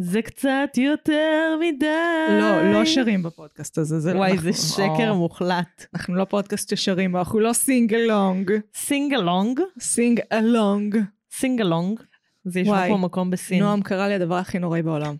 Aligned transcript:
זה 0.00 0.22
קצת 0.22 0.70
יותר 0.76 1.58
מדי. 1.60 1.86
לא, 2.40 2.72
לא 2.72 2.84
שרים 2.84 3.22
בפודקאסט 3.22 3.78
הזה. 3.78 4.00
זה 4.00 4.16
וואי, 4.16 4.32
אנחנו- 4.32 4.52
זה 4.52 4.72
שקר 4.74 5.10
או, 5.10 5.16
מוחלט. 5.16 5.86
אנחנו 5.94 6.14
לא 6.14 6.24
פודקאסט 6.24 6.76
ששרים, 6.76 7.16
אנחנו 7.16 7.40
לא 7.40 7.52
sing 7.52 7.94
along. 7.94 8.50
sing 8.74 9.14
along, 9.14 9.60
sing 9.80 10.20
along. 10.32 10.96
sing 11.32 11.60
along. 11.60 12.00
זה 12.44 12.60
יש 12.60 12.68
וואי, 12.68 12.88
פה 12.90 12.96
מקום 12.96 13.30
בסין. 13.30 13.62
נועם 13.62 13.82
קרא 13.82 14.08
לי 14.08 14.14
הדבר 14.14 14.34
הכי 14.34 14.58
נוראי 14.58 14.82
בעולם. 14.82 15.14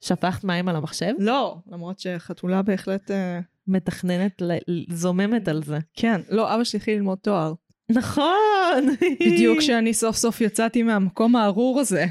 שפכת 0.00 0.44
מים 0.44 0.68
על 0.68 0.76
המחשב? 0.76 1.12
לא, 1.18 1.56
למרות 1.72 1.98
שחתולה 1.98 2.62
בהחלט... 2.62 3.10
אה, 3.10 3.40
מתכננת, 3.66 4.42
זוממת 4.88 5.48
על 5.48 5.62
זה. 5.62 5.78
כן, 5.94 6.20
לא, 6.30 6.54
אבא 6.54 6.64
שלי 6.64 6.76
התחיל 6.76 6.94
ללמוד 6.96 7.18
תואר. 7.18 7.52
נכון. 7.90 8.86
בדיוק 9.20 9.58
כשאני 9.58 9.94
סוף 9.94 10.16
סוף 10.16 10.40
יצאתי 10.40 10.82
מהמקום 10.82 11.36
הארור 11.36 11.80
הזה. 11.80 12.06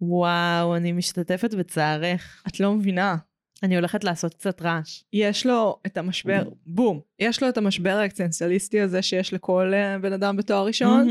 וואו, 0.00 0.76
אני 0.76 0.92
משתתפת 0.92 1.54
בצערך. 1.54 2.42
את 2.48 2.60
לא 2.60 2.72
מבינה. 2.74 3.16
אני 3.62 3.76
הולכת 3.76 4.04
לעשות 4.04 4.34
קצת 4.34 4.62
רעש. 4.62 5.02
יש 5.12 5.46
לו 5.46 5.80
את 5.86 5.96
המשבר, 5.96 6.42
בום, 6.66 7.00
יש 7.18 7.42
לו 7.42 7.48
את 7.48 7.58
המשבר 7.58 7.90
האקסטנציאליסטי 7.90 8.80
הזה 8.80 9.02
שיש 9.02 9.32
לכל 9.32 9.72
אה, 9.74 9.98
בן 9.98 10.12
אדם 10.12 10.36
בתואר 10.36 10.66
ראשון. 10.66 11.08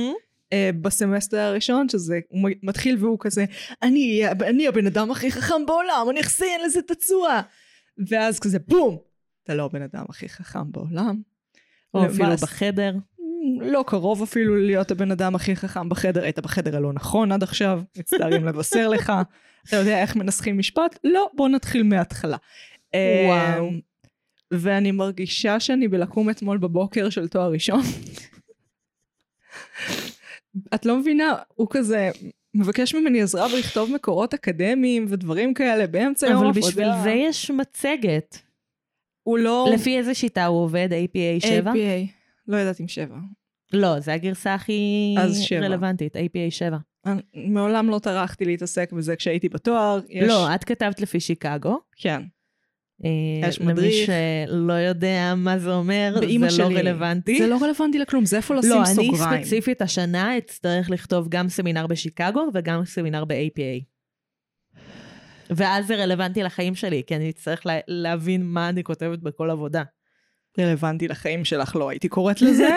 אה, 0.53 0.69
בסמסטר 0.81 1.37
הראשון, 1.37 1.89
שזה, 1.89 2.19
הוא 2.29 2.49
מתחיל 2.63 2.97
והוא 2.99 3.17
כזה, 3.19 3.45
אני, 3.83 4.21
אני 4.41 4.67
הבן 4.67 4.87
אדם 4.87 5.11
הכי 5.11 5.31
חכם 5.31 5.65
בעולם, 5.67 6.07
אני 6.09 6.21
אחסיין 6.21 6.61
לזה 6.65 6.79
את 6.79 6.91
התשואה. 6.91 7.41
ואז 8.07 8.39
כזה, 8.39 8.59
בום, 8.67 8.97
אתה 9.43 9.53
לא 9.55 9.65
הבן 9.65 9.81
אדם 9.81 10.05
הכי 10.09 10.29
חכם 10.29 10.71
בעולם. 10.71 11.21
או 11.93 12.05
אפילו 12.05 12.29
בחדר. 12.41 12.93
לא 13.61 13.83
קרוב 13.87 14.21
אפילו 14.21 14.57
להיות 14.57 14.91
הבן 14.91 15.11
אדם 15.11 15.35
הכי 15.35 15.55
חכם 15.55 15.89
בחדר, 15.89 16.23
היית 16.23 16.39
בחדר 16.39 16.75
הלא 16.75 16.93
נכון 16.93 17.31
עד 17.31 17.43
עכשיו, 17.43 17.81
מצטערים 17.97 18.45
לבשר 18.45 18.87
לך. 18.87 19.13
אתה 19.67 19.75
יודע 19.75 20.01
איך 20.01 20.15
מנסחים 20.15 20.57
משפט? 20.57 20.99
לא, 21.03 21.29
בוא 21.33 21.49
נתחיל 21.49 21.83
מההתחלה. 21.83 22.37
וואו. 22.93 23.67
אמ, 23.69 23.79
ואני 24.51 24.91
מרגישה 24.91 25.59
שאני 25.59 25.87
בלקום 25.87 26.29
אתמול 26.29 26.57
בבוקר 26.57 27.09
של 27.09 27.27
תואר 27.27 27.51
ראשון. 27.51 27.81
את 30.75 30.85
לא 30.85 30.99
מבינה, 30.99 31.33
הוא 31.55 31.67
כזה 31.69 32.11
מבקש 32.53 32.95
ממני 32.95 33.21
עזרה 33.21 33.53
ולכתוב 33.53 33.91
מקורות 33.91 34.33
אקדמיים 34.33 35.05
ודברים 35.09 35.53
כאלה 35.53 35.87
באמצע 35.87 36.27
יום 36.27 36.37
אבל 36.37 36.47
עבודה. 36.47 36.67
בשביל 36.67 36.87
זה 37.03 37.11
יש 37.11 37.51
מצגת. 37.51 38.41
הוא 39.23 39.37
לא... 39.37 39.69
לפי 39.73 39.97
איזה 39.97 40.13
שיטה 40.13 40.45
הוא 40.45 40.63
עובד? 40.63 40.89
APA 40.91 41.47
7? 41.47 41.71
APA. 41.71 41.75
לא 42.47 42.57
יודעת 42.57 42.81
אם 42.81 42.87
שבע. 42.87 43.17
לא, 43.73 43.99
זה 43.99 44.13
הגרסה 44.13 44.53
הכי. 44.53 45.15
רלוונטית, 45.61 46.15
APA 46.15 46.39
7. 46.49 46.77
אני 47.05 47.21
מעולם 47.49 47.89
לא 47.89 47.99
טרחתי 47.99 48.45
להתעסק 48.45 48.91
בזה 48.91 49.15
כשהייתי 49.15 49.49
בתואר. 49.49 49.99
יש... 50.09 50.27
לא, 50.27 50.55
את 50.55 50.63
כתבת 50.63 50.99
לפי 50.99 51.19
שיקגו. 51.19 51.79
כן. 51.95 52.21
אה, 53.05 53.49
יש 53.49 53.61
למי 53.61 53.73
מדריך. 53.73 54.11
שלא 54.47 54.73
יודע 54.73 55.33
מה 55.37 55.59
זה 55.59 55.73
אומר, 55.73 56.15
זה 56.19 56.25
לא 56.39 56.49
שלי. 56.49 56.75
רלוונטי. 56.75 57.39
זה 57.39 57.47
לא 57.47 57.57
רלוונטי 57.61 57.99
לכלום, 57.99 58.25
זה 58.25 58.37
איפה 58.37 58.55
לשים 58.55 58.71
לא, 58.71 58.85
סוגריים. 58.85 59.33
אני 59.33 59.43
ספציפית 59.43 59.81
השנה 59.81 60.37
אצטרך 60.37 60.89
לכתוב 60.89 61.27
גם 61.29 61.49
סמינר 61.49 61.87
בשיקגו 61.87 62.49
וגם 62.53 62.85
סמינר 62.85 63.25
ב-APA. 63.25 63.83
ואז 65.49 65.87
זה 65.87 65.95
רלוונטי 65.95 66.43
לחיים 66.43 66.75
שלי, 66.75 67.03
כי 67.07 67.15
אני 67.15 67.29
אצטרך 67.29 67.65
לה, 67.65 67.73
להבין 67.87 68.45
מה 68.45 68.69
אני 68.69 68.83
כותבת 68.83 69.19
בכל 69.19 69.49
עבודה. 69.49 69.83
רלוונטי 70.59 71.07
לחיים 71.07 71.45
שלך, 71.45 71.75
לא 71.75 71.89
הייתי 71.89 72.09
קוראת 72.09 72.41
לזה. 72.41 72.69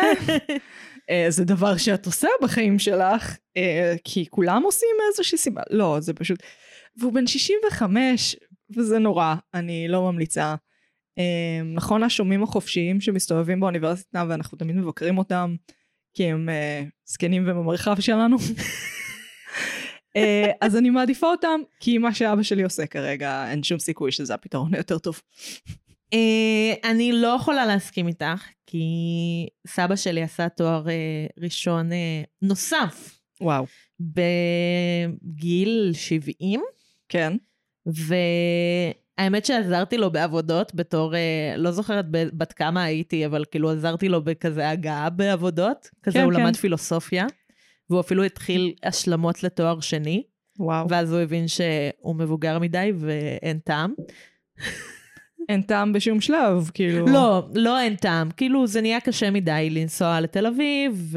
אה, 1.10 1.26
זה 1.28 1.44
דבר 1.44 1.76
שאת 1.76 2.06
עושה 2.06 2.28
בחיים 2.42 2.78
שלך, 2.78 3.36
אה, 3.56 3.94
כי 4.04 4.26
כולם 4.30 4.62
עושים 4.62 4.88
מאיזושהי 5.04 5.38
סיבה. 5.38 5.62
לא, 5.70 5.96
זה 6.00 6.14
פשוט... 6.14 6.42
והוא 6.96 7.12
בן 7.12 7.26
65, 7.26 8.36
וזה 8.76 8.98
נורא, 8.98 9.34
אני 9.54 9.88
לא 9.88 10.12
ממליצה. 10.12 10.54
אה, 11.18 11.62
נכון, 11.74 12.02
השומעים 12.02 12.42
החופשיים 12.42 13.00
שמסתובבים 13.00 13.60
באוניברסיטה, 13.60 14.24
ואנחנו 14.28 14.58
תמיד 14.58 14.76
מבקרים 14.76 15.18
אותם, 15.18 15.54
כי 16.14 16.24
הם 16.24 16.48
זקנים 17.06 17.44
ובמרחב 17.46 18.00
שלנו. 18.00 18.36
אז 20.60 20.76
אני 20.76 20.90
מעדיפה 20.90 21.26
אותם, 21.26 21.60
כי 21.80 21.98
מה 21.98 22.14
שאבא 22.14 22.42
שלי 22.42 22.62
עושה 22.62 22.86
כרגע, 22.86 23.50
אין 23.50 23.62
שום 23.62 23.78
סיכוי 23.78 24.12
שזה 24.12 24.34
הפתרון 24.34 24.74
היותר 24.74 24.98
טוב. 24.98 25.20
אה, 26.12 26.90
אני 26.90 27.12
לא 27.12 27.28
יכולה 27.28 27.66
להסכים 27.66 28.08
איתך, 28.08 28.46
כי 28.66 28.86
סבא 29.66 29.96
שלי 29.96 30.22
עשה 30.22 30.48
תואר 30.48 30.88
אה, 30.88 31.26
ראשון 31.38 31.92
אה, 31.92 32.22
נוסף 32.42 33.20
וואו. 33.40 33.66
בגיל 34.00 35.90
70, 35.92 36.60
כן. 37.08 37.32
והאמת 37.86 39.46
שעזרתי 39.46 39.98
לו 39.98 40.10
בעבודות 40.12 40.74
בתור, 40.74 41.14
לא 41.56 41.70
זוכרת 41.70 42.04
בת 42.10 42.52
כמה 42.52 42.84
הייתי, 42.84 43.26
אבל 43.26 43.44
כאילו 43.50 43.70
עזרתי 43.70 44.08
לו 44.08 44.24
בכזה 44.24 44.68
הגעה 44.68 45.10
בעבודות. 45.10 45.90
כזה 46.02 46.18
כן, 46.18 46.24
הוא 46.24 46.32
כן. 46.32 46.40
למד 46.40 46.56
פילוסופיה, 46.56 47.26
והוא 47.90 48.00
אפילו 48.00 48.24
התחיל 48.24 48.74
השלמות 48.82 49.42
לתואר 49.42 49.80
שני, 49.80 50.22
וואו. 50.58 50.86
ואז 50.88 51.12
הוא 51.12 51.20
הבין 51.20 51.48
שהוא 51.48 52.16
מבוגר 52.16 52.58
מדי 52.58 52.92
ואין 52.98 53.58
טעם. 53.58 53.94
אין 55.48 55.62
טעם 55.62 55.92
בשום 55.92 56.20
שלב, 56.20 56.70
כאילו. 56.74 57.06
לא, 57.06 57.48
לא 57.54 57.80
אין 57.80 57.96
טעם. 57.96 58.30
כאילו 58.30 58.66
זה 58.66 58.80
נהיה 58.80 59.00
קשה 59.00 59.30
מדי 59.30 59.68
לנסוע 59.70 60.20
לתל 60.20 60.46
אביב 60.46 61.14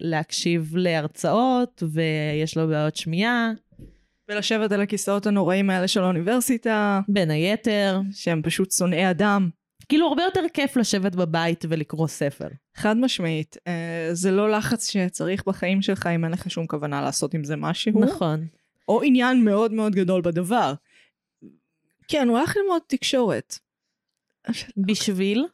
ולהקשיב 0.00 0.72
להרצאות, 0.76 1.82
ויש 1.92 2.56
לו 2.56 2.68
בעיות 2.68 2.96
שמיעה, 2.96 3.50
ולשבת 4.28 4.72
על 4.72 4.80
הכיסאות 4.80 5.26
הנוראים 5.26 5.70
האלה 5.70 5.88
של 5.88 6.02
האוניברסיטה, 6.02 7.00
בין 7.08 7.30
היתר. 7.30 8.00
שהם 8.12 8.42
פשוט 8.42 8.72
שונאי 8.72 9.10
אדם. 9.10 9.48
כאילו 9.88 10.06
הרבה 10.06 10.22
יותר 10.22 10.40
כיף 10.54 10.76
לשבת 10.76 11.14
בבית 11.14 11.64
ולקרוא 11.68 12.06
ספר. 12.06 12.48
חד 12.76 12.96
משמעית. 12.96 13.56
אה, 13.66 14.08
זה 14.12 14.30
לא 14.30 14.50
לחץ 14.50 14.90
שצריך 14.90 15.44
בחיים 15.46 15.82
שלך 15.82 16.06
אם 16.06 16.24
אין 16.24 16.32
לך 16.32 16.50
שום 16.50 16.66
כוונה 16.66 17.02
לעשות 17.02 17.34
עם 17.34 17.44
זה 17.44 17.56
משהו. 17.56 18.00
נכון. 18.00 18.46
או 18.88 19.02
עניין 19.02 19.44
מאוד 19.44 19.72
מאוד 19.72 19.94
גדול 19.94 20.20
בדבר. 20.20 20.72
כן, 22.10 22.28
הוא 22.28 22.38
הלך 22.38 22.56
ללמוד 22.56 22.82
תקשורת. 22.86 23.58
בשביל 24.76 25.46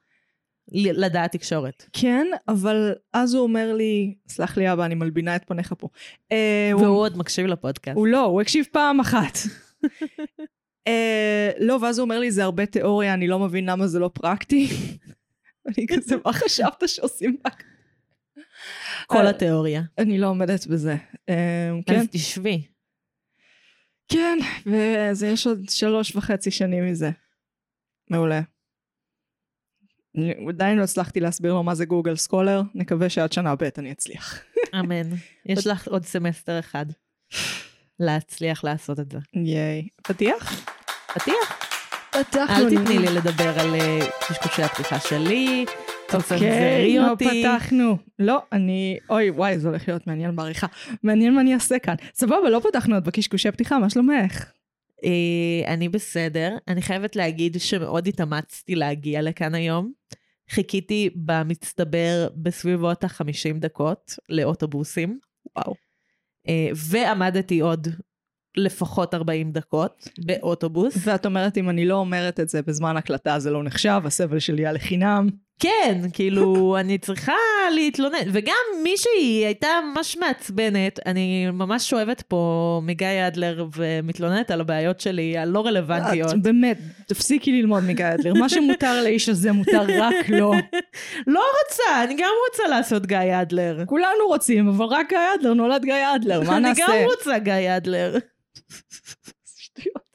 לדעת 0.75 1.33
תקשורת. 1.33 1.84
כן, 1.93 2.27
אבל 2.49 2.93
אז 3.12 3.34
הוא 3.34 3.43
אומר 3.43 3.72
לי, 3.75 4.15
סלח 4.28 4.56
לי 4.59 4.72
אבא, 4.72 4.84
אני 4.84 4.95
מלבינה 4.95 5.37
את 5.37 5.43
פניך 5.47 5.75
פה. 5.78 5.89
אה, 6.33 6.71
הוא- 6.72 6.83
והוא 6.83 6.97
עוד 6.99 7.16
מקשיב 7.19 7.47
לפודקאסט. 7.47 7.97
הוא 7.97 8.06
לא, 8.06 8.25
הוא 8.25 8.41
הקשיב 8.41 8.65
פעם 8.72 9.00
אחת. 9.00 9.39
אה, 10.89 11.50
לא, 11.59 11.78
ואז 11.83 11.99
הוא 11.99 12.05
אומר 12.05 12.19
לי, 12.19 12.31
זה 12.31 12.45
הרבה 12.45 12.66
תיאוריה, 12.66 13.15
אני 13.15 13.27
לא 13.28 13.39
מבין 13.39 13.69
למה 13.69 13.87
זה 13.87 13.99
לא 13.99 14.11
פרקטי. 14.15 14.69
אני 15.69 15.87
כזה, 15.89 16.16
מה 16.25 16.33
חשבת 16.33 16.83
שעושים 16.87 17.37
רק? 17.47 17.65
כל 19.06 19.16
אה, 19.16 19.31
התיאוריה. 19.31 19.83
אני 19.99 20.19
לא 20.19 20.27
עומדת 20.27 20.66
בזה. 20.66 20.97
כן, 21.87 22.00
אז 22.00 22.06
תשבי. 22.11 22.62
כן, 24.09 24.39
וזה 24.67 25.27
יש 25.27 25.47
עוד 25.47 25.69
שלוש 25.69 26.17
וחצי 26.17 26.50
שנים 26.50 26.87
מזה. 26.87 27.11
מעולה. 28.11 28.41
עדיין 30.49 30.78
לא 30.78 30.83
הצלחתי 30.83 31.21
להסביר 31.21 31.55
לו 31.55 31.62
מה 31.62 31.75
זה 31.75 31.84
Google 31.84 32.17
Scholar, 32.17 32.62
נקווה 32.75 33.09
שעד 33.09 33.33
שנה 33.33 33.55
ב' 33.55 33.69
אני 33.78 33.93
אצליח. 33.93 34.43
אמן. 34.75 35.09
יש 35.47 35.66
לך 35.66 35.89
עוד 35.89 36.05
סמסטר 36.05 36.59
אחד 36.59 36.87
להצליח 38.00 38.65
לעשות 38.65 39.00
את 39.00 39.11
זה. 39.12 39.19
ייי. 39.34 39.89
פתיח? 40.03 40.66
פתיח. 41.15 41.66
פתחנו. 42.11 42.56
אל 42.56 42.71
תתני 42.71 42.99
לי 42.99 43.15
לדבר 43.15 43.61
על 43.61 43.75
אה, 43.75 43.99
קשקושי 44.28 44.62
הפתיחה 44.62 45.00
שלי. 45.00 45.66
תצנזרי 46.09 46.37
אוקיי, 46.37 46.99
לא 46.99 47.11
אותי. 47.11 47.43
פתחנו. 47.43 47.97
לא, 48.19 48.43
אני... 48.53 48.99
אוי, 49.11 49.31
וואי, 49.31 49.59
זה 49.59 49.69
הולך 49.69 49.89
להיות 49.89 50.06
מעניין 50.06 50.37
בעריכה. 50.37 50.67
מעניין 51.03 51.34
מה 51.34 51.41
אני 51.41 51.55
אעשה 51.55 51.78
כאן. 51.78 51.94
סבבה, 52.15 52.50
לא 52.50 52.61
פתחנו 52.61 52.94
עוד 52.94 53.05
בקשקושי 53.05 53.49
הפתיחה, 53.49 53.78
מה 53.78 53.91
שלומך? 53.91 54.45
אה, 55.05 55.72
אני 55.75 55.89
בסדר. 55.89 56.57
אני 56.69 56.83
חייבת 56.83 57.16
להגיד 57.16 57.60
שמאוד 57.60 58.07
התאמצתי 58.07 58.75
להגיע 58.75 59.22
לכאן 59.22 59.54
היום. 59.54 59.92
חיכיתי 60.51 61.10
במצטבר 61.15 62.28
בסביבות 62.36 63.04
ה-50 63.04 63.59
דקות 63.59 64.19
לאוטובוסים. 64.28 65.19
וואו. 65.57 65.75
אה, 66.48 66.69
ועמדתי 66.75 67.60
עוד 67.60 67.89
לפחות 68.57 69.15
40 69.15 69.53
דקות 69.53 70.09
באוטובוס. 70.19 70.97
ואת 71.04 71.27
אומרת, 71.27 71.59
אם 71.59 71.71
אני 71.71 71.86
לא 71.86 71.95
אומרת 71.95 72.41
את 72.41 72.48
זה 72.48 72.63
בזמן 72.63 72.97
הקלטה, 72.97 73.39
זה 73.39 73.51
לא 73.51 73.63
נחשב, 73.65 74.01
הסבל 74.04 74.39
שלי 74.39 74.63
היה 74.63 74.72
לחינם. 74.72 75.28
כן, 75.59 76.01
כאילו, 76.13 76.77
אני 76.81 76.99
צריכה 76.99 77.33
להתלונן. 77.75 78.19
וגם 78.33 78.55
מישהי 78.83 79.45
הייתה 79.47 79.69
ממש 79.93 80.17
מעצבנת. 80.17 81.01
אני 81.07 81.51
ממש 81.51 81.91
שואבת 81.91 82.23
פה 82.23 82.81
מגיא 82.85 83.27
אדלר 83.27 83.67
ומתלוננת 83.77 84.51
על 84.51 84.61
הבעיות 84.61 85.01
שלי 85.01 85.39
הלא 85.39 85.67
רלוונטיות. 85.67 86.31
את 86.31 86.43
באמת, 86.43 86.79
תפסיקי 87.07 87.53
ללמוד 87.53 87.85
מגיא 87.85 88.15
אדלר. 88.15 88.35
מה 88.35 88.49
שמותר 88.49 89.03
לאיש 89.03 89.29
הזה 89.29 89.53
מותר 89.53 89.83
רק 89.99 90.29
לו. 90.29 90.53
לא 91.35 91.43
רוצה, 91.59 92.05
אני 92.05 92.15
גם 92.15 92.31
רוצה 92.51 92.69
לעשות 92.69 93.07
גיא 93.07 93.41
אדלר. 93.43 93.85
כולנו 93.87 94.27
רוצים, 94.27 94.69
אבל 94.69 94.85
רק 94.87 95.09
גיא 95.09 95.19
אדלר, 95.35 95.55
נולד 95.55 95.85
גיא 95.85 96.15
אדלר, 96.15 96.41
מה 96.43 96.57
אני 96.57 96.69
נעשה? 96.69 96.83
גם 96.87 96.93
רוצה 97.05 97.39
גיא 97.39 97.77
אדלר. 97.77 98.17
שטויות. 99.57 100.07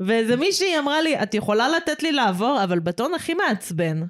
ואיזה 0.00 0.36
מישהי 0.36 0.78
אמרה 0.78 1.02
לי, 1.02 1.22
את 1.22 1.34
יכולה 1.34 1.68
לתת 1.68 2.02
לי 2.02 2.12
לעבור, 2.12 2.64
אבל 2.64 2.78
בטון 2.78 3.14
הכי 3.14 3.34
מעצבן. 3.34 4.02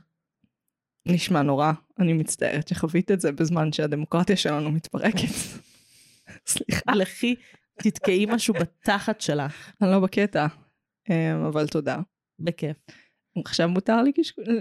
נשמע 1.06 1.42
נורא, 1.42 1.72
אני 1.98 2.12
מצטערת 2.12 2.68
שחווית 2.68 3.10
את 3.10 3.20
זה 3.20 3.32
בזמן 3.32 3.72
שהדמוקרטיה 3.72 4.36
שלנו 4.36 4.70
מתפרקת. 4.70 5.28
סליחה. 6.46 6.92
לכי, 6.94 7.34
תתקעי 7.82 8.26
משהו 8.26 8.54
בתחת 8.54 9.20
שלך. 9.20 9.72
אני 9.82 9.90
לא 9.90 10.00
בקטע, 10.00 10.46
אמ, 11.10 11.44
אבל 11.48 11.66
תודה. 11.66 11.96
בכיף. 12.38 12.76
עכשיו 13.44 13.68
מותר 13.68 14.02
לי. 14.02 14.12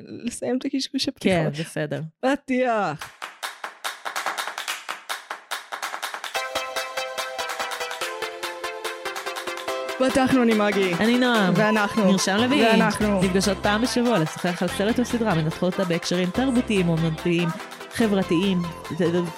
לסיים 0.08 0.58
את 0.58 0.66
הקשקוש 0.66 1.08
הפתיחה. 1.08 1.36
כן, 1.36 1.50
בסדר. 1.50 2.02
פתיח. 2.20 3.25
פתחנו 10.00 10.44
אני 10.44 10.54
מגי. 10.54 10.94
אני 10.94 11.20
נועם. 11.20 11.54
ואנחנו. 11.58 12.06
מרשם 12.06 12.38
לוי. 12.38 12.66
ואנחנו. 12.66 13.22
נפגשות 13.24 13.58
פעם 13.58 13.82
בשבוע 13.82 14.20
לשוחח 14.20 14.62
על 14.62 14.68
סרט 14.68 15.00
או 15.00 15.06
סדרה, 15.06 15.36
מנתחות 15.36 15.74
אותה 15.74 15.86
בהקשרים 15.86 16.30
תרבותיים, 16.30 16.90
אומנותיים, 16.90 17.50
חברתיים, 17.92 18.62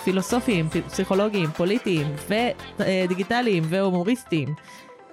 פילוסופיים, 0.04 0.69
פסיכולוגיים, 0.88 1.50
פוליטיים 1.50 2.07
ודיגיטליים 2.80 3.63
והומוריסטיים. 3.69 4.54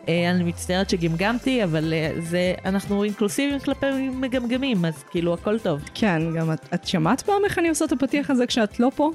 אה, 0.08 0.30
אני 0.30 0.44
מצטערת 0.44 0.90
שגמגמתי, 0.90 1.64
אבל 1.64 1.92
אה, 1.92 2.10
זה, 2.18 2.54
אנחנו 2.64 3.04
אינקלוסיביים 3.04 3.60
כלפי 3.60 4.08
מגמגמים, 4.08 4.84
אז 4.84 5.04
כאילו 5.10 5.34
הכל 5.34 5.58
טוב. 5.58 5.80
כן, 5.94 6.22
גם 6.36 6.52
את, 6.52 6.68
את 6.74 6.86
שמעת 6.86 7.22
פעם 7.22 7.44
איך 7.44 7.58
אני 7.58 7.68
עושה 7.68 7.84
את 7.84 7.92
הפתיח 7.92 8.30
הזה 8.30 8.46
כשאת 8.46 8.80
לא 8.80 8.90
פה? 8.96 9.10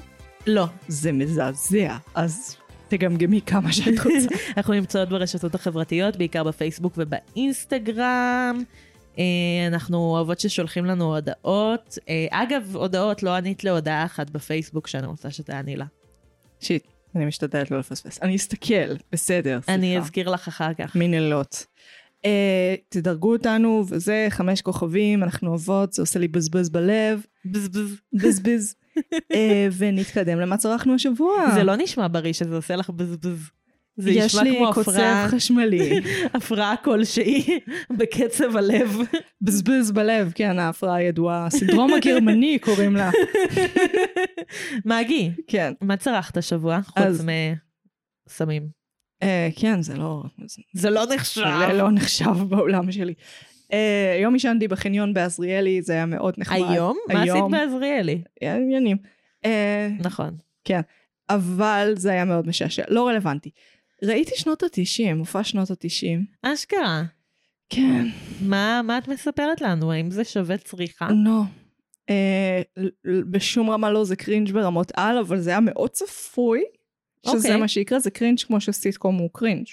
לא. 0.46 0.66
זה 0.88 1.12
מזעזע, 1.12 1.96
אז 2.14 2.56
תגמגמי 2.90 3.40
כמה 3.40 3.72
שאת 3.72 3.98
רוצה. 3.98 4.28
אנחנו 4.56 4.74
נמצאות 4.74 5.08
ברשתות 5.08 5.54
החברתיות, 5.54 6.16
בעיקר 6.16 6.44
בפייסבוק 6.44 6.94
ובאינסטגרם. 6.96 8.62
אה, 9.18 9.24
אנחנו 9.66 9.98
אוהבות 9.98 10.40
ששולחים 10.40 10.84
לנו 10.84 11.14
הודעות. 11.14 11.98
אגב, 12.30 12.76
הודעות, 12.76 13.22
לא 13.22 13.30
ענית 13.34 13.64
להודעה 13.64 14.04
אחת 14.04 14.30
בפייסבוק 14.30 14.86
שאני 14.86 15.06
רוצה 15.06 15.30
שתעני 15.30 15.76
לה. 15.76 15.86
שיט. 16.60 16.86
אני 17.14 17.26
משתדלת 17.26 17.70
לא 17.70 17.78
לפספס. 17.78 18.22
אני 18.22 18.36
אסתכל, 18.36 18.94
בסדר, 19.12 19.60
סליחה. 19.60 19.74
אני 19.74 19.98
אזכיר 19.98 20.28
לך 20.28 20.48
אחר 20.48 20.74
כך. 20.74 20.96
מנהלות. 20.96 21.66
Uh, 22.18 22.22
תדרגו 22.88 23.32
אותנו, 23.32 23.84
וזה 23.88 24.26
חמש 24.30 24.62
כוכבים, 24.62 25.22
אנחנו 25.22 25.48
אוהבות, 25.48 25.92
זה 25.92 26.02
עושה 26.02 26.18
לי 26.18 26.28
בזבז 26.28 26.68
בלב. 26.68 27.26
בזבז. 27.44 27.96
בזבז. 28.12 28.74
Uh, 29.14 29.36
ונתקדם 29.78 30.40
למה 30.40 30.56
צרכנו 30.56 30.94
השבוע. 30.94 31.54
זה 31.54 31.64
לא 31.64 31.76
נשמע 31.76 32.08
בריא 32.08 32.32
שזה 32.32 32.56
עושה 32.56 32.76
לך 32.76 32.90
בזבז. 32.90 33.50
זה 33.96 34.10
יש 34.10 34.34
לי 34.34 34.58
קוצב 34.74 35.26
חשמלי. 35.28 36.00
הפרעה 36.34 36.76
כלשהי 36.76 37.60
בקצב 37.98 38.56
הלב. 38.56 38.98
בזבז 39.40 39.90
בלב, 39.90 40.32
כן, 40.34 40.58
ההפרעה 40.58 40.94
הידועה. 40.94 41.46
הסינדרום 41.46 41.94
הגרמני 41.94 42.58
קוראים 42.58 42.96
לה. 42.96 43.10
מגי, 44.84 45.30
כן. 45.46 45.72
מה 45.80 45.96
צרכת 45.96 46.36
השבוע? 46.36 46.80
חוץ 46.82 47.20
מסמים. 48.28 48.68
אה, 49.22 49.48
כן, 49.56 49.82
זה 49.82 49.96
לא... 49.96 50.22
זה 50.72 50.90
לא 50.90 51.06
נחשב. 51.14 51.44
זה 51.68 51.72
לא 51.72 51.90
נחשב 51.90 52.48
בעולם 52.48 52.92
שלי. 52.92 53.14
היום 54.16 54.34
עישנתי 54.34 54.68
בחניון 54.68 55.14
בעזריאלי, 55.14 55.82
זה 55.82 55.92
היה 55.92 56.06
מאוד 56.06 56.34
נחמד. 56.38 56.70
היום? 56.70 56.98
מה 57.08 57.22
עשית 57.22 57.44
בעזריאלי? 57.50 58.22
עניינים. 58.42 58.96
נכון. 60.00 60.36
כן. 60.64 60.80
אבל 61.30 61.92
זה 61.96 62.10
היה 62.10 62.24
מאוד 62.24 62.48
משעשע, 62.48 62.82
לא 62.88 63.08
רלוונטי. 63.08 63.50
ראיתי 64.04 64.32
שנות 64.36 64.62
התשעים, 64.62 65.16
מופע 65.16 65.44
שנות 65.44 65.70
התשעים. 65.70 66.24
אשכרה. 66.42 67.02
כן. 67.68 68.06
מה, 68.40 68.80
מה 68.84 68.98
את 68.98 69.08
מספרת 69.08 69.60
לנו? 69.60 69.92
האם 69.92 70.10
זה 70.10 70.24
שווה 70.24 70.58
צריכה? 70.58 71.08
לא. 71.24 71.40
אה, 72.10 72.62
בשום 73.04 73.70
רמה 73.70 73.90
לא, 73.90 74.04
זה 74.04 74.16
cringe 74.16 74.52
ברמות 74.52 74.92
על, 74.96 75.18
אבל 75.18 75.40
זה 75.40 75.50
היה 75.50 75.60
מאוד 75.60 75.90
צפוי 75.90 76.62
שזה 77.26 77.32
okay. 77.32 77.36
אוקיי. 77.36 77.56
מה 77.56 77.68
שיקרה, 77.68 78.00
זה 78.00 78.10
cringe 78.10 78.38
כמו 78.40 78.60
שסיטקום 78.60 79.16
הוא 79.16 79.30
cringe. 79.32 79.66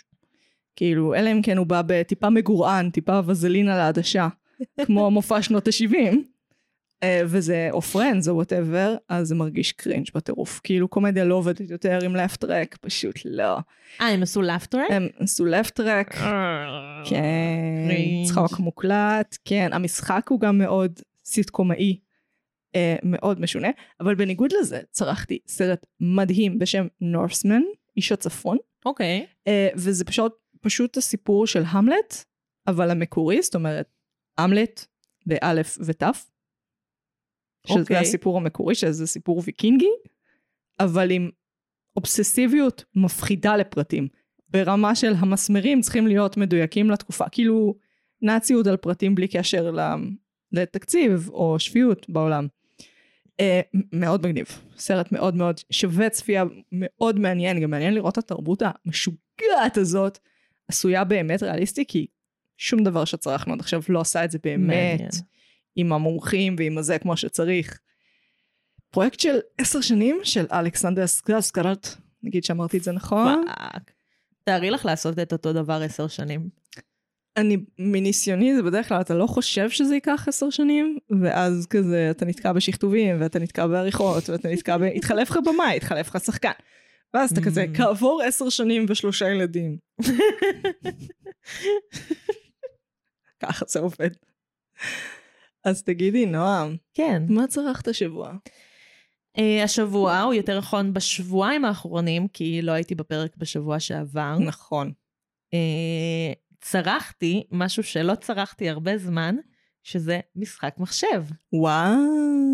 כאילו, 0.78 1.16
אלא 1.16 1.32
אם 1.32 1.42
כן 1.42 1.58
הוא 1.58 1.68
בא 1.68 1.82
בטיפה 1.86 2.30
מגורען, 2.30 2.90
טיפה 2.90 3.20
וזלין 3.26 3.70
על 3.70 3.80
העדשה, 3.80 4.28
כמו 4.86 5.12
מופע 5.16 5.42
שנות 5.42 5.68
ה-70. 5.68 6.16
uh, 7.04 7.08
וזה 7.26 7.68
או 7.72 7.82
Friends 7.81 8.28
או 8.28 8.36
whatever, 8.36 8.96
אז 9.10 9.28
זה 9.28 9.36
מרגיש 9.36 9.72
cringe 9.72 10.08
בטירוף. 10.16 10.62
כאילו 10.64 10.88
קומדיה 10.88 11.26
לא 11.26 11.36
עובדת 11.36 11.70
יותר 11.70 12.00
עם 12.06 12.16
laugh 12.16 12.42
track, 12.42 12.78
פשוט 12.82 13.20
לא. 13.26 13.58
אה, 14.02 14.08
הם 14.08 14.24
עשו 14.24 14.42
laugh 14.42 14.72
track? 14.72 14.92
הם 14.92 15.08
עשו 15.20 15.46
laugh 15.46 15.75
track, 15.75 16.14
כן, 17.06 17.90
צחוק 18.28 18.60
מוקלט, 18.60 19.38
כן, 19.46 19.70
המשחק 19.74 20.28
הוא 20.30 20.40
גם 20.40 20.58
מאוד 20.58 21.00
סיטקומאי, 21.26 22.00
uh, 22.74 22.78
מאוד 23.04 23.42
משונה, 23.42 23.70
אבל 24.00 24.16
בניגוד 24.16 24.52
לזה, 24.60 24.80
צרכתי 24.92 25.40
סרט 25.48 25.86
מדהים 26.00 26.60
בשם 26.60 26.88
Northman, 27.02 27.62
איש 27.98 28.12
הצפון. 28.12 28.58
אוקיי. 28.86 29.26
Okay. 29.26 29.52
וזה 29.76 30.06
פשוט, 30.06 30.34
פשוט 30.68 30.98
הסיפור 30.98 31.48
של 31.48 31.64
המלט, 31.68 32.24
אבל 32.68 32.92
המקורי, 32.92 33.42
זאת 33.42 33.56
אומרת, 33.56 33.90
המלט 34.38 34.86
באלף 35.25 35.78
ותף. 35.86 36.31
שזה 37.68 37.75
okay. 37.75 37.80
אוקיי. 37.80 37.98
הסיפור 37.98 38.38
המקורי, 38.38 38.75
שזה 38.75 39.08
סיפור 39.08 39.42
ויקינגי, 39.46 39.92
אבל 40.80 41.12
עם 41.12 41.30
אובססיביות 41.96 42.86
מפחידה 42.96 43.58
לפרטים. 43.58 44.08
ברמה 44.50 44.96
של 44.96 45.14
המסמרים 45.18 45.81
צריכים 45.81 46.08
להיות 46.08 46.38
מדויקים 46.38 46.90
לתקופה, 46.90 47.30
כאילו 47.30 47.75
נאציות 48.22 48.68
על 48.68 48.78
פרטים 48.78 49.16
בלי 49.16 49.28
קשר 49.28 49.72
לתקציב 50.52 51.30
או 51.30 51.60
שפיות 51.60 52.10
בעולם. 52.10 52.48
Uh, 53.42 53.80
מאוד 53.94 54.28
מגניב, 54.28 54.46
סרט 54.78 55.12
מאוד 55.12 55.36
מאוד 55.36 55.60
שווה 55.72 56.10
צפייה, 56.10 56.44
מאוד 56.72 57.19
מעניין, 57.19 57.60
גם 57.60 57.72
מעניין 57.72 57.94
לראות 57.94 58.14
את 58.14 58.18
התרבות 58.18 58.62
המשוגעת 58.66 59.78
הזאת, 59.78 60.19
עשויה 60.68 61.04
באמת 61.04 61.44
ריאליסטי, 61.44 61.86
כי 61.88 62.08
שום 62.58 62.84
דבר 62.84 63.06
שצרכנו 63.06 63.54
עד 63.54 63.60
עכשיו 63.60 63.81
לא 63.90 64.02
עשה 64.02 64.25
את 64.25 64.31
זה 64.31 64.38
באמת. 64.44 64.68
מעניין. 64.68 65.10
עם 65.75 65.94
המומחים 65.94 66.56
ועם 66.58 66.78
הזה 66.78 67.00
כמו 67.00 67.18
שצריך. 67.18 67.80
פרויקט 68.92 69.19
של 69.19 69.38
עשר 69.58 69.81
שנים 69.81 70.19
של 70.24 70.46
אלכסנדר 70.52 71.08
סקרט, 71.40 71.88
נגיד 72.24 72.44
שאמרתי 72.44 72.78
את 72.78 72.84
זה 72.84 72.92
נכון. 72.92 73.46
fuck. 73.48 73.92
תארי 74.44 74.69
לך 74.69 74.86
לעשות 74.86 75.19
את 75.19 75.34
אותו 75.34 75.54
דבר 75.54 75.81
עשר 75.84 76.08
שנים. 76.08 76.50
אני, 77.38 77.58
מניסיוני 77.80 78.56
זה 78.56 78.64
בדרך 78.64 78.90
כלל 78.90 79.02
אתה 79.02 79.14
לא 79.14 79.28
חושב 79.28 79.69
שזה 79.69 79.95
ייקח 79.95 80.26
עשר 80.28 80.50
שנים, 80.50 80.97
ואז 81.21 81.68
כזה 81.69 82.07
אתה 82.12 82.26
נתקע 82.26 82.54
בשכתובים, 82.54 83.21
ואתה 83.21 83.40
נתקע 83.40 83.68
בעריכות, 83.68 84.30
ואתה 84.30 84.50
נתקע 84.50 84.78
ב... 84.78 84.81
התחלף 84.81 85.30
לך 85.31 85.40
במאי, 85.45 85.78
התחלף 85.78 86.07
לך 86.07 86.24
שחקן. 86.26 86.52
ואז 87.14 87.31
אתה 87.31 87.42
כזה, 87.42 87.66
mm. 87.73 87.78
כעבור 87.78 88.21
עשר 88.21 88.49
שנים 88.49 88.85
ושלושה 88.90 89.30
ילדים. 89.30 89.78
ככה 93.40 93.66
זה 93.68 93.80
עובד. 93.80 94.09
אז 95.64 95.83
תגידי, 95.83 96.26
נועם. 96.26 96.76
כן. 96.94 97.23
מה 97.30 97.47
צרכת 97.47 97.87
השבוע? 97.87 98.33
Uh, 99.37 99.42
השבוע, 99.64 100.19
הוא 100.19 100.33
יותר 100.33 100.57
נכון 100.57 100.94
בשבועיים 100.94 101.66
האחרונים, 101.66 102.28
כי 102.28 102.61
לא 102.61 102.71
הייתי 102.71 102.95
בפרק 102.95 103.37
בשבוע 103.37 103.80
שעבר. 103.80 104.37
נכון. 104.40 104.92
Uh, 105.54 106.35
צרכתי 106.61 107.44
משהו 107.52 107.83
שלא 107.83 108.16
צרכתי 108.16 108.69
הרבה 108.69 108.97
זמן, 108.97 109.35
שזה 109.88 110.20
משחק 110.36 110.76
מחשב. 110.78 111.24
וואו. 111.54 111.96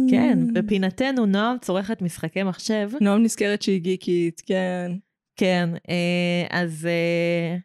כן, 0.09 0.53
בפינתנו 0.53 1.25
נועם 1.25 1.57
צורכת 1.61 2.01
משחקי 2.01 2.43
מחשב. 2.43 2.89
נועם 3.01 3.23
נזכרת 3.23 3.61
שהיא 3.61 3.81
גיקית, 3.81 4.41
כן. 4.45 4.91
כן, 5.35 5.69
uh, 5.75 6.47
אז 6.49 6.87
uh, 6.87 7.59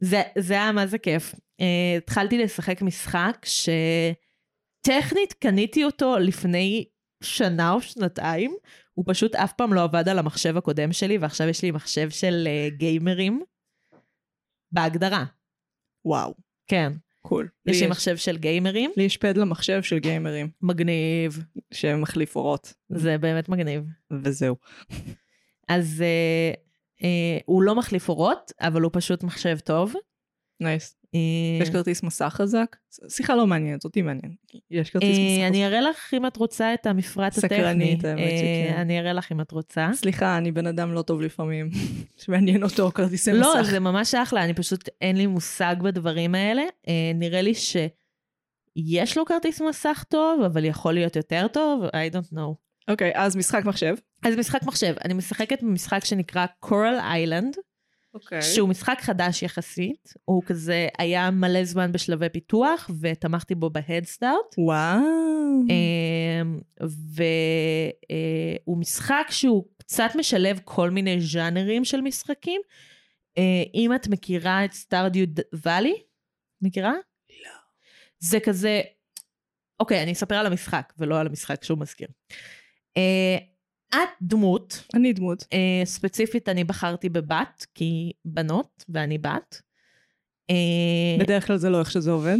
זה, 0.00 0.22
זה 0.38 0.54
היה 0.54 0.72
מה 0.72 0.86
זה 0.86 0.98
כיף. 0.98 1.34
Uh, 1.34 1.64
התחלתי 1.98 2.38
לשחק 2.38 2.82
משחק 2.82 3.36
ש... 3.44 3.68
טכנית 4.80 5.32
קניתי 5.32 5.84
אותו 5.84 6.18
לפני 6.18 6.84
שנה 7.22 7.72
או 7.72 7.80
שנתיים, 7.80 8.54
הוא 8.94 9.04
פשוט 9.08 9.34
אף 9.34 9.52
פעם 9.52 9.72
לא 9.72 9.82
עבד 9.82 10.08
על 10.08 10.18
המחשב 10.18 10.56
הקודם 10.56 10.92
שלי, 10.92 11.18
ועכשיו 11.18 11.48
יש 11.48 11.62
לי 11.62 11.70
מחשב 11.70 12.10
של 12.10 12.48
גיימרים, 12.76 13.42
בהגדרה. 14.72 15.24
וואו. 16.04 16.34
כן. 16.66 16.92
cool. 17.22 17.48
יש 17.66 17.82
לי 17.82 17.86
מחשב 17.86 18.16
של 18.16 18.36
גיימרים. 18.36 18.90
לי 18.96 19.02
יש 19.02 19.16
pad 19.16 19.36
למחשב 19.36 19.82
של 19.82 19.98
גיימרים. 19.98 20.50
מגניב. 20.62 21.44
שמחליף 21.70 22.36
אורות. 22.36 22.74
זה 22.88 23.18
באמת 23.18 23.48
מגניב. 23.48 23.84
וזהו. 24.10 24.56
אז 25.68 26.04
uh, 26.04 26.56
uh, 27.00 27.04
הוא 27.44 27.62
לא 27.62 27.74
מחליף 27.74 28.08
אורות, 28.08 28.52
אבל 28.60 28.82
הוא 28.82 28.90
פשוט 28.94 29.22
מחשב 29.22 29.58
טוב. 29.58 29.94
nice. 30.62 30.96
אה, 31.14 31.62
יש 31.62 31.70
כרטיס 31.70 32.02
מסך 32.02 32.34
חזק? 32.36 32.76
שיחה 33.08 33.34
לא 33.34 33.46
מעניינת, 33.46 33.84
אותי 33.84 34.02
מעניין. 34.02 34.34
יש 34.70 34.90
כרטיס 34.90 35.18
אה, 35.18 35.36
מסך 35.36 35.46
אני 35.48 35.66
אראה 35.66 35.80
לך 35.80 36.14
אם 36.14 36.26
את 36.26 36.36
רוצה 36.36 36.74
את 36.74 36.86
המפרט 36.86 37.38
הטכני. 37.38 37.58
סקרנית, 37.58 38.04
האמת 38.04 38.20
אה, 38.20 38.36
שכן. 38.38 38.74
אני 38.76 38.98
אראה 38.98 39.12
לך 39.12 39.32
אם 39.32 39.40
את 39.40 39.52
רוצה. 39.52 39.90
סליחה, 39.92 40.38
אני 40.38 40.52
בן 40.52 40.66
אדם 40.66 40.92
לא 40.92 41.02
טוב 41.02 41.22
לפעמים. 41.22 41.70
שמעניין 42.24 42.62
אותו 42.62 42.90
כרטיסי 42.94 43.32
לא, 43.32 43.54
מסך. 43.60 43.70
זה 43.70 43.80
ממש 43.80 44.14
אחלה, 44.14 44.44
אני 44.44 44.54
פשוט, 44.54 44.88
אין 45.00 45.16
לי 45.16 45.26
מושג 45.26 45.76
בדברים 45.82 46.34
האלה. 46.34 46.62
אה, 46.88 47.12
נראה 47.14 47.42
לי 47.42 47.52
שיש 47.54 49.16
לו 49.18 49.24
כרטיס 49.24 49.60
מסך 49.60 50.04
טוב, 50.08 50.42
אבל 50.42 50.64
יכול 50.64 50.94
להיות 50.94 51.16
יותר 51.16 51.46
טוב, 51.52 51.84
I 51.84 52.14
don't 52.14 52.34
know. 52.34 52.54
אוקיי, 52.88 53.12
אז 53.14 53.36
משחק 53.36 53.64
מחשב. 53.64 53.94
אז 54.24 54.34
משחק 54.36 54.62
מחשב, 54.62 54.94
אני 55.04 55.14
משחקת 55.14 55.62
במשחק 55.62 56.04
שנקרא 56.04 56.46
קורל 56.60 56.98
איילנד, 57.00 57.56
אוקיי. 58.14 58.42
שהוא 58.42 58.68
משחק 58.68 58.98
חדש 59.00 59.42
יחסית, 59.42 60.14
הוא 60.24 60.42
כזה 60.46 60.88
היה 60.98 61.30
מלא 61.30 61.64
זמן 61.64 61.92
בשלבי 61.92 62.28
פיתוח, 62.28 62.90
ותמכתי 63.00 63.54
בו 63.54 63.70
בהדסטארט. 63.70 64.54
וואו. 64.58 65.00
אמ, 65.70 66.60
והוא 66.80 68.78
משחק 68.78 69.26
שהוא 69.30 69.64
קצת 69.76 70.10
משלב 70.18 70.60
כל 70.64 70.90
מיני 70.90 71.20
ז'אנרים 71.20 71.84
של 71.84 72.00
משחקים. 72.00 72.60
אה, 73.38 73.62
אם 73.74 73.94
את 73.94 74.08
מכירה 74.08 74.64
את 74.64 74.72
סטארדיו 74.72 75.26
ואלי, 75.52 75.94
מכירה? 76.62 76.92
לא. 77.44 77.50
זה 78.18 78.40
כזה, 78.40 78.80
אוקיי, 79.80 80.02
אני 80.02 80.12
אספר 80.12 80.34
על 80.34 80.46
המשחק 80.46 80.92
ולא 80.98 81.20
על 81.20 81.26
המשחק 81.26 81.64
שהוא 81.64 81.78
מזכיר. 81.78 82.08
אה, 82.96 83.51
את 83.94 84.08
דמות, 84.22 84.84
אני 84.94 85.12
דמות. 85.12 85.44
אה, 85.52 85.82
ספציפית 85.84 86.48
אני 86.48 86.64
בחרתי 86.64 87.08
בבת, 87.08 87.66
כי 87.74 88.12
בנות 88.24 88.84
ואני 88.88 89.18
בת. 89.18 89.62
אה, 90.50 91.16
בדרך 91.20 91.46
כלל 91.46 91.56
זה 91.56 91.70
לא 91.70 91.78
איך 91.80 91.90
שזה 91.90 92.10
עובד. 92.10 92.36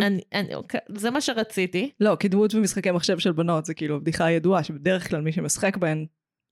אני, 0.00 0.20
אני, 0.34 0.54
אוקיי, 0.54 0.80
זה 0.96 1.10
מה 1.10 1.20
שרציתי. 1.20 1.90
לא, 2.00 2.16
כי 2.20 2.28
דמות 2.28 2.54
במשחקי 2.54 2.90
מחשב 2.90 3.18
של 3.18 3.32
בנות 3.32 3.64
זה 3.64 3.74
כאילו 3.74 4.00
בדיחה 4.00 4.30
ידועה, 4.30 4.64
שבדרך 4.64 5.08
כלל 5.08 5.20
מי 5.20 5.32
שמשחק 5.32 5.76
בהן 5.76 6.06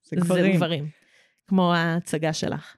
זה 0.05 0.17
זה 0.17 0.17
גברים. 0.27 0.57
גברים. 0.57 0.87
כמו 1.49 1.75
ההצגה 1.75 2.33
שלך. 2.33 2.77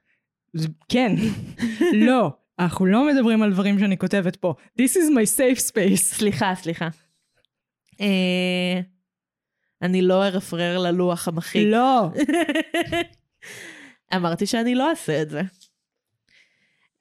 זה- 0.53 0.69
כן. 0.89 1.13
לא, 2.09 2.31
אנחנו 2.59 2.87
לא 2.87 3.07
מדברים 3.13 3.43
על 3.43 3.53
דברים 3.53 3.79
שאני 3.79 3.99
כותבת 3.99 4.37
פה. 4.37 4.55
This 4.81 4.91
is 4.91 5.11
my 5.15 5.39
safe 5.39 5.71
space. 5.71 5.97
סליחה, 5.97 6.55
סליחה. 6.55 6.89
אה, 8.01 8.81
אני 9.85 10.03
לא 10.03 10.27
ארפרר 10.27 10.79
ללוח 10.79 11.29
המחיק. 11.29 11.63
לא. 11.67 12.09
אמרתי 14.17 14.47
שאני 14.47 14.75
לא 14.75 14.91
אעשה 14.91 15.23
את 15.23 15.31
זה. 15.31 15.41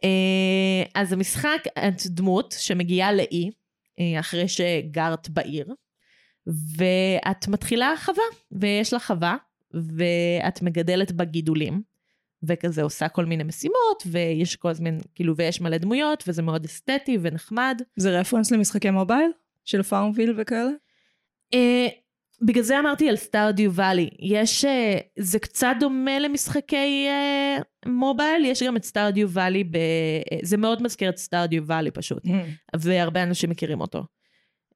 אה, 0.04 0.84
אז 0.96 1.14
המשחק, 1.14 1.64
את 1.88 2.02
דמות 2.06 2.56
שמגיעה 2.58 3.14
לאי, 3.14 3.52
אה, 4.00 4.20
אחרי 4.20 4.48
שגרת 4.48 5.30
בעיר, 5.30 5.74
ואת 6.48 7.48
מתחילה 7.48 7.94
חווה, 7.98 8.24
ויש 8.52 8.94
לך 8.94 9.04
חווה, 9.06 9.36
ואת 9.74 10.62
מגדלת 10.62 11.12
בה 11.12 11.24
גידולים, 11.24 11.82
וכזה 12.44 12.84
עושה 12.84 13.10
כל 13.10 13.26
מיני 13.26 13.44
משימות, 13.44 14.04
ויש 14.06 14.56
כל 14.56 14.70
הזמן, 14.70 14.98
כאילו, 15.16 15.36
ויש 15.36 15.62
מלא 15.62 15.78
דמויות, 15.78 16.24
וזה 16.28 16.42
מאוד 16.42 16.66
אסתטי 16.66 17.18
ונחמד. 17.22 17.82
זה 17.96 18.20
reference 18.20 18.52
למשחקי 18.52 18.90
mobile? 18.90 19.32
של 19.66 19.84
FarmVille 19.84 20.34
וכאלה? 20.38 20.70
אה, 21.54 21.88
בגלל 22.42 22.64
זה 22.64 22.80
אמרתי 22.80 23.10
על 23.10 23.16
Stardew 23.16 23.74
Valley. 23.74 24.10
יש, 24.20 24.66
אה, 24.66 24.98
זה 25.20 25.40
קצת 25.40 25.76
דומה 25.80 26.20
למשחקי 26.20 27.08
אה, 27.08 27.58
mobile, 27.86 28.46
יש 28.46 28.64
גם 28.64 28.78
את 28.78 28.84
Stardew 28.84 29.30
Valley, 29.30 29.64
ב... 29.64 29.76
אה, 29.76 30.38
זה 30.44 30.58
מאוד 30.58 30.84
מזכיר 30.84 31.10
את 31.10 31.18
Stardew 31.18 31.64
Valley 31.66 31.92
פשוט, 31.92 32.24
והרבה 32.76 33.24
אנשים 33.24 33.50
מכירים 33.50 33.82
אותו. 33.82 34.04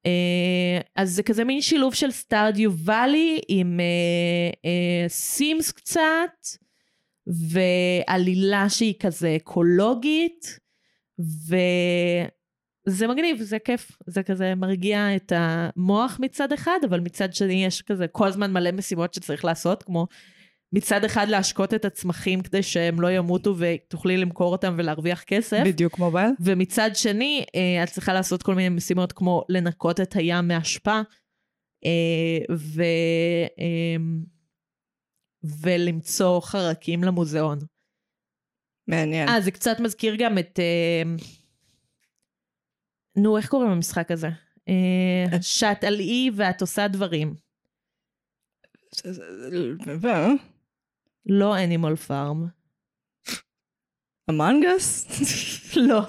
אה, 0.05 0.81
אז 0.95 1.11
זה 1.11 1.23
כזה 1.23 1.43
מין 1.43 1.61
שילוב 1.61 1.93
של 1.93 2.11
סטארדיו 2.11 2.71
ואלי 2.77 3.39
עם 3.47 3.79
אה, 3.79 4.49
אה, 4.65 5.09
סימס 5.09 5.71
קצת, 5.71 6.47
ועלילה 7.51 8.69
שהיא 8.69 8.93
כזה 8.99 9.35
אקולוגית, 9.35 10.59
וזה 12.87 13.07
מגניב, 13.07 13.41
זה 13.41 13.59
כיף, 13.59 13.97
זה 14.07 14.23
כזה 14.23 14.55
מרגיע 14.55 15.15
את 15.15 15.31
המוח 15.35 16.17
מצד 16.21 16.53
אחד, 16.53 16.79
אבל 16.89 16.99
מצד 16.99 17.33
שני 17.33 17.65
יש 17.65 17.81
כזה 17.81 18.07
כל 18.07 18.27
הזמן 18.27 18.53
מלא 18.53 18.71
משימות 18.71 19.13
שצריך 19.13 19.45
לעשות, 19.45 19.83
כמו 19.83 20.07
מצד 20.73 21.03
אחד 21.03 21.27
להשקות 21.29 21.73
את 21.73 21.85
הצמחים 21.85 22.41
כדי 22.41 22.63
שהם 22.63 23.01
לא 23.01 23.11
ימותו 23.11 23.55
ותוכלי 23.57 24.17
למכור 24.17 24.51
אותם 24.51 24.75
ולהרוויח 24.77 25.23
כסף. 25.23 25.61
בדיוק 25.65 25.99
מובייל? 25.99 26.29
ומצד 26.39 26.89
שני, 26.93 27.45
אה, 27.55 27.83
את 27.83 27.89
צריכה 27.89 28.13
לעשות 28.13 28.43
כל 28.43 28.55
מיני 28.55 28.69
משימות 28.69 29.11
כמו 29.11 29.43
לנקות 29.49 29.99
את 29.99 30.15
הים 30.15 30.47
מאשפה, 30.47 31.01
אה, 31.85 32.55
ו, 32.55 32.83
אה, 33.59 33.95
ולמצוא 35.61 36.41
חרקים 36.41 37.03
למוזיאון. 37.03 37.59
מעניין. 38.87 39.29
אה, 39.29 39.41
זה 39.41 39.51
קצת 39.51 39.79
מזכיר 39.79 40.15
גם 40.15 40.37
את... 40.37 40.59
אה, 40.59 41.15
נו, 43.17 43.37
איך 43.37 43.49
קוראים 43.49 43.71
למשחק 43.71 44.11
הזה? 44.11 44.29
אה, 44.69 45.41
שאת 45.41 45.83
על 45.83 45.99
אי 45.99 46.29
ואת 46.35 46.61
עושה 46.61 46.87
דברים. 46.87 47.35
לא 51.25 51.57
אנימל 51.63 51.95
פארם. 51.95 52.47
המנגס? 54.27 55.07
לא, 55.75 56.01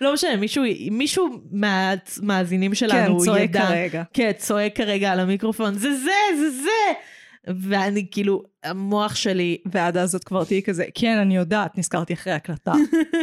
לא 0.00 0.12
משנה, 0.12 0.36
מישהו, 0.36 0.64
מישהו 0.90 1.28
מהמאזינים 1.50 2.70
כן, 2.70 2.74
שלנו 2.74 3.18
צועק 3.24 3.42
ידע. 3.42 3.66
כרגע. 3.68 4.02
כן, 4.12 4.30
צועק 4.36 4.76
כרגע 4.76 5.12
על 5.12 5.20
המיקרופון, 5.20 5.74
זה 5.74 5.96
זה, 5.96 6.12
זה 6.38 6.50
זה! 6.50 6.92
ואני 7.46 8.06
כאילו, 8.10 8.42
המוח 8.64 9.14
שלי, 9.14 9.58
ועד 9.72 9.96
אז 9.96 10.14
את 10.14 10.24
כבר 10.24 10.44
תהיי 10.44 10.62
כזה, 10.62 10.84
כן, 10.94 11.18
אני 11.18 11.36
יודעת, 11.36 11.78
נזכרתי 11.78 12.12
אחרי 12.14 12.32
הקלטה. 12.32 12.72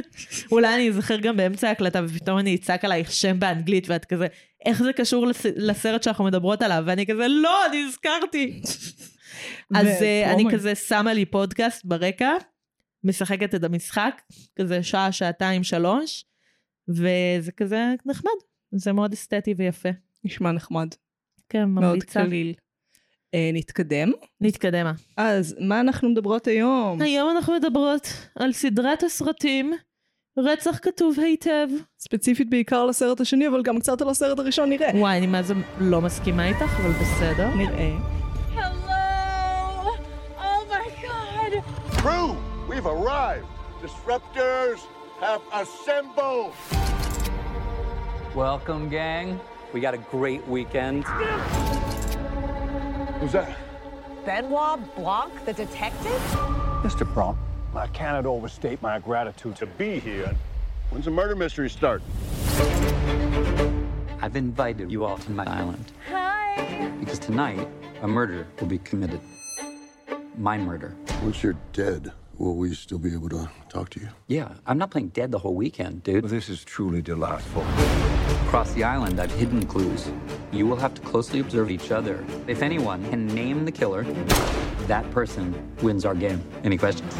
אולי 0.51 0.75
אני 0.75 0.89
אזכר 0.89 1.17
גם 1.19 1.37
באמצע 1.37 1.67
ההקלטה, 1.67 2.01
ופתאום 2.07 2.37
אני 2.39 2.55
אצעק 2.55 2.85
עלייך 2.85 3.11
שם 3.11 3.39
באנגלית, 3.39 3.89
ואת 3.89 4.05
כזה, 4.05 4.27
איך 4.65 4.83
זה 4.83 4.93
קשור 4.93 5.27
לס- 5.27 5.45
לסרט 5.55 6.03
שאנחנו 6.03 6.23
מדברות 6.25 6.61
עליו? 6.61 6.83
ואני 6.85 7.05
כזה, 7.05 7.27
לא, 7.27 7.65
אני 7.65 7.83
הזכרתי. 7.87 8.61
אז 9.75 9.87
אה, 9.87 10.33
אני. 10.33 10.45
כזה 10.51 10.75
שמה 10.75 11.13
לי 11.13 11.25
פודקאסט 11.25 11.85
ברקע, 11.85 12.31
משחקת 13.03 13.55
את 13.55 13.63
המשחק, 13.63 14.21
כזה 14.55 14.83
שעה, 14.83 15.11
שעתיים, 15.11 15.63
שלוש, 15.63 16.25
וזה 16.89 17.51
כזה 17.57 17.93
נחמד. 18.05 18.31
זה 18.71 18.93
מאוד 18.93 19.13
אסתטי 19.13 19.53
ויפה. 19.57 19.89
נשמע 20.23 20.51
נחמד. 20.51 20.87
כן, 21.49 21.63
מאוד 21.65 21.85
ממליצה. 21.85 22.23
קליל. 22.25 22.53
אה, 23.33 23.49
נתקדם. 23.53 24.11
נתקדמה. 24.41 24.91
אז 25.17 25.55
מה 25.59 25.79
אנחנו 25.79 26.09
מדברות 26.09 26.47
היום? 26.47 27.01
היום 27.01 27.29
אנחנו 27.29 27.53
מדברות 27.53 28.07
על 28.39 28.53
סדרת 28.53 29.03
הסרטים 29.03 29.73
רצח 30.37 30.79
כתוב 30.81 31.19
היטב. 31.19 31.67
ספציפית 31.99 32.49
בעיקר 32.49 32.85
לסרט 32.85 33.21
השני, 33.21 33.47
אבל 33.47 33.61
גם 33.63 33.79
קצת 33.79 34.01
על 34.01 34.09
הסרט 34.09 34.39
הראשון 34.39 34.69
נראה. 34.69 34.89
וואי, 34.95 35.17
אני 35.17 35.27
מה 35.27 35.43
זה 35.43 35.53
לא 35.79 36.01
מסכימה 36.01 36.47
איתך, 36.47 36.79
אבל 36.81 36.91
בסדר. 36.91 37.47
נראה. 37.55 37.91
Hello! 38.55 39.89
Oh 40.37 40.41
my 40.71 40.89
god! 41.05 41.63
Crew, 41.97 42.35
we've 42.69 42.85
arrived. 42.85 43.45
Disruptors 43.83 44.79
have 45.21 45.41
assembled. 45.61 46.53
Welcome, 48.35 48.89
gang. 48.89 49.39
We 49.73 49.79
got 49.81 49.93
a 49.93 50.01
great 50.17 50.43
weekend. 50.47 51.03
Who's 53.19 53.33
that? 53.33 53.57
Benoit 54.25 54.95
Blanc, 54.95 55.45
the 55.45 55.51
detective? 55.51 56.21
Mr. 56.83 57.11
Bronk. 57.13 57.37
I 57.75 57.87
cannot 57.87 58.25
overstate 58.25 58.81
my 58.81 58.97
gratitude 58.99 59.57
to 59.57 59.65
be 59.65 59.99
here. 59.99 60.33
When's 60.89 61.05
the 61.05 61.11
murder 61.11 61.35
mystery 61.35 61.69
start? 61.69 62.01
I've 64.21 64.35
invited 64.35 64.91
you 64.91 65.03
all 65.03 65.17
to 65.17 65.31
my 65.31 65.43
island 65.45 65.91
Hi! 66.09 66.91
because 66.99 67.19
tonight 67.19 67.67
a 68.01 68.07
murder 68.07 68.47
will 68.59 68.67
be 68.67 68.79
committed. 68.79 69.19
My 70.37 70.57
murder. 70.57 70.95
Once 71.21 71.43
you're 71.43 71.57
dead, 71.73 72.11
will 72.39 72.55
we 72.55 72.73
still 72.73 72.97
be 72.97 73.13
able 73.13 73.29
to 73.29 73.49
talk 73.67 73.89
to 73.91 73.99
you? 73.99 74.09
Yeah, 74.27 74.49
I'm 74.65 74.77
not 74.77 74.89
playing 74.91 75.09
dead 75.09 75.29
the 75.31 75.39
whole 75.39 75.55
weekend, 75.55 76.03
dude. 76.03 76.23
This 76.25 76.49
is 76.49 76.63
truly 76.63 77.01
delightful. 77.01 77.63
Across 78.47 78.73
the 78.73 78.83
island, 78.83 79.19
I've 79.19 79.31
hidden 79.31 79.65
clues. 79.65 80.01
You 80.51 80.65
will 80.67 80.77
have 80.85 80.93
to 80.95 81.01
closely 81.01 81.39
observe 81.39 81.69
each 81.69 81.91
other. 81.91 82.15
If 82.47 82.61
anyone 82.69 82.99
can 83.11 83.27
name 83.27 83.65
the 83.65 83.71
killer, 83.71 84.03
that 84.87 85.05
person 85.11 85.43
wins 85.83 86.05
our 86.05 86.15
game. 86.15 86.41
Any 86.63 86.77
questions? 86.77 87.13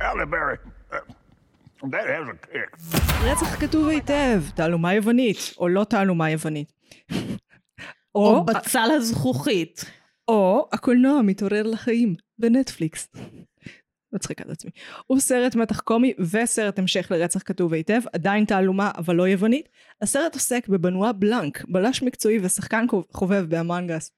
Halle 0.00 0.26
Berry. 0.26 0.58
Uh, 0.92 1.00
that 1.94 2.06
has 2.06 2.28
a 2.28 2.36
kick. 2.46 2.70
רצח 3.24 3.60
כתוב 3.60 3.88
היטב, 3.88 4.42
תעלומה 4.54 4.94
יוונית, 4.94 5.54
או 5.58 5.68
לא 5.68 5.84
תעלומה 5.84 6.30
יוונית. 6.30 6.72
או 8.14 8.44
בצל 8.44 8.90
הזכוכית. 8.96 9.84
או 10.28 10.68
הקולנוע 10.72 11.22
מתעורר 11.22 11.62
לחיים 11.62 12.14
בנטפליקס. 12.38 13.08
מצחיקה 14.12 14.44
את 14.44 14.50
עצמי. 14.50 14.70
הוא 15.06 15.20
סרט 15.20 15.56
מתח 15.56 15.80
קומי 15.80 16.14
וסרט 16.18 16.78
המשך 16.78 17.08
לרצח 17.10 17.42
כתוב 17.44 17.72
היטב, 17.74 18.00
עדיין 18.12 18.44
תעלומה 18.44 18.90
אבל 18.96 19.14
לא 19.16 19.28
יוונית. 19.28 19.68
הסרט 20.02 20.34
עוסק 20.34 20.68
בבנואה 20.68 21.12
בלנק, 21.12 21.64
בלש 21.68 22.02
מקצועי 22.02 22.38
ושחקן 22.42 22.86
חובב 23.12 23.44
באמנגס. 23.48 24.12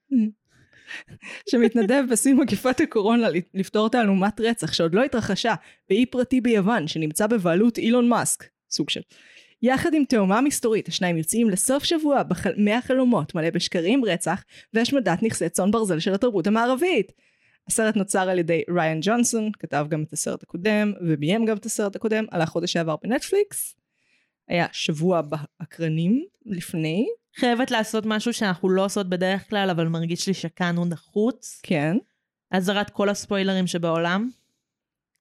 שמתנדב 1.50 2.04
בשיא 2.10 2.34
מגפת 2.34 2.80
הקורונה 2.80 3.28
לפתור 3.54 3.88
תעלומת 3.88 4.40
רצח 4.40 4.72
שעוד 4.72 4.94
לא 4.94 5.04
התרחשה 5.04 5.54
באי 5.88 6.06
פרטי 6.06 6.40
ביוון 6.40 6.88
שנמצא 6.88 7.26
בבעלות 7.26 7.78
אילון 7.78 8.08
מאסק, 8.08 8.44
סוג 8.70 8.90
של. 8.90 9.00
יחד 9.62 9.94
עם 9.94 10.04
תאומה 10.04 10.40
מסתורית, 10.40 10.88
השניים 10.88 11.16
יוצאים 11.16 11.50
לסוף 11.50 11.84
שבוע 11.84 12.22
בחל... 12.22 12.52
מהחלומות 12.56 13.34
מלא 13.34 13.50
בשקרים, 13.50 14.04
רצח 14.04 14.44
והשמדת 14.74 15.22
נכסי 15.22 15.48
צאן 15.48 15.70
ברזל 15.70 15.98
של 15.98 16.14
התרבות 16.14 16.46
המערבית. 16.46 17.12
הסרט 17.70 17.96
נוצר 17.96 18.28
על 18.28 18.38
ידי 18.38 18.62
ריין 18.74 18.98
ג'ונסון, 19.02 19.50
כתב 19.58 19.86
גם 19.88 20.02
את 20.02 20.12
הסרט 20.12 20.42
הקודם 20.42 20.92
וביים 21.00 21.44
גם 21.44 21.56
את 21.56 21.66
הסרט 21.66 21.96
הקודם, 21.96 22.24
על 22.30 22.42
החודש 22.42 22.72
שעבר 22.72 22.96
בנטפליקס. 23.02 23.76
היה 24.48 24.66
שבוע 24.72 25.22
באקרנים 25.22 26.24
לפני. 26.46 27.06
חייבת 27.36 27.70
לעשות 27.70 28.06
משהו 28.06 28.32
שאנחנו 28.32 28.68
לא 28.68 28.84
עושות 28.84 29.08
בדרך 29.08 29.48
כלל, 29.50 29.70
אבל 29.70 29.88
מרגיש 29.88 30.26
לי 30.26 30.34
הוא 30.76 30.86
נחוץ. 30.86 31.60
כן. 31.62 31.96
אזהרת 32.50 32.90
כל 32.90 33.08
הספוילרים 33.08 33.66
שבעולם. 33.66 34.30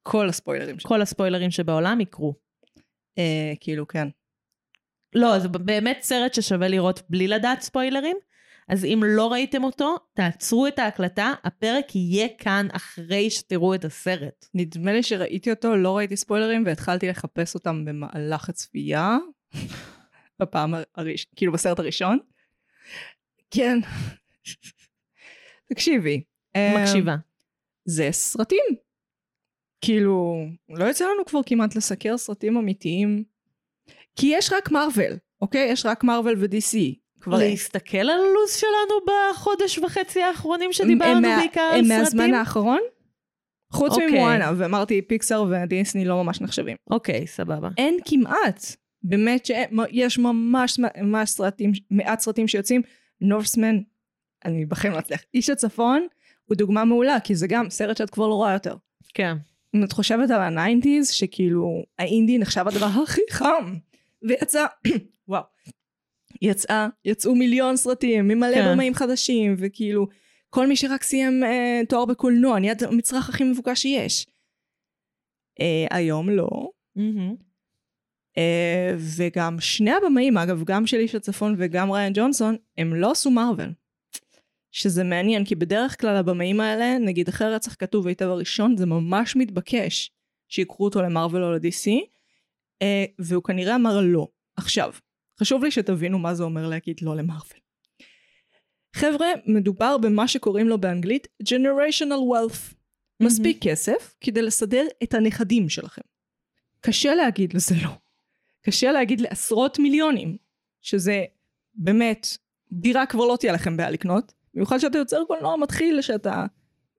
כל 0.03 0.29
הספוילרים. 0.29 0.79
ש... 0.79 0.85
כל 0.85 1.01
הספוילרים 1.01 1.51
שבעולם 1.51 2.01
יקרו. 2.01 2.33
אה, 3.17 3.53
כאילו, 3.59 3.87
כן. 3.87 4.07
לא, 5.13 5.39
זה 5.39 5.47
באמת 5.47 5.97
סרט 6.01 6.33
ששווה 6.33 6.67
לראות 6.67 7.01
בלי 7.09 7.27
לדעת 7.27 7.61
ספוילרים. 7.61 8.17
אז 8.69 8.85
אם 8.85 9.03
לא 9.05 9.31
ראיתם 9.31 9.63
אותו, 9.63 9.95
תעצרו 10.13 10.67
את 10.67 10.79
ההקלטה, 10.79 11.33
הפרק 11.43 11.95
יהיה 11.95 12.27
כאן 12.37 12.67
אחרי 12.71 13.29
שתראו 13.29 13.75
את 13.75 13.85
הסרט. 13.85 14.45
נדמה 14.53 14.93
לי 14.93 15.03
שראיתי 15.03 15.51
אותו, 15.51 15.75
לא 15.75 15.97
ראיתי 15.97 16.17
ספוילרים, 16.17 16.63
והתחלתי 16.65 17.07
לחפש 17.07 17.55
אותם 17.55 17.85
במהלך 17.85 18.49
הצפייה. 18.49 19.17
בפעם 20.41 20.73
הראשונה, 20.95 21.33
כאילו 21.35 21.51
בסרט 21.51 21.79
הראשון. 21.79 22.19
כן. 23.51 23.79
תקשיבי. 25.69 26.23
מקשיבה. 26.57 27.15
זה 27.85 28.09
סרטים. 28.11 28.65
כאילו, 29.81 30.45
לא 30.69 30.85
יוצא 30.85 31.05
לנו 31.05 31.25
כבר 31.25 31.39
כמעט 31.45 31.75
לסקר 31.75 32.17
סרטים 32.17 32.57
אמיתיים. 32.57 33.23
כי 34.15 34.27
יש 34.33 34.53
רק 34.53 34.71
מארוול, 34.71 35.17
אוקיי? 35.41 35.71
יש 35.71 35.85
רק 35.85 36.03
מארוול 36.03 36.35
ו-DC. 36.39 36.77
כבר... 37.21 37.37
להסתכל 37.37 37.97
על 37.97 38.09
הלו"ז 38.09 38.55
שלנו 38.55 39.13
בחודש 39.33 39.77
וחצי 39.77 40.21
האחרונים 40.21 40.73
שדיברנו 40.73 41.27
הם 41.27 41.39
בעיקר 41.39 41.61
על 41.61 41.71
סרטים? 41.71 41.91
הם 41.91 41.99
מהזמן 41.99 42.33
האחרון? 42.33 42.79
חוץ 43.73 43.91
אוקיי. 43.91 44.11
ממואנה, 44.11 44.51
ואמרתי 44.57 45.01
פיקסאר 45.01 45.45
ודיסני 45.49 46.05
לא 46.05 46.23
ממש 46.23 46.41
נחשבים. 46.41 46.77
אוקיי, 46.89 47.27
סבבה. 47.27 47.69
אין 47.77 47.97
כמעט. 48.05 48.65
באמת 49.03 49.45
שיש 49.45 50.17
ממש 50.17 50.79
ממש 50.79 51.29
סרטים, 51.29 51.71
מעט 51.91 52.19
סרטים 52.19 52.47
שיוצאים. 52.47 52.81
Northman, 53.21 53.79
אני 54.45 54.65
בחיים 54.65 54.93
לא 54.93 54.99
אצליח. 54.99 55.21
איש 55.33 55.49
הצפון 55.49 56.07
הוא 56.45 56.57
דוגמה 56.57 56.85
מעולה, 56.85 57.19
כי 57.19 57.35
זה 57.35 57.47
גם 57.47 57.69
סרט 57.69 57.97
שאת 57.97 58.09
כבר 58.09 58.27
לא 58.27 58.33
רואה 58.33 58.53
יותר. 58.53 58.75
כן. 59.13 59.37
אם 59.75 59.83
את 59.83 59.91
חושבת 59.91 60.31
על 60.31 60.41
ה 60.41 60.48
nineties, 60.48 61.09
שכאילו 61.09 61.83
האינדי 61.99 62.37
נחשב 62.37 62.67
הדבר 62.67 62.85
הכי 63.03 63.21
חם, 63.31 63.75
ויצא, 64.27 64.65
וואו, 65.27 65.43
יצאה, 66.41 66.87
יצאו 67.05 67.35
מיליון 67.35 67.77
סרטים 67.77 68.27
ממלא 68.27 68.55
כן. 68.55 68.71
במאים 68.73 68.93
חדשים, 68.93 69.55
וכאילו 69.57 70.07
כל 70.49 70.67
מי 70.67 70.75
שרק 70.75 71.03
סיים 71.03 71.43
אה, 71.43 71.81
תואר 71.89 72.05
בקולנוע 72.05 72.59
נהיה 72.59 72.73
המצרך 72.87 73.29
הכי 73.29 73.43
מבוקש 73.43 73.81
שיש. 73.81 74.27
אה, 75.61 75.97
היום 75.97 76.29
לא. 76.29 76.49
מהמם. 76.95 77.35
אה, 78.37 78.95
וגם 79.17 79.59
שני 79.59 79.91
הבמאים, 79.91 80.37
אגב, 80.37 80.63
גם 80.63 80.87
של 80.87 80.97
איש 80.97 81.15
הצפון 81.15 81.55
וגם 81.57 81.91
ריין 81.91 82.13
ג'ונסון, 82.15 82.55
הם 82.77 82.95
לא 82.95 83.11
עשו 83.11 83.31
מארוול. 83.31 83.73
שזה 84.71 85.03
מעניין, 85.03 85.45
כי 85.45 85.55
בדרך 85.55 86.01
כלל 86.01 86.15
הבמאים 86.15 86.59
האלה, 86.59 86.97
נגיד 86.97 87.27
אחרי 87.27 87.55
רצח 87.55 87.75
כתוב 87.79 88.07
היטב 88.07 88.25
הראשון, 88.25 88.77
זה 88.77 88.85
ממש 88.85 89.35
מתבקש 89.35 90.11
שיקחו 90.47 90.83
אותו 90.85 91.01
למארוול 91.01 91.43
או 91.43 91.51
ל-DC, 91.51 91.91
אה, 92.81 93.05
והוא 93.19 93.43
כנראה 93.43 93.75
אמר 93.75 94.01
לא. 94.03 94.27
עכשיו, 94.57 94.93
חשוב 95.39 95.63
לי 95.63 95.71
שתבינו 95.71 96.19
מה 96.19 96.33
זה 96.33 96.43
אומר 96.43 96.67
להגיד 96.67 96.97
לא 97.01 97.15
למארוול. 97.15 97.59
חבר'ה, 98.95 99.27
מדובר 99.45 99.97
במה 99.97 100.27
שקוראים 100.27 100.67
לו 100.67 100.77
באנגלית 100.77 101.27
generational 101.43 102.21
wealth. 102.33 102.75
מספיק 103.21 103.57
כסף 103.61 104.13
כדי 104.21 104.41
לסדר 104.41 104.85
את 105.03 105.13
הנכדים 105.13 105.69
שלכם. 105.69 106.01
קשה 106.81 107.15
להגיד 107.15 107.53
לזה 107.53 107.75
לא. 107.83 107.89
קשה 108.61 108.91
להגיד 108.91 109.21
לעשרות 109.21 109.79
מיליונים, 109.79 110.37
שזה 110.81 111.23
באמת, 111.73 112.27
דירה 112.71 113.05
כבר 113.05 113.25
לא 113.25 113.37
תהיה 113.39 113.53
לכם 113.53 113.77
בעיה 113.77 113.89
לקנות, 113.89 114.33
במיוחד 114.53 114.77
שאתה 114.77 114.97
יוצר 114.97 115.23
קולנוע 115.27 115.57
מתחיל, 115.57 116.01
שאתה 116.01 116.45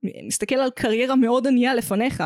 מסתכל 0.03 0.55
על 0.55 0.71
קריירה 0.71 1.17
מאוד 1.17 1.47
ענייה 1.47 1.75
לפניך, 1.75 2.23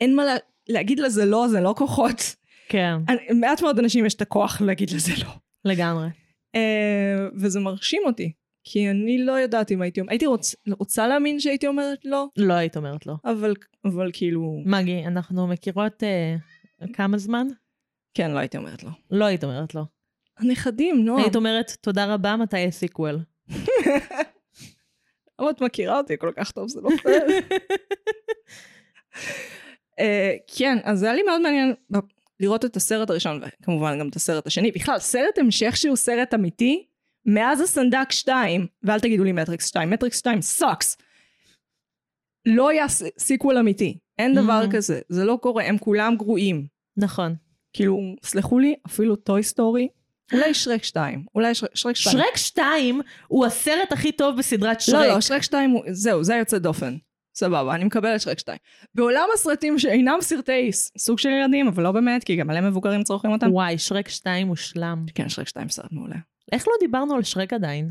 אין 0.00 0.16
מה 0.16 0.24
לה, 0.24 0.36
להגיד 0.68 1.00
לזה 1.00 1.24
לא, 1.24 1.48
זה 1.48 1.60
לא 1.60 1.74
כוחות. 1.78 2.36
כן, 2.70 2.96
מעט 3.34 3.62
מאוד 3.62 3.78
אנשים 3.78 4.06
יש 4.06 4.14
את 4.14 4.22
הכוח 4.22 4.60
להגיד 4.60 4.90
לזה 4.90 5.12
לא. 5.24 5.30
לגמרי. 5.64 6.08
אה, 6.54 7.28
וזה 7.34 7.60
מרשים 7.60 8.02
אותי, 8.06 8.32
כי 8.64 8.90
אני 8.90 9.24
לא 9.24 9.32
יודעת 9.32 9.72
אם 9.72 9.82
הייתי, 9.82 10.00
הייתי 10.08 10.26
רוצ, 10.26 10.54
רוצה 10.78 11.08
להאמין 11.08 11.40
שהייתי 11.40 11.66
אומרת 11.66 11.98
לא, 12.04 12.26
לא 12.36 12.54
היית 12.54 12.76
אומרת 12.76 13.06
לא. 13.06 13.14
אבל, 13.24 13.54
אבל 13.84 14.10
כאילו, 14.12 14.62
מגי, 14.66 15.06
אנחנו 15.06 15.46
מכירות 15.46 16.02
אה, 16.02 16.36
כמה 16.92 17.18
זמן? 17.18 17.46
כן, 18.14 18.30
לא 18.30 18.38
הייתי 18.38 18.56
אומרת 18.56 18.84
לא. 18.84 18.90
לא 19.10 19.24
היית 19.24 19.44
אומרת 19.44 19.74
לא. 19.74 19.82
הנכדים, 20.38 21.04
נועה. 21.04 21.22
היית 21.22 21.36
אומרת, 21.36 21.76
תודה 21.80 22.14
רבה, 22.14 22.36
מתי 22.36 22.58
יש 22.58 22.74
sequel? 22.74 23.18
למה 25.40 25.50
את 25.50 25.60
מכירה 25.62 25.98
אותי 25.98 26.14
כל 26.18 26.32
כך 26.36 26.50
טוב, 26.50 26.68
זה 26.68 26.80
לא 26.80 26.90
פייר. 27.02 27.22
אה, 30.00 30.36
כן, 30.56 30.78
אז 30.84 30.98
זה 30.98 31.06
היה 31.06 31.14
לי 31.14 31.22
מאוד 31.22 31.42
מעניין 31.42 31.74
לראות 32.40 32.64
את 32.64 32.76
הסרט 32.76 33.10
הראשון, 33.10 33.40
וכמובן 33.62 33.98
גם 34.00 34.08
את 34.08 34.16
הסרט 34.16 34.46
השני. 34.46 34.70
בכלל, 34.72 34.98
סרט 34.98 35.38
המשך 35.38 35.76
שהוא 35.76 35.96
סרט 35.96 36.34
אמיתי, 36.34 36.86
מאז 37.26 37.60
הסנדק 37.60 38.10
2, 38.12 38.66
ואל 38.82 39.00
תגידו 39.00 39.24
לי 39.24 39.32
מטריקס 39.32 39.66
2, 39.66 39.90
מטריקס 39.90 40.18
2 40.18 40.42
sucks. 40.42 40.96
לא 42.46 42.68
היה 42.68 42.86
sequel 43.18 43.58
אמיתי, 43.58 43.98
אין 44.18 44.34
דבר 44.34 44.64
Mhm. 44.68 44.72
כזה, 44.76 45.00
זה 45.08 45.24
לא 45.24 45.38
קורה, 45.42 45.64
הם 45.64 45.78
כולם 45.78 46.16
גרועים. 46.16 46.66
נכון. 46.96 47.34
כאילו, 47.72 47.98
סלחו 48.22 48.58
לי, 48.58 48.74
אפילו 48.86 49.16
Toy 49.16 49.42
Story, 49.42 49.88
אולי 50.32 50.54
שרק 50.54 50.84
2, 50.84 51.24
אולי 51.34 51.54
שרק 51.54 51.72
2. 51.74 51.94
שרק 51.94 52.36
2 52.36 53.00
הוא 53.28 53.46
הסרט 53.46 53.92
הכי 53.92 54.12
טוב 54.12 54.36
בסדרת 54.38 54.80
שרק. 54.80 54.94
לא, 54.94 55.14
לא, 55.14 55.20
שרק 55.20 55.42
2, 55.42 55.70
הוא- 55.70 55.84
זהו, 55.90 56.24
זה 56.24 56.34
יוצא 56.34 56.58
דופן. 56.58 56.96
סבבה, 57.34 57.74
אני 57.74 57.84
מקבלת 57.84 58.20
שרק 58.20 58.38
2. 58.38 58.58
בעולם 58.94 59.28
הסרטים 59.34 59.78
שאינם 59.78 60.18
סרטי 60.20 60.70
סוג 60.98 61.18
של 61.18 61.28
ילדים, 61.28 61.68
אבל 61.68 61.82
לא 61.82 61.92
באמת, 61.92 62.24
כי 62.24 62.36
גם 62.36 62.46
מלא 62.46 62.60
מבוגרים 62.60 63.02
צורכים 63.02 63.30
אותם. 63.30 63.52
וואי, 63.52 63.78
שרק 63.78 64.08
2 64.08 64.46
מושלם. 64.46 65.04
כן, 65.14 65.28
שרק 65.28 65.48
2 65.48 65.68
סרט 65.68 65.92
מעולה. 65.92 66.16
איך 66.52 66.68
לא 66.68 66.74
דיברנו 66.80 67.14
על 67.14 67.22
שרק 67.22 67.52
עדיין? 67.52 67.90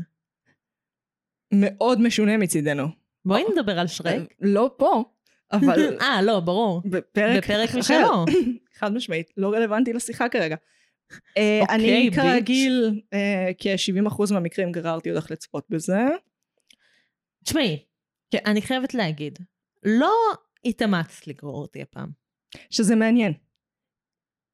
מאוד 1.52 2.00
משונה 2.00 2.36
מצידנו. 2.36 2.88
בואי 3.24 3.42
נדבר 3.52 3.78
על 3.78 3.86
שרק. 3.86 4.34
לא 4.40 4.70
פה, 4.76 5.04
אבל 5.52 5.96
אה, 6.02 6.22
לא, 6.22 6.40
ברור. 6.40 6.82
בפרק 6.84 7.44
בפרק. 7.44 7.74
משלו. 7.74 8.24
חד 8.78 8.92
משמעית, 8.92 9.30
לא 9.36 9.52
רלוונטי 9.52 9.92
לשיחה 9.92 10.28
כרגע. 10.28 10.56
אה, 11.36 11.58
אוקיי, 11.62 11.76
אני. 11.76 12.10
כרגיל, 12.14 13.00
אה, 13.12 13.50
כ-70% 13.58 14.32
מהמקרים 14.32 14.72
גררתי 14.72 15.12
אותך 15.12 15.30
לצפות 15.30 15.64
בזה. 15.70 15.98
תשמעי. 17.44 17.89
אני 18.34 18.62
חייבת 18.62 18.94
להגיד, 18.94 19.38
לא 19.82 20.12
התאמצת 20.64 21.26
לגרור 21.26 21.62
אותי 21.62 21.82
הפעם. 21.82 22.10
שזה 22.70 22.96
מעניין. 22.96 23.32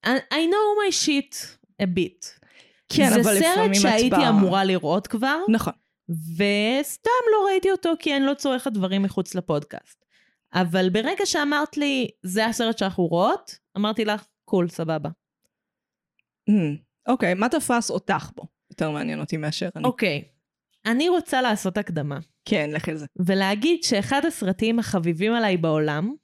I, 0.06 0.08
know 0.32 0.66
my 0.80 1.06
shit 1.06 1.34
a 1.82 1.86
bit. 1.86 2.40
כן, 2.88 3.08
אבל 3.14 3.22
זה 3.22 3.40
לפעמים 3.40 3.70
את 3.70 3.76
סרט 3.76 3.82
שהייתי 3.82 4.10
באה- 4.10 4.28
אמורה 4.28 4.64
לראות 4.64 5.06
כבר, 5.06 5.38
נכון. 5.48 5.72
וסתם 6.08 7.10
לא 7.32 7.46
ראיתי 7.46 7.70
אותו 7.70 7.92
כי 7.98 8.16
אני 8.16 8.24
לא 8.26 8.34
צורכת 8.34 8.72
דברים 8.72 9.02
מחוץ 9.02 9.34
לפודקאסט. 9.34 10.04
אבל 10.54 10.90
ברגע 10.90 11.26
שאמרת 11.26 11.76
לי, 11.76 12.08
זה 12.22 12.46
הסרט 12.46 12.78
שאנחנו 12.78 13.06
רואות, 13.06 13.58
אמרתי 13.76 14.04
לך, 14.04 14.26
קול, 14.44 14.68
סבבה. 14.68 15.08
אמ, 16.48 16.76
אוקיי, 17.08 17.34
מה 17.34 17.48
תפס 17.48 17.90
אותך 17.90 18.30
בו? 18.36 18.42
יותר 18.70 18.90
מעניין 18.90 19.20
אותי 19.20 19.36
מאשר 19.36 19.68
אני. 19.76 19.84
אוקיי, 19.84 20.24
אני 20.86 21.08
רוצה 21.08 21.42
לעשות 21.42 21.78
הקדמה, 21.78 22.18
כן, 22.44 22.70
לך 22.72 22.88
על 22.88 22.96
זה. 22.96 23.06
ולהגיד 23.16 23.82
שאחד 23.82 24.24
הסרטים 24.24 24.78
החביבים 24.78 25.32
עליי 25.32 25.56
בעולם, 25.56 26.14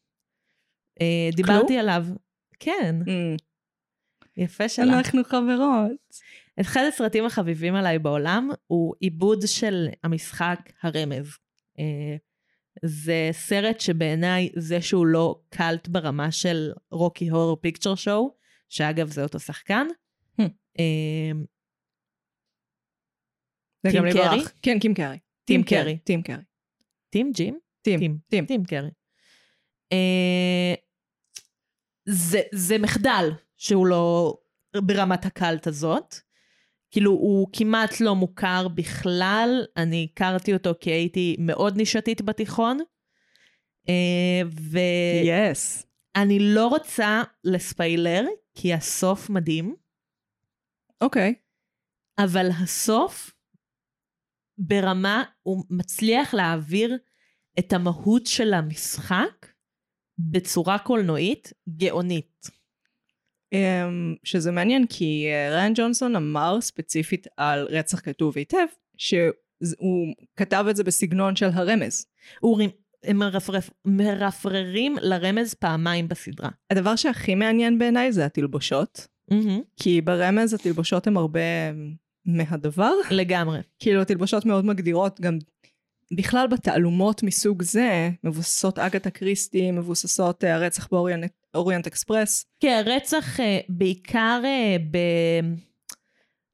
אה, 1.01 1.29
דיברתי 1.37 1.79
עליו, 1.79 2.05
כן, 2.61 2.97
אמ, 3.07 3.37
יפה 4.37 4.69
שלך. 4.69 4.89
אנחנו 4.89 5.25
חברות. 5.25 5.93
אחד 6.61 6.85
הסרטים 6.89 7.25
החביבים 7.25 7.75
עליי 7.75 7.99
בעולם 7.99 8.51
הוא 8.67 8.95
עיבוד 9.01 9.47
של 9.47 9.89
המשחק 10.05 10.59
הרמז. 10.83 11.37
אה, 11.79 12.17
זה 12.85 13.29
סרט 13.33 13.81
שבעיניי 13.81 14.49
זה 14.57 14.81
שהוא 14.81 15.07
לא 15.07 15.41
קאלט 15.51 15.89
ברמה 15.89 16.33
של 16.33 16.73
רוקי 16.91 17.29
הורר 17.29 17.57
פיקצ'ר 17.57 17.95
שואו, 17.95 18.35
שאגב 18.69 19.09
זה 19.11 19.23
אותו 19.23 19.41
שחקן. 19.41 19.87
Hmm. 20.41 20.45
אמ, 20.79 21.45
לי 23.85 24.13
קרי? 24.13 24.43
כן, 24.63 24.79
קים 24.79 24.95
קרי. 24.95 25.19
טים 25.45 25.63
קרי. 25.63 25.99
טים 26.05 26.23
קרי. 26.23 26.43
טים 27.11 27.33
ג'ים? 27.33 27.59
טים. 27.83 28.19
טים. 28.29 28.47
טים. 28.47 28.65
קרי. 28.65 28.91
אה, 29.93 30.75
זה, 32.05 32.41
זה 32.53 32.79
מחדל 32.79 33.31
שהוא 33.57 33.87
לא 33.87 34.37
ברמת 34.75 35.27
הקאלט 35.27 35.67
הזאת. 35.67 36.15
כאילו, 36.91 37.11
הוא 37.11 37.49
כמעט 37.53 38.01
לא 38.01 38.15
מוכר 38.15 38.69
בכלל. 38.69 39.65
אני 39.77 40.09
הכרתי 40.13 40.53
אותו 40.53 40.73
כי 40.81 40.91
הייתי 40.91 41.37
מאוד 41.39 41.77
נישתית 41.77 42.23
בתיכון. 42.23 42.79
אה, 43.89 44.43
יס. 45.25 45.87
ואני 46.17 46.39
לא 46.41 46.67
רוצה 46.67 47.23
לספיילר, 47.45 48.25
כי 48.55 48.75
הסוף 48.75 49.31
מדהים, 49.31 49.75
אוקיי. 51.01 51.35
אבל 52.19 52.49
הסוף, 52.63 53.31
ברמה, 54.59 55.23
הוא 55.43 55.65
מצליח 55.71 56.35
להעביר 56.35 56.99
את 57.59 57.73
המהות 57.73 58.27
של 58.27 58.55
המשחק 58.55 59.47
בצורה 60.19 60.79
קולנועית 60.79 61.53
גאונית. 61.77 62.51
אמ, 63.53 64.15
שזה 64.25 64.51
מעניין 64.51 64.87
כי 64.87 65.27
אה, 65.29 65.55
ריין 65.57 65.73
ג'ונסון 65.77 66.17
אמר 66.17 66.61
ספציפית 66.61 67.27
על 67.37 67.67
רצח 67.71 68.01
כתוב 68.01 68.39
היטב, 68.39 68.67
שהוא 68.97 70.15
כתב 70.37 70.65
את 70.71 70.77
זה 70.77 70.85
בסגנון 70.85 71.37
של 71.37 71.49
הרמז. 71.53 72.07
הוא 72.41 72.59
רימ- 72.63 72.83
הם 73.05 73.17
מרפרף, 73.17 73.71
מרפררים 73.85 74.97
לרמז 75.03 75.55
פעמיים 75.55 76.09
בסדרה. 76.09 76.49
הדבר 76.71 76.97
שהכי 76.97 77.35
מעניין 77.35 77.79
בעיניי 77.79 78.13
זה 78.13 78.25
התלבושות, 78.25 79.09
מהמם, 79.31 79.61
כי 79.77 80.01
ברמז 80.01 80.55
התלבושות 80.55 81.07
הן 81.07 81.17
הרבה 81.17 81.41
מהדבר. 82.27 82.93
לגמרי. 83.11 83.59
כאילו 83.79 84.03
התלבושות 84.03 84.47
מאוד 84.47 84.65
מגדירות 84.65 85.21
גם 85.21 85.39
בכלל 86.17 86.47
בתעלומות 86.47 87.23
מסוג 87.23 87.63
זה, 87.63 88.11
מבוססות 88.25 88.79
אגתה 88.79 89.11
קריסטי, 89.11 89.71
מבוססות 89.71 90.45
אה, 90.45 90.55
הרצח 90.55 90.89
באוריינט 90.93 91.33
אוריינט 91.55 91.87
אקספרס. 91.87 92.47
כן, 92.61 92.83
רצח 92.87 93.41
אה, 93.41 93.61
בעיקר 93.69 94.41
אה, 94.45 94.77
ב... 94.91 94.99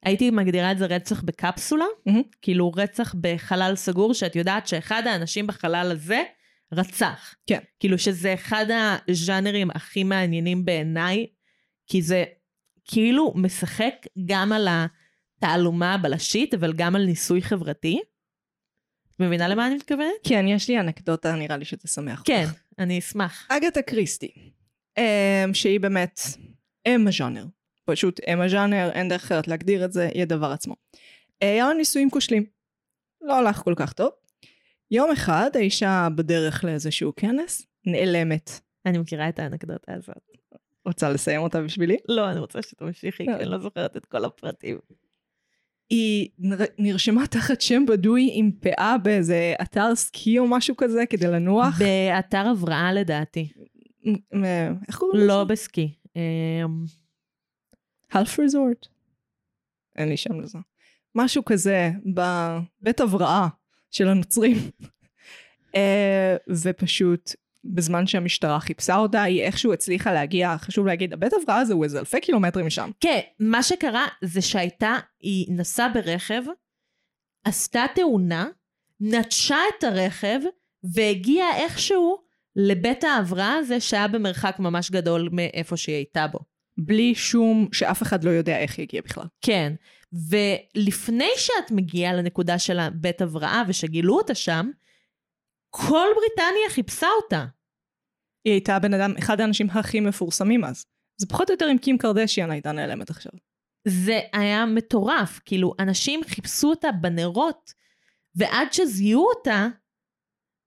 הייתי 0.04 0.30
מגדירה 0.30 0.72
את 0.72 0.78
זה 0.78 0.86
רצח 0.86 1.22
בקפסולה, 1.22 1.84
מהמם. 2.06 2.22
כאילו 2.42 2.72
רצח 2.76 3.14
בחלל 3.20 3.72
סגור, 3.76 4.14
שאת 4.14 4.36
יודעת 4.36 4.66
שאחד 4.66 5.02
האנשים 5.06 5.46
בחלל 5.46 5.90
הזה 5.92 6.22
רצח. 6.72 7.34
כן. 7.46 7.58
כאילו 7.80 7.98
שזה 7.98 8.34
אחד 8.34 8.66
הז'אנרים 9.08 9.70
הכי 9.70 10.04
מעניינים 10.04 10.64
בעיניי, 10.64 11.26
כי 11.86 12.02
זה 12.02 12.24
כאילו 12.84 13.32
משחק 13.36 13.94
גם 14.26 14.52
על 14.52 14.68
התעלומה 15.38 15.94
הבלשית, 15.94 16.54
אבל 16.54 16.72
גם 16.72 16.96
על 16.96 17.04
ניסוי 17.04 17.42
חברתי. 17.42 18.00
מבינה 19.20 19.48
למה 19.48 19.66
אני 19.66 19.74
מתכוונת? 19.74 20.12
כן, 20.24 20.44
יש 20.48 20.68
לי 20.68 20.80
אנקדוטה, 20.80 21.32
נראה 21.32 21.56
לי 21.56 21.64
שתשמח. 21.64 22.22
כן, 22.24 22.44
אני 22.78 22.98
אשמח. 22.98 23.46
אגתה 23.50 23.82
קריסטי, 23.82 24.32
אמ, 24.98 25.54
שהיא 25.54 25.80
באמת 25.80 26.20
אם 26.88 27.08
הז'אנר. 27.08 27.44
פשוט 27.84 28.20
אם 28.28 28.40
הז'אנר, 28.40 28.90
אין 28.92 29.08
דרך 29.08 29.24
אחרת 29.24 29.48
להגדיר 29.48 29.84
את 29.84 29.92
זה, 29.92 30.08
היא 30.14 30.22
הדבר 30.22 30.46
עצמו. 30.46 30.74
אה, 31.42 31.52
היה 31.52 31.68
לה 31.68 31.74
נישואים 31.74 32.10
כושלים. 32.10 32.44
לא 33.20 33.38
הלך 33.38 33.56
כל 33.56 33.74
כך 33.76 33.92
טוב. 33.92 34.10
יום 34.90 35.10
אחד 35.10 35.50
האישה 35.54 36.08
בדרך 36.14 36.64
לאיזשהו 36.64 37.12
כנס, 37.16 37.66
נעלמת. 37.86 38.50
אני 38.86 38.98
מכירה 38.98 39.28
את 39.28 39.38
האנקדוטה 39.38 39.92
הזאת. 39.94 40.16
רוצה 40.86 41.10
לסיים 41.10 41.40
אותה 41.40 41.62
בשבילי? 41.62 41.96
לא, 42.08 42.30
אני 42.30 42.40
רוצה 42.40 42.62
שתמשיכי, 42.62 43.24
כי 43.24 43.32
אני 43.32 43.44
לא 43.44 43.58
זוכרת 43.58 43.96
את 43.96 44.06
כל 44.06 44.24
הפרטים. 44.24 44.78
היא 45.90 46.28
נר- 46.38 46.56
נרשמה 46.78 47.26
תחת 47.26 47.60
שם 47.60 47.84
בדוי 47.88 48.30
עם 48.32 48.50
פאה 48.60 48.98
באיזה 48.98 49.54
אתר 49.62 49.94
סקי 49.94 50.38
או 50.38 50.48
משהו 50.48 50.76
כזה 50.76 51.06
כדי 51.10 51.26
לנוח. 51.26 51.78
באתר 51.78 52.46
הבראה 52.48 52.92
לדעתי. 52.92 53.48
איך 54.88 54.98
קוראים 54.98 55.16
לזה? 55.16 55.26
לא 55.26 55.44
בסקי. 55.44 55.94
אמ, 56.16 56.84
half 58.12 58.26
resort? 58.36 58.88
אין 59.96 60.08
לי 60.08 60.16
שם 60.16 60.40
לזה. 60.40 60.58
משהו 61.14 61.44
כזה 61.44 61.90
בבית 62.14 63.00
הבראה 63.00 63.48
של 63.90 64.08
הנוצרים. 64.08 64.56
אה, 65.74 66.36
ופשוט 66.62 67.30
בזמן 67.64 68.06
שהמשטרה 68.06 68.60
חיפשה 68.60 68.96
אותה, 68.96 69.22
היא 69.22 69.42
איכשהו 69.42 69.72
הצליחה 69.72 70.12
להגיע, 70.12 70.56
חשוב 70.58 70.86
להגיד, 70.86 71.12
הבית 71.12 71.32
הבראה 71.32 71.58
הזה 71.58 71.74
הוא 71.74 71.84
איזה 71.84 71.98
אלפי 71.98 72.20
קילומטרים 72.20 72.66
משם. 72.66 72.90
כן, 73.00 73.20
מה 73.40 73.62
שקרה 73.62 74.06
זה 74.24 74.42
שהייתה, 74.42 74.96
היא 75.20 75.46
נסעה 75.50 75.88
ברכב, 75.88 76.42
עשתה 77.44 77.84
תאונה, 77.94 78.46
נטשה 79.00 79.56
את 79.78 79.84
הרכב, 79.84 80.40
והגיעה 80.94 81.56
איכשהו 81.56 82.18
לבית 82.56 83.04
ההבראה 83.04 83.54
הזה 83.54 83.80
שהיה 83.80 84.08
במרחק 84.08 84.56
ממש 84.58 84.90
גדול 84.90 85.28
מאיפה 85.32 85.76
שהיא 85.76 85.96
הייתה 85.96 86.26
בו. 86.26 86.38
בלי 86.78 87.14
שום, 87.14 87.68
שאף 87.72 88.02
אחד 88.02 88.24
לא 88.24 88.30
יודע 88.30 88.58
איך 88.58 88.78
היא 88.78 88.82
הגיעה 88.82 89.02
בכלל. 89.02 89.24
כן, 89.40 89.72
ולפני 90.12 91.30
שאת 91.36 91.70
מגיעה 91.70 92.12
לנקודה 92.12 92.58
של 92.58 92.78
הבית 92.78 93.22
הבראה 93.22 93.62
ושגילו 93.68 94.16
אותה 94.16 94.34
שם, 94.34 94.70
כל 95.70 96.06
בריטניה 96.16 96.70
חיפשה 96.70 97.06
אותה. 97.22 97.44
היא 98.44 98.52
הייתה 98.52 98.78
בן 98.78 98.94
אדם, 98.94 99.14
אחד 99.18 99.40
האנשים 99.40 99.70
הכי 99.70 100.00
מפורסמים 100.00 100.64
אז. 100.64 100.84
זה 101.20 101.26
פחות 101.26 101.50
או 101.50 101.54
יותר 101.54 101.70
אם 101.72 101.78
קים 101.78 101.98
קרדשיאן 101.98 102.50
הייתה 102.50 102.72
נעלמת 102.72 103.10
עכשיו. 103.10 103.32
זה 103.88 104.20
היה 104.32 104.66
מטורף, 104.66 105.40
כאילו, 105.44 105.74
אנשים 105.78 106.20
חיפשו 106.24 106.68
אותה 106.70 106.92
בנרות, 106.92 107.72
ועד 108.34 108.72
שזיהו 108.72 109.26
אותה, 109.28 109.68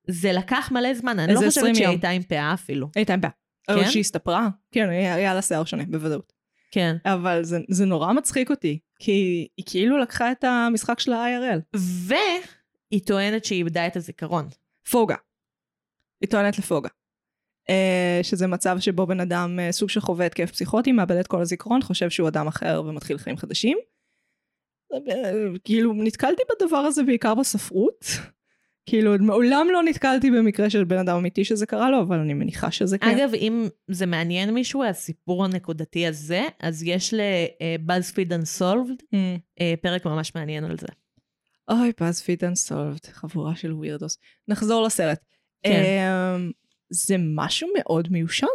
זה 0.07 0.31
לקח 0.31 0.71
מלא 0.71 0.93
זמן. 0.93 1.19
אני 1.19 1.33
לא 1.33 1.37
חושבת 1.37 1.57
20 1.57 1.75
שהיא. 1.75 1.87
הייתה 1.87 2.09
עם 2.09 2.23
פאה 2.23 2.53
אפילו. 2.53 2.89
הייתה 2.95 3.13
עם 3.13 3.21
בעיה. 3.21 3.31
כן? 3.67 3.73
או 3.73 3.91
שהיא 3.91 4.01
הסתפרה. 4.01 4.49
כן, 4.71 4.89
היה 4.89 5.33
לה 5.33 5.41
שיער 5.41 5.65
שונה, 5.65 5.83
בוודאות. 5.87 6.33
כן. 6.71 6.95
אבל 7.05 7.43
זה, 7.43 7.59
זה 7.69 7.85
נורא 7.85 8.13
מצחיק 8.13 8.49
אותי, 8.49 8.79
כי 8.99 9.47
היא 9.57 9.65
כאילו 9.69 9.97
לקחה 9.97 10.31
את 10.31 10.43
המשחק 10.43 10.99
של 10.99 11.13
ה-IRL. 11.13 11.77
והיא 11.77 13.01
טוענת 13.05 13.45
שהיא 13.45 13.57
איבדה 13.57 13.87
את 13.87 13.95
הזיכרון. 13.95 14.47
פוגה. 14.89 15.15
היא 16.21 16.29
טוענת 16.29 16.57
לפוגה. 16.57 16.89
Uh, 17.69 18.23
שזה 18.23 18.47
מצב 18.47 18.79
שבו 18.79 19.07
בן 19.07 19.19
אדם 19.19 19.59
uh, 19.59 19.71
סוג 19.71 19.89
של 19.89 19.99
חווה 19.99 20.25
התקף 20.25 20.51
פסיכוטי, 20.51 20.91
מאבד 20.91 21.15
את 21.15 21.27
כל 21.27 21.41
הזיכרון, 21.41 21.81
חושב 21.81 22.09
שהוא 22.09 22.27
אדם 22.27 22.47
אחר 22.47 22.83
ומתחיל 22.85 23.17
חיים 23.17 23.37
חדשים. 23.37 23.77
Uh, 24.93 24.97
כאילו 25.63 25.93
נתקלתי 25.93 26.43
בדבר 26.49 26.77
הזה 26.77 27.03
בעיקר 27.03 27.35
בספרות. 27.35 28.05
כאילו 28.85 29.15
מעולם 29.19 29.67
לא 29.73 29.83
נתקלתי 29.83 30.31
במקרה 30.31 30.69
של 30.69 30.83
בן 30.83 30.97
אדם 30.97 31.17
אמיתי 31.17 31.45
שזה 31.45 31.65
קרה 31.65 31.91
לו, 31.91 32.01
אבל 32.01 32.19
אני 32.19 32.33
מניחה 32.33 32.71
שזה 32.71 32.97
כן. 32.97 33.09
אגב, 33.09 33.33
אם 33.33 33.67
זה 33.87 34.05
מעניין 34.05 34.53
מישהו, 34.53 34.83
הסיפור 34.83 35.45
הנקודתי 35.45 36.07
הזה, 36.07 36.41
אז 36.59 36.83
יש 36.83 37.13
ל-BuzzFeed 37.13 38.29
Unsolved 38.29 39.01
Mm. 39.13 39.39
אה, 39.61 39.73
פרק 39.81 40.05
ממש 40.05 40.35
מעניין 40.35 40.63
על 40.63 40.77
זה. 40.77 40.87
אוי, 41.69 41.91
BuzzFeed 42.01 42.41
Unsolved, 42.41 43.11
חבורה 43.11 43.55
של 43.55 43.73
ווירדוס. 43.73 44.17
נחזור 44.47 44.83
לסרט. 44.83 45.19
כן. 45.63 45.83
Um, 46.37 46.53
זה 46.89 47.15
משהו 47.35 47.67
מאוד 47.77 48.07
מיושן. 48.11 48.47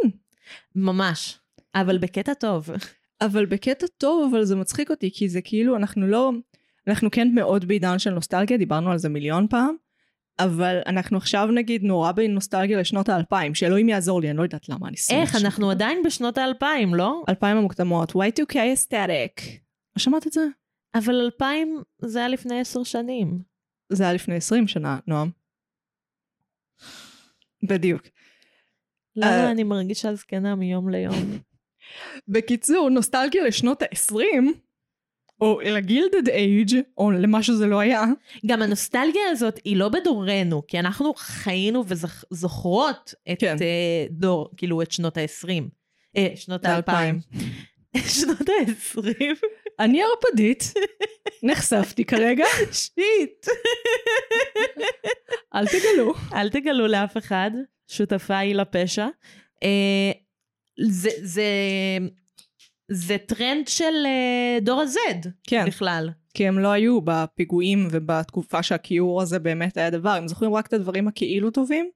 ממש. 0.74 1.38
אבל 1.74 1.98
בקטע 1.98 2.34
טוב. 2.34 2.70
אבל 3.20 3.46
בקטע 3.46 3.86
טוב, 3.98 4.34
אבל 4.34 4.44
זה 4.44 4.56
מצחיק 4.56 4.90
אותי, 4.90 5.10
כי 5.14 5.28
זה 5.28 5.40
כאילו, 5.40 5.76
אנחנו 5.76 6.06
לא... 6.06 6.32
אנחנו 6.88 7.10
כן 7.10 7.28
מאוד 7.34 7.68
בעידן 7.68 7.98
של 7.98 8.10
נוסטלגיה, 8.10 8.56
דיברנו 8.56 8.90
על 8.90 8.98
זה 8.98 9.08
מיליון 9.08 9.46
פעם, 9.50 9.74
אבל 10.38 10.78
אנחנו 10.86 11.16
עכשיו 11.16 11.46
נגיד 11.46 11.82
נורא 11.82 12.12
בנוסטלגיה 12.12 12.80
לשנות 12.80 13.08
האלפיים, 13.08 13.54
שאלוהים 13.54 13.88
יעזור 13.88 14.20
לי, 14.20 14.30
אני 14.30 14.38
לא 14.38 14.42
יודעת 14.42 14.68
למה 14.68 14.88
אני 14.88 14.96
שונאת 14.96 15.22
איך, 15.22 15.30
שנות 15.30 15.44
אנחנו 15.44 15.70
עדיין 15.70 16.02
בשנות 16.02 16.38
האלפיים, 16.38 16.94
לא? 16.94 17.24
אלפיים 17.28 17.56
המוקדמות, 17.56 18.10
Y2K 18.12 18.52
aesthetic. 18.54 19.42
לא 19.96 19.98
שמעת 19.98 20.26
את 20.26 20.32
זה? 20.32 20.40
אבל 20.98 21.14
אלפיים 21.14 21.82
זה 21.98 22.18
היה 22.18 22.28
לפני 22.28 22.60
עשר 22.60 22.82
שנים. 22.82 23.38
זה 23.92 24.04
היה 24.04 24.12
לפני 24.12 24.34
20 24.34 24.68
שנה, 24.68 24.98
נועם. 25.06 25.30
בדיוק. 27.62 28.02
למה 29.16 29.44
אה. 29.44 29.50
אני 29.50 29.64
מרגישה 29.64 30.14
זקנה 30.14 30.54
מיום 30.54 30.88
ליום? 30.88 31.38
בקיצור, 32.28 32.88
נוסטלגיה 32.90 33.44
לשנות 33.44 33.82
ה-20, 33.82 34.16
או 35.40 35.60
לגילדד 35.60 36.28
אייג', 36.28 36.80
או 36.98 37.10
למה 37.10 37.42
שזה 37.42 37.66
לא 37.66 37.80
היה, 37.80 38.04
גם 38.46 38.62
הנוסטלגיה 38.62 39.22
הזאת 39.30 39.60
היא 39.64 39.76
לא 39.76 39.88
בדורנו, 39.88 40.62
כי 40.66 40.78
אנחנו 40.78 41.14
חיינו 41.14 41.84
וזוכרות 41.86 43.14
את 43.32 43.40
כן. 43.40 43.56
אה, 43.60 44.06
דור, 44.10 44.50
כאילו 44.56 44.82
את 44.82 44.92
שנות 44.92 45.16
ה-20. 45.16 45.62
אה, 46.16 46.28
שנות 46.34 46.64
ה-2000. 46.64 46.70
האלפיים. 46.70 47.20
שנות 48.20 48.48
ה-20. 48.48 49.36
אני 49.78 50.02
ערפדית, 50.02 50.74
נחשפתי 51.42 52.04
כרגע, 52.04 52.44
shit. 52.72 53.46
אל 55.54 55.66
תגלו. 55.66 56.14
אל 56.32 56.50
תגלו 56.50 56.86
לאף 56.86 57.16
אחד, 57.16 57.50
שותפה 57.88 58.38
היא 58.38 58.54
לפשע. 58.54 59.06
אה, 59.62 60.12
זה, 60.88 61.10
זה, 61.22 61.48
זה 62.88 63.16
טרנד 63.18 63.68
של 63.68 64.06
אה, 64.06 64.58
דור 64.60 64.80
ה-Z 64.80 65.28
כן, 65.44 65.64
בכלל. 65.66 66.10
כי 66.34 66.48
הם 66.48 66.58
לא 66.58 66.68
היו 66.68 67.00
בפיגועים 67.00 67.88
ובתקופה 67.90 68.62
שהכיעור 68.62 69.22
הזה 69.22 69.38
באמת 69.38 69.76
היה 69.76 69.90
דבר. 69.90 70.10
הם 70.10 70.28
זוכרים 70.28 70.54
רק 70.54 70.66
את 70.66 70.72
הדברים 70.72 71.08
הכאילו 71.08 71.50
טובים? 71.50 71.90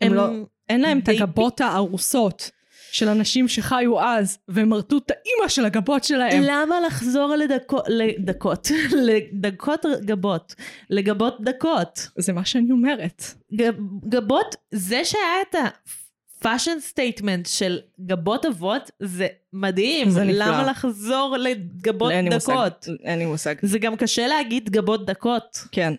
הם 0.00 0.14
לא, 0.14 0.28
אין 0.68 0.80
להם 0.80 0.98
את 0.98 1.08
הגבות 1.08 1.60
הארוסות 1.60 2.50
של 2.92 3.08
אנשים 3.08 3.48
שחיו 3.48 4.00
אז, 4.00 4.38
והם 4.48 4.68
מרטו 4.68 4.98
את 4.98 5.10
האימא 5.10 5.48
של 5.48 5.64
הגבות 5.64 6.04
שלהם. 6.04 6.42
למה 6.46 6.80
לחזור 6.86 7.34
לדקות, 7.36 7.84
לדקות, 7.88 8.68
לדקות 9.08 9.86
גבות, 10.04 10.54
לגבות 10.90 11.36
דקות? 11.40 12.08
זה 12.18 12.32
מה 12.32 12.44
שאני 12.44 12.70
אומרת. 12.70 13.24
גב- 13.54 14.08
גבות, 14.08 14.54
זה 14.70 15.04
שהיה 15.04 15.24
את 15.50 15.54
ה-fashion 15.54 16.92
statement 16.94 17.48
של 17.48 17.78
גבות 18.00 18.46
אבות, 18.46 18.90
זה 19.00 19.26
מדהים. 19.52 20.10
זה 20.10 20.24
נפלא. 20.24 20.44
למה 20.44 20.62
לחזור 20.70 21.36
לגבות 21.40 22.10
אין 22.12 22.24
לי 22.28 22.34
מושג. 22.34 22.52
דקות? 22.52 22.88
אין 23.04 23.18
לי 23.18 23.26
מושג. 23.26 23.54
זה 23.62 23.78
גם 23.78 23.96
קשה 23.96 24.26
להגיד 24.26 24.70
גבות 24.70 25.06
דקות. 25.06 25.58
כן. 25.72 25.92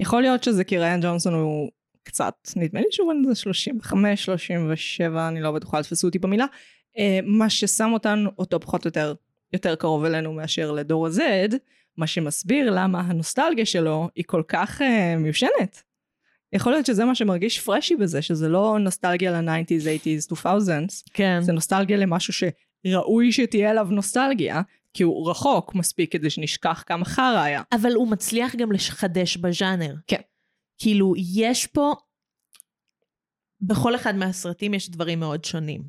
יכול 0.00 0.22
להיות 0.22 0.44
שזה 0.44 0.64
כי 0.64 0.78
ריין 0.78 1.00
ג'ונסון 1.00 1.34
הוא 1.34 1.68
קצת, 2.06 2.34
נדמה 2.56 2.80
לי 2.80 2.86
שהוא 2.90 3.12
בן 3.12 3.22
איזה 3.24 3.34
35, 3.34 4.24
37, 4.24 5.28
אני 5.28 5.40
לא 5.40 5.52
בטוחה, 5.52 5.82
תפסו 5.82 6.06
אותי 6.06 6.18
במילה. 6.18 6.46
אה, 6.98 7.18
מה 7.24 7.50
ששם 7.50 7.90
אותנו, 7.92 8.30
אותו 8.38 8.60
פחות 8.60 8.84
או 8.84 8.88
יותר, 8.88 9.14
יותר 9.52 9.74
קרוב 9.74 10.04
אלינו 10.04 10.32
מאשר 10.32 10.72
לדור 10.72 11.06
ה-Z, 11.06 11.54
מה 11.96 12.06
שמסביר 12.06 12.70
למה 12.70 13.00
הנוסטלגיה 13.00 13.66
שלו 13.66 14.08
היא 14.14 14.24
כל 14.26 14.42
כך 14.48 14.82
אה, 14.82 15.16
מיושנת. 15.16 15.82
יכול 16.52 16.72
להיות 16.72 16.86
שזה 16.86 17.04
מה 17.04 17.14
שמרגיש 17.14 17.60
פרשי 17.60 17.96
בזה, 17.96 18.22
שזה 18.22 18.48
לא 18.48 18.78
נוסטלגיה 18.80 19.40
ל-90's, 19.40 20.32
80's, 20.32 20.36
2000's, 20.36 21.10
כן. 21.12 21.38
זה 21.40 21.52
נוסטלגיה 21.52 21.96
למשהו 21.96 22.32
שראוי 22.32 23.32
שתהיה 23.32 23.70
עליו 23.70 23.88
נוסטלגיה, 23.90 24.62
כי 24.94 25.02
הוא 25.02 25.30
רחוק 25.30 25.74
מספיק 25.74 26.12
כדי 26.12 26.30
שנשכח 26.30 26.84
כמה 26.86 27.04
חרא 27.04 27.42
היה. 27.42 27.62
אבל 27.72 27.92
הוא 27.92 28.08
מצליח 28.08 28.54
גם 28.54 28.72
לחדש 28.72 29.36
בז'אנר. 29.36 29.94
כן. 30.06 30.20
כאילו, 30.78 31.14
יש 31.16 31.66
פה... 31.66 31.94
בכל 33.60 33.94
אחד 33.94 34.14
מהסרטים 34.14 34.74
יש 34.74 34.90
דברים 34.90 35.20
מאוד 35.20 35.44
שונים. 35.44 35.82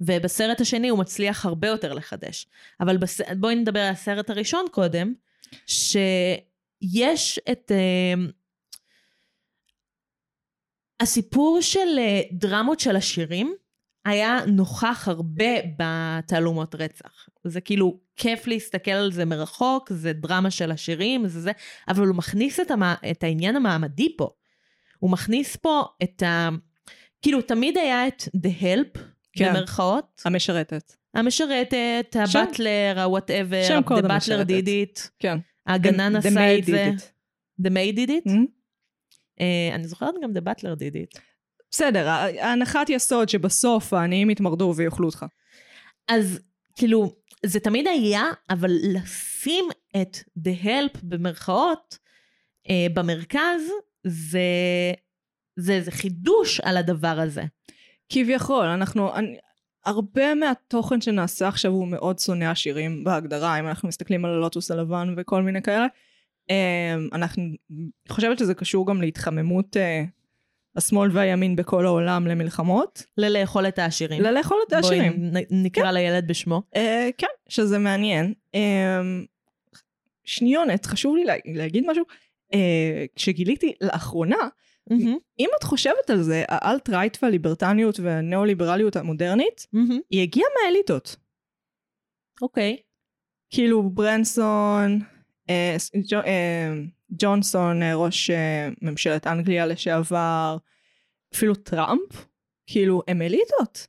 ובסרט 0.00 0.60
השני 0.60 0.88
הוא 0.88 0.98
מצליח 0.98 1.46
הרבה 1.46 1.68
יותר 1.68 1.92
לחדש. 1.92 2.46
אבל 2.80 2.96
בס... 2.96 3.20
בואי 3.38 3.54
נדבר 3.54 3.80
על 3.80 3.92
הסרט 3.92 4.30
הראשון 4.30 4.66
קודם, 4.72 5.14
שיש 5.66 7.38
את... 7.52 7.72
אה, 7.72 8.14
הסיפור 11.00 11.58
של 11.60 11.98
אה, 11.98 12.20
דרמות 12.32 12.80
של 12.80 12.96
השירים 12.96 13.54
היה 14.04 14.38
נוכח 14.46 15.08
הרבה 15.08 15.52
בתעלומות 15.78 16.74
רצח. 16.74 17.28
זה 17.44 17.60
כאילו 17.60 18.00
כיף 18.16 18.46
להסתכל 18.46 18.90
על 18.90 19.12
זה 19.12 19.24
מרחוק, 19.24 19.92
זה 19.92 20.12
דרמה 20.12 20.50
של 20.50 20.70
השירים, 20.70 21.28
זה 21.28 21.40
זה, 21.40 21.52
אבל 21.88 22.06
הוא 22.06 22.16
מכניס 22.16 22.60
את, 22.60 22.70
המ... 22.70 22.82
את 23.10 23.22
העניין 23.22 23.56
המעמדי 23.56 24.16
פה. 24.16 24.28
הוא 24.98 25.10
מכניס 25.10 25.56
פה 25.56 25.84
את 26.02 26.22
ה... 26.22 26.48
כאילו, 27.22 27.42
תמיד 27.42 27.78
היה 27.78 28.08
את 28.08 28.22
The 28.22 28.62
Help, 28.62 28.98
כן. 29.32 29.52
במרכאות, 29.54 30.22
המשרתת. 30.24 30.92
המשרתת, 31.14 32.16
הבטלר, 32.20 32.94
ה-whatever, 32.96 33.68
שם 33.68 33.80
The 33.80 33.84
קוד 33.84 34.04
Butler 34.04 34.12
המשרתת. 34.12 34.48
did 34.50 34.66
it, 34.98 35.08
כן. 35.18 35.38
הגנן 35.66 36.16
עשה 36.16 36.58
את 36.58 36.64
זה. 36.64 36.90
The 37.62 37.70
maid 37.70 37.96
did 37.96 38.08
it. 38.10 38.28
Mhm. 38.30 38.46
אה, 39.40 39.74
אני 39.74 39.88
זוכרת 39.88 40.14
גם 40.22 40.30
The 40.30 40.40
Butler 40.50 40.78
did 40.78 41.16
it. 41.16 41.20
בסדר, 41.70 42.08
הנחת 42.40 42.90
יסוד 42.90 43.28
שבסוף 43.28 43.92
העניים 43.92 44.30
יתמרדו 44.30 44.72
ויאכלו 44.76 45.06
אותך. 45.06 45.26
אז 46.08 46.40
כאילו, 46.76 47.16
זה 47.44 47.60
תמיד 47.60 47.86
היה, 47.86 48.24
אבל 48.50 48.70
לשים 48.82 49.64
את 49.96 50.16
The 50.38 50.64
Help 50.64 50.98
במרכאות 51.02 51.98
אה, 52.70 52.86
במרכז, 52.94 53.60
זה, 54.06 54.40
זה, 55.56 55.80
זה 55.80 55.90
חידוש 55.90 56.60
על 56.60 56.76
הדבר 56.76 57.20
הזה. 57.20 57.42
כביכול, 58.08 58.66
אנחנו... 58.66 59.14
אני, 59.14 59.36
הרבה 59.84 60.34
מהתוכן 60.34 61.00
שנעשה 61.00 61.48
עכשיו 61.48 61.70
הוא 61.70 61.88
מאוד 61.88 62.18
שונא 62.18 62.44
עשירים 62.44 63.04
בהגדרה, 63.04 63.60
אם 63.60 63.68
אנחנו 63.68 63.88
מסתכלים 63.88 64.24
על 64.24 64.30
הלוטוס 64.30 64.70
הלבן 64.70 65.14
וכל 65.16 65.42
מיני 65.42 65.62
כאלה. 65.62 65.86
אמ, 66.50 67.08
אנחנו... 67.12 67.42
חושבת 68.08 68.38
שזה 68.38 68.54
קשור 68.54 68.86
גם 68.86 69.00
להתחממות 69.00 69.76
אה, 69.76 70.04
השמאל 70.76 71.10
והימין 71.12 71.56
בכל 71.56 71.86
העולם 71.86 72.26
למלחמות. 72.26 73.02
ללאכול 73.18 73.68
את 73.68 73.78
העשירים. 73.78 74.22
ללאכול 74.22 74.58
את 74.68 74.72
העשירים. 74.72 75.30
בואי 75.32 75.44
נקרא 75.50 75.90
לילד 75.90 76.28
בשמו. 76.28 76.62
אה, 76.76 77.08
כן, 77.18 77.26
שזה 77.48 77.78
מעניין. 77.78 78.34
אה, 78.54 79.00
שניונת, 80.24 80.86
חשוב 80.86 81.16
לי 81.16 81.24
לה, 81.24 81.34
להגיד 81.44 81.84
משהו. 81.86 82.04
אה, 82.54 83.04
כשגיליתי 83.16 83.72
לאחרונה, 83.80 84.36
מהמם, 84.90 85.16
אם 85.38 85.48
את 85.58 85.62
חושבת 85.62 86.10
על 86.10 86.22
זה, 86.22 86.44
האלט-רייט 86.48 87.18
והליברטניות 87.22 88.00
והניאו-ליברליות 88.00 88.96
המודרנית, 88.96 89.66
מהמם. 89.72 89.98
היא 90.10 90.22
הגיעה 90.22 90.46
מהאליטות. 90.62 91.16
אוקיי. 92.42 92.76
כאילו 93.50 93.82
ברנסון, 93.90 95.00
אה, 95.50 95.74
ס- 95.78 95.90
ג'ו, 96.10 96.16
אה, 96.16 96.72
ג'ונסון, 97.12 97.82
אה, 97.82 97.94
ראש 97.94 98.30
אה, 98.30 98.68
ממשלת 98.82 99.26
אנגליה 99.26 99.66
לשעבר, 99.66 100.56
אפילו 101.34 101.54
טראמפ, 101.54 102.26
כאילו 102.66 103.02
הם 103.08 103.22
אליטות. 103.22 103.86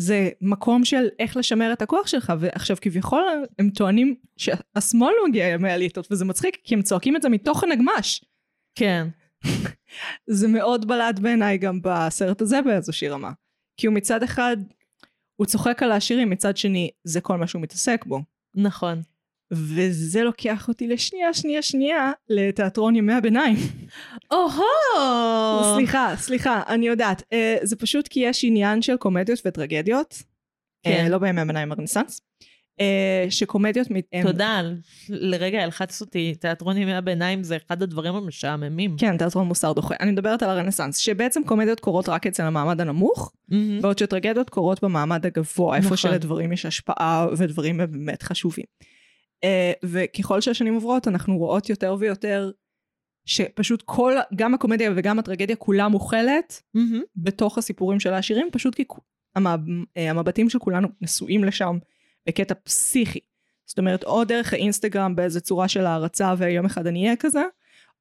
זה 0.00 0.30
מקום 0.40 0.84
של 0.84 1.08
איך 1.18 1.36
לשמר 1.36 1.72
את 1.72 1.82
הכוח 1.82 2.06
שלך, 2.06 2.32
ועכשיו 2.38 2.76
כביכול 2.80 3.22
הם 3.58 3.70
טוענים 3.70 4.14
שהשמאל 4.36 5.14
מגיע 5.28 5.58
מהאליטות, 5.58 6.08
וזה 6.10 6.24
מצחיק, 6.24 6.58
כי 6.64 6.74
הם 6.74 6.82
צועקים 6.82 7.16
את 7.16 7.22
זה 7.22 7.28
מתוך 7.28 7.64
הנגמש. 7.64 8.24
כן. 8.74 9.08
זה 10.38 10.48
מאוד 10.48 10.88
בלט 10.88 11.18
בעיניי 11.18 11.58
גם 11.58 11.80
בסרט 11.82 12.40
הזה 12.40 12.62
באיזושהי 12.62 13.08
רמה. 13.08 13.32
כי 13.76 13.86
הוא 13.86 13.94
מצד 13.94 14.22
אחד, 14.22 14.56
הוא 15.36 15.46
צוחק 15.46 15.82
על 15.82 15.92
העשירים, 15.92 16.30
מצד 16.30 16.56
שני, 16.56 16.90
זה 17.04 17.20
כל 17.20 17.36
מה 17.36 17.46
שהוא 17.46 17.62
מתעסק 17.62 18.04
בו. 18.06 18.20
נכון. 18.54 19.02
וזה 19.52 20.24
לוקח 20.24 20.68
אותי 20.68 20.86
לשנייה, 20.86 21.34
שנייה, 21.34 21.62
שנייה, 21.62 22.12
לתיאטרון 22.28 22.96
ימי 22.96 23.12
הביניים. 23.12 23.56
או-הו! 24.30 25.74
סליחה, 25.74 26.14
סליחה, 26.16 26.62
אני 26.68 26.86
יודעת. 26.86 27.22
אה, 27.32 27.56
זה 27.62 27.76
פשוט 27.76 28.08
כי 28.08 28.20
יש 28.20 28.44
עניין 28.44 28.82
של 28.82 28.96
קומדיות 28.96 29.42
וטרגדיות. 29.44 30.22
כן. 30.82 30.90
אה, 30.90 31.08
לא 31.08 31.18
בימי 31.18 31.40
הביניים, 31.40 31.72
הרנסאנס. 31.72 32.20
אה, 32.80 33.26
שקומדיות... 33.30 33.88
תודה, 34.22 34.62
לרגע 35.08 35.62
הלחצת 35.62 36.00
אותי, 36.00 36.34
תיאטרון 36.34 36.76
ימי 36.76 36.94
הביניים 36.94 37.42
זה 37.42 37.56
אחד 37.56 37.82
הדברים 37.82 38.14
המשעממים. 38.14 38.96
כן, 38.98 39.16
תיאטרון 39.16 39.46
מוסר 39.46 39.72
דוחה. 39.72 39.94
אני 40.00 40.10
מדברת 40.10 40.42
על 40.42 40.50
הרנסאנס, 40.50 40.96
שבעצם 40.96 41.40
קומדיות 41.46 41.80
קורות 41.80 42.08
רק 42.08 42.26
אצל 42.26 42.42
המעמד 42.42 42.80
הנמוך, 42.80 43.32
מהמם. 43.48 43.82
בעוד 43.82 43.98
שטרגדיות 43.98 44.50
קורות 44.50 44.84
במעמד 44.84 45.26
הגבוה, 45.26 45.76
איפה 45.76 45.86
נכון. 45.86 45.96
שלדברים 45.96 46.52
יש 46.52 46.66
השפעה 46.66 47.26
ודברים 47.36 47.76
באמת 47.76 48.22
חשובים. 48.22 48.66
Uh, 49.44 49.78
וככל 49.84 50.40
שהשנים 50.40 50.74
עוברות 50.74 51.08
אנחנו 51.08 51.38
רואות 51.38 51.70
יותר 51.70 51.96
ויותר 51.98 52.50
שפשוט 53.26 53.82
כל, 53.86 54.14
גם 54.36 54.54
הקומדיה 54.54 54.90
וגם 54.96 55.18
הטרגדיה 55.18 55.56
כולה 55.56 55.88
מוכלת 55.88 56.62
מהמם. 56.74 57.02
בתוך 57.16 57.58
הסיפורים 57.58 58.00
של 58.00 58.12
העשירים, 58.12 58.48
פשוט 58.52 58.74
כי 58.74 58.84
המב... 59.36 59.60
אה, 59.96 60.10
המבטים 60.10 60.50
של 60.50 60.58
כולנו 60.58 60.88
נשואים 61.00 61.44
לשם 61.44 61.78
בקטע 62.28 62.54
פסיכי. 62.54 63.20
זאת 63.66 63.78
אומרת, 63.78 64.04
או 64.04 64.24
דרך 64.24 64.52
האינסטגרם 64.52 65.16
באיזה 65.16 65.40
צורה 65.40 65.68
של 65.68 65.86
הערצה 65.86 66.34
ויום 66.38 66.66
אחד 66.66 66.86
אני 66.86 67.04
אהיה 67.04 67.16
כזה, 67.16 67.42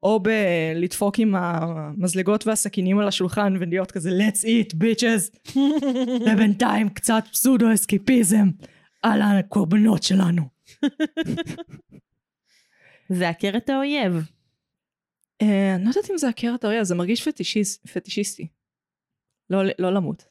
או 0.04 0.20
בלדפוק 0.20 1.20
עם 1.20 1.36
המזלגות 1.36 2.48
והסכינים 2.48 3.00
על 3.00 3.08
השולחן 3.08 3.54
ולהיות 3.60 3.92
כזה 3.92 4.10
let's 4.10 4.44
eat 4.44 4.76
bitches 4.76 5.56
ובינתיים 6.32 6.90
קצת 6.90 7.24
פסודו 7.32 7.74
אסקיפיזם 7.74 8.50
על 9.04 9.22
הקורבנות 9.22 10.04
שלנו. 10.04 10.55
זה 13.18 13.30
עקר 13.30 13.58
את 13.58 13.70
האויב. 13.70 14.14
אה, 15.42 15.76
אני 15.76 15.84
לא 15.84 15.90
יודעת 15.90 16.12
אם 16.12 16.18
זה 16.18 16.30
עקר 16.30 16.52
את 16.56 16.64
האויה, 16.64 16.84
זה 16.84 16.96
מרגיש 16.96 17.28
פטישיס, 17.28 17.78
פטישיסטי. 17.78 18.48
לא, 19.50 19.60
לא 19.80 19.94
למות. 19.94 20.26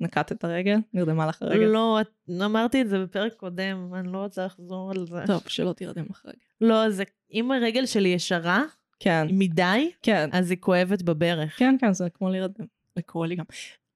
נקעת 0.00 0.32
את 0.32 0.44
הרגל, 0.44 0.76
נרדמה 0.92 1.26
לך 1.26 1.42
הרגל. 1.42 1.64
לא, 1.64 2.00
אמרתי 2.44 2.82
את 2.82 2.88
זה 2.88 2.98
בפרק 2.98 3.32
קודם, 3.32 3.94
אני 3.94 4.12
לא 4.12 4.18
רוצה 4.18 4.46
לחזור 4.46 4.90
על 4.90 5.06
זה. 5.06 5.20
טוב, 5.26 5.42
שלא 5.46 5.72
תירדם 5.72 6.04
לך 6.10 6.26
רגל. 6.26 6.38
לא, 6.60 6.90
זה, 6.90 7.04
אם 7.32 7.52
הרגל 7.52 7.86
שלי 7.86 8.08
ישרה 8.08 8.64
כן, 9.00 9.26
מדי, 9.30 9.90
כן, 10.02 10.28
אז 10.32 10.50
היא 10.50 10.58
כואבת 10.60 11.02
בברך. 11.02 11.58
כן, 11.58 11.76
כן, 11.80 11.92
זה 11.92 12.10
כמו 12.10 12.30
להירדם. 12.30 12.64
קורה 13.06 13.26
לי 13.26 13.36
גם. 13.36 13.44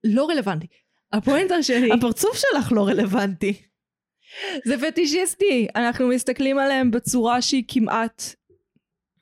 לא 0.05 0.29
רלוונטי. 0.29 0.67
הפואנטה 1.13 1.63
שלי, 1.63 1.93
הפרצוף 1.93 2.37
שלך 2.37 2.73
לא 2.73 2.89
רלוונטי. 2.89 3.63
זה 4.64 4.75
פטישיסטי. 4.79 5.66
אנחנו 5.77 6.09
מסתכלים 6.09 6.59
עליהם 6.59 6.90
בצורה 6.90 7.43
שהיא 7.43 7.64
כמעט, 7.69 8.23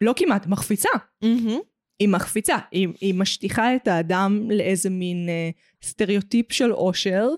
לא 0.00 0.12
כמעט, 0.16 0.46
מחפיצה. 0.46 0.88
מהמם. 1.22 1.58
היא 1.98 2.08
מחפיצה. 2.08 2.56
היא, 2.70 2.88
היא 3.00 3.14
משטיחה 3.14 3.76
את 3.76 3.88
האדם 3.88 4.50
לאיזה 4.50 4.90
מין 4.90 5.28
אה, 5.28 5.50
סטריאוטיפ 5.82 6.52
של 6.52 6.72
אושר, 6.72 7.28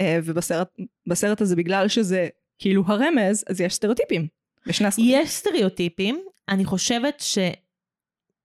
אה, 0.00 0.18
ובסרט 0.24 0.68
בסרט 1.06 1.40
הזה, 1.40 1.56
בגלל 1.56 1.88
שזה 1.88 2.28
כאילו 2.58 2.82
הרמז, 2.86 3.44
אז 3.48 3.60
יש 3.60 3.74
סטריאוטיפים. 3.74 4.26
בשני 4.66 4.86
הסרטים. 4.86 5.10
יש 5.10 5.30
סטריאוטיפים, 5.30 6.24
אני 6.48 6.64
חושבת 6.64 7.20
ש... 7.20 7.38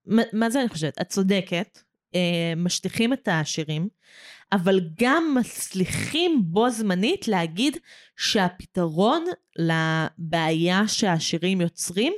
מה, 0.06 0.22
מה 0.32 0.50
זה 0.50 0.60
אני 0.60 0.68
חושבת? 0.68 1.00
את 1.00 1.08
צודקת, 1.08 1.78
אה, 2.14 2.52
משטיחים 2.56 3.12
את 3.12 3.28
העשירים, 3.28 3.88
אבל 4.52 4.80
גם 5.00 5.36
מצליחים 5.40 6.42
בו 6.44 6.70
זמנית 6.70 7.28
להגיד 7.28 7.76
שהפתרון 8.16 9.24
לבעיה 9.58 10.88
שהעשירים 10.88 11.60
יוצרים 11.60 12.12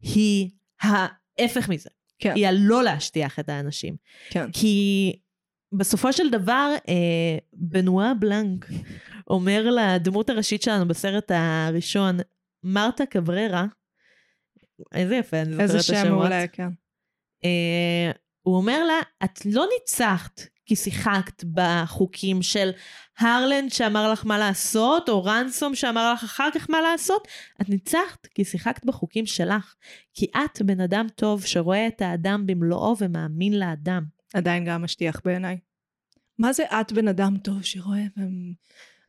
היא 0.00 0.50
ההפך 0.80 1.68
מזה. 1.68 1.90
כן. 2.18 2.32
היא 2.34 2.46
הלא 2.46 2.82
להשטיח 2.82 3.38
את 3.38 3.48
האנשים. 3.48 3.96
כן. 4.30 4.52
כי 4.52 5.12
בסופו 5.72 6.12
של 6.12 6.30
דבר, 6.30 6.74
אה, 6.88 7.38
בנואה 7.52 8.14
בלנק 8.14 8.66
אומר 9.30 9.70
לדמות 9.70 10.30
הראשית 10.30 10.62
שלנו 10.62 10.88
בסרט 10.88 11.30
הראשון, 11.34 12.16
מרתה 12.64 13.06
קבררה, 13.06 13.66
איזה 14.94 15.16
יפה, 15.16 15.36
אני 15.36 15.52
זוכרת 15.52 15.70
את 15.70 15.74
איזה 15.74 15.78
השמות. 15.78 16.02
שם 16.02 16.10
מעולה, 16.10 16.46
כן. 16.46 16.68
אה, 17.44 18.10
הוא 18.42 18.56
אומר 18.56 18.84
לה, 18.84 19.00
את 19.24 19.46
לא 19.46 19.66
ניצחת 19.78 20.40
כי 20.68 20.76
שיחקת 20.76 21.44
בחוקים 21.54 22.42
של 22.42 22.70
הרלנד 23.18 23.72
שאמר 23.72 24.12
לך 24.12 24.26
מה 24.26 24.38
לעשות, 24.38 25.08
או 25.08 25.24
רנסום 25.24 25.74
שאמר 25.74 26.12
לך 26.12 26.24
אחר 26.24 26.48
כך 26.54 26.70
מה 26.70 26.80
לעשות, 26.80 27.28
את 27.62 27.68
ניצחת 27.68 28.26
כי 28.26 28.44
שיחקת 28.44 28.84
בחוקים 28.84 29.26
שלך. 29.26 29.74
כי 30.14 30.26
את 30.36 30.62
בן 30.62 30.80
אדם 30.80 31.06
טוב 31.14 31.44
שרואה 31.44 31.86
את 31.86 32.02
האדם 32.02 32.46
במלואו 32.46 32.96
ומאמין 32.98 33.58
לאדם. 33.58 34.02
עדיין 34.34 34.64
גם 34.64 34.82
משטיח 34.82 35.20
בעיניי. 35.24 35.58
מה 36.38 36.52
זה 36.52 36.64
את 36.64 36.92
בן 36.92 37.08
אדם 37.08 37.36
טוב 37.38 37.62
שרואה? 37.62 38.02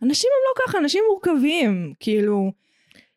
אנשים 0.03 0.29
הם 0.35 0.43
לא 0.49 0.65
ככה, 0.67 0.77
אנשים 0.77 1.03
מורכבים. 1.09 1.93
כאילו, 1.99 2.51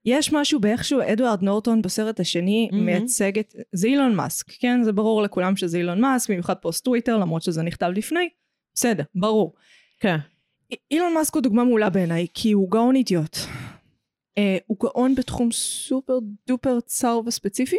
יש 0.04 0.32
משהו 0.32 0.60
באיכשהו 0.60 1.00
אדוארד 1.12 1.42
נורטון 1.42 1.82
בסרט 1.82 2.20
השני 2.20 2.68
מהמם. 2.72 2.86
מייצג 2.86 3.38
את... 3.38 3.54
זה 3.72 3.86
אילון 3.86 4.14
מאסק, 4.14 4.46
כן? 4.58 4.82
זה 4.82 4.92
ברור 4.92 5.22
לכולם 5.22 5.56
שזה 5.56 5.78
אילון 5.78 6.00
מאסק, 6.00 6.30
במיוחד 6.30 6.54
פוסט 6.54 6.84
טוויטר, 6.84 7.16
למרות 7.18 7.42
שזה 7.42 7.62
נכתב 7.62 7.90
לפני. 7.96 8.28
בסדר, 8.74 9.04
ברור. 9.14 9.52
כן. 10.00 10.16
אילון 10.90 11.14
מאסק 11.14 11.34
הוא 11.34 11.42
דוגמה 11.42 11.64
מעולה 11.64 11.90
בעיניי, 11.90 12.26
כי 12.34 12.52
הוא 12.52 12.70
גאון 12.70 12.96
אידיוט. 12.96 13.36
אה, 14.38 14.58
הוא 14.66 14.76
גאון 14.82 15.14
בתחום 15.14 15.52
סופר 15.52 16.18
דופר 16.46 16.80
צר 16.80 17.20
וספציפי, 17.26 17.76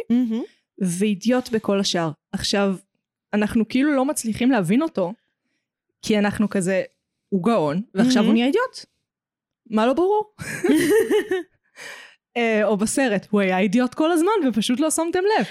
ואידיוט 0.78 1.48
בכל 1.48 1.80
השאר. 1.80 2.10
עכשיו, 2.32 2.76
אנחנו 3.32 3.68
כאילו 3.68 3.92
לא 3.96 4.04
מצליחים 4.04 4.50
להבין 4.50 4.82
אותו, 4.82 5.12
כי 6.02 6.18
אנחנו 6.18 6.48
כזה, 6.50 6.82
הוא 7.28 7.44
גאון, 7.44 7.82
ועכשיו 7.94 8.22
Mhm. 8.22 8.26
הוא 8.26 8.32
נהיה 8.32 8.46
אידיוט. 8.46 8.84
מה 9.70 9.86
לא 9.86 9.92
ברור? 9.92 10.34
אה, 12.36 12.64
או 12.64 12.76
בסרט, 12.76 13.26
הוא 13.30 13.40
היה 13.40 13.58
אידיוט 13.58 13.94
כל 13.94 14.12
הזמן 14.12 14.48
ופשוט 14.48 14.80
לא 14.80 14.90
שמתם 14.90 15.18
לב. 15.38 15.46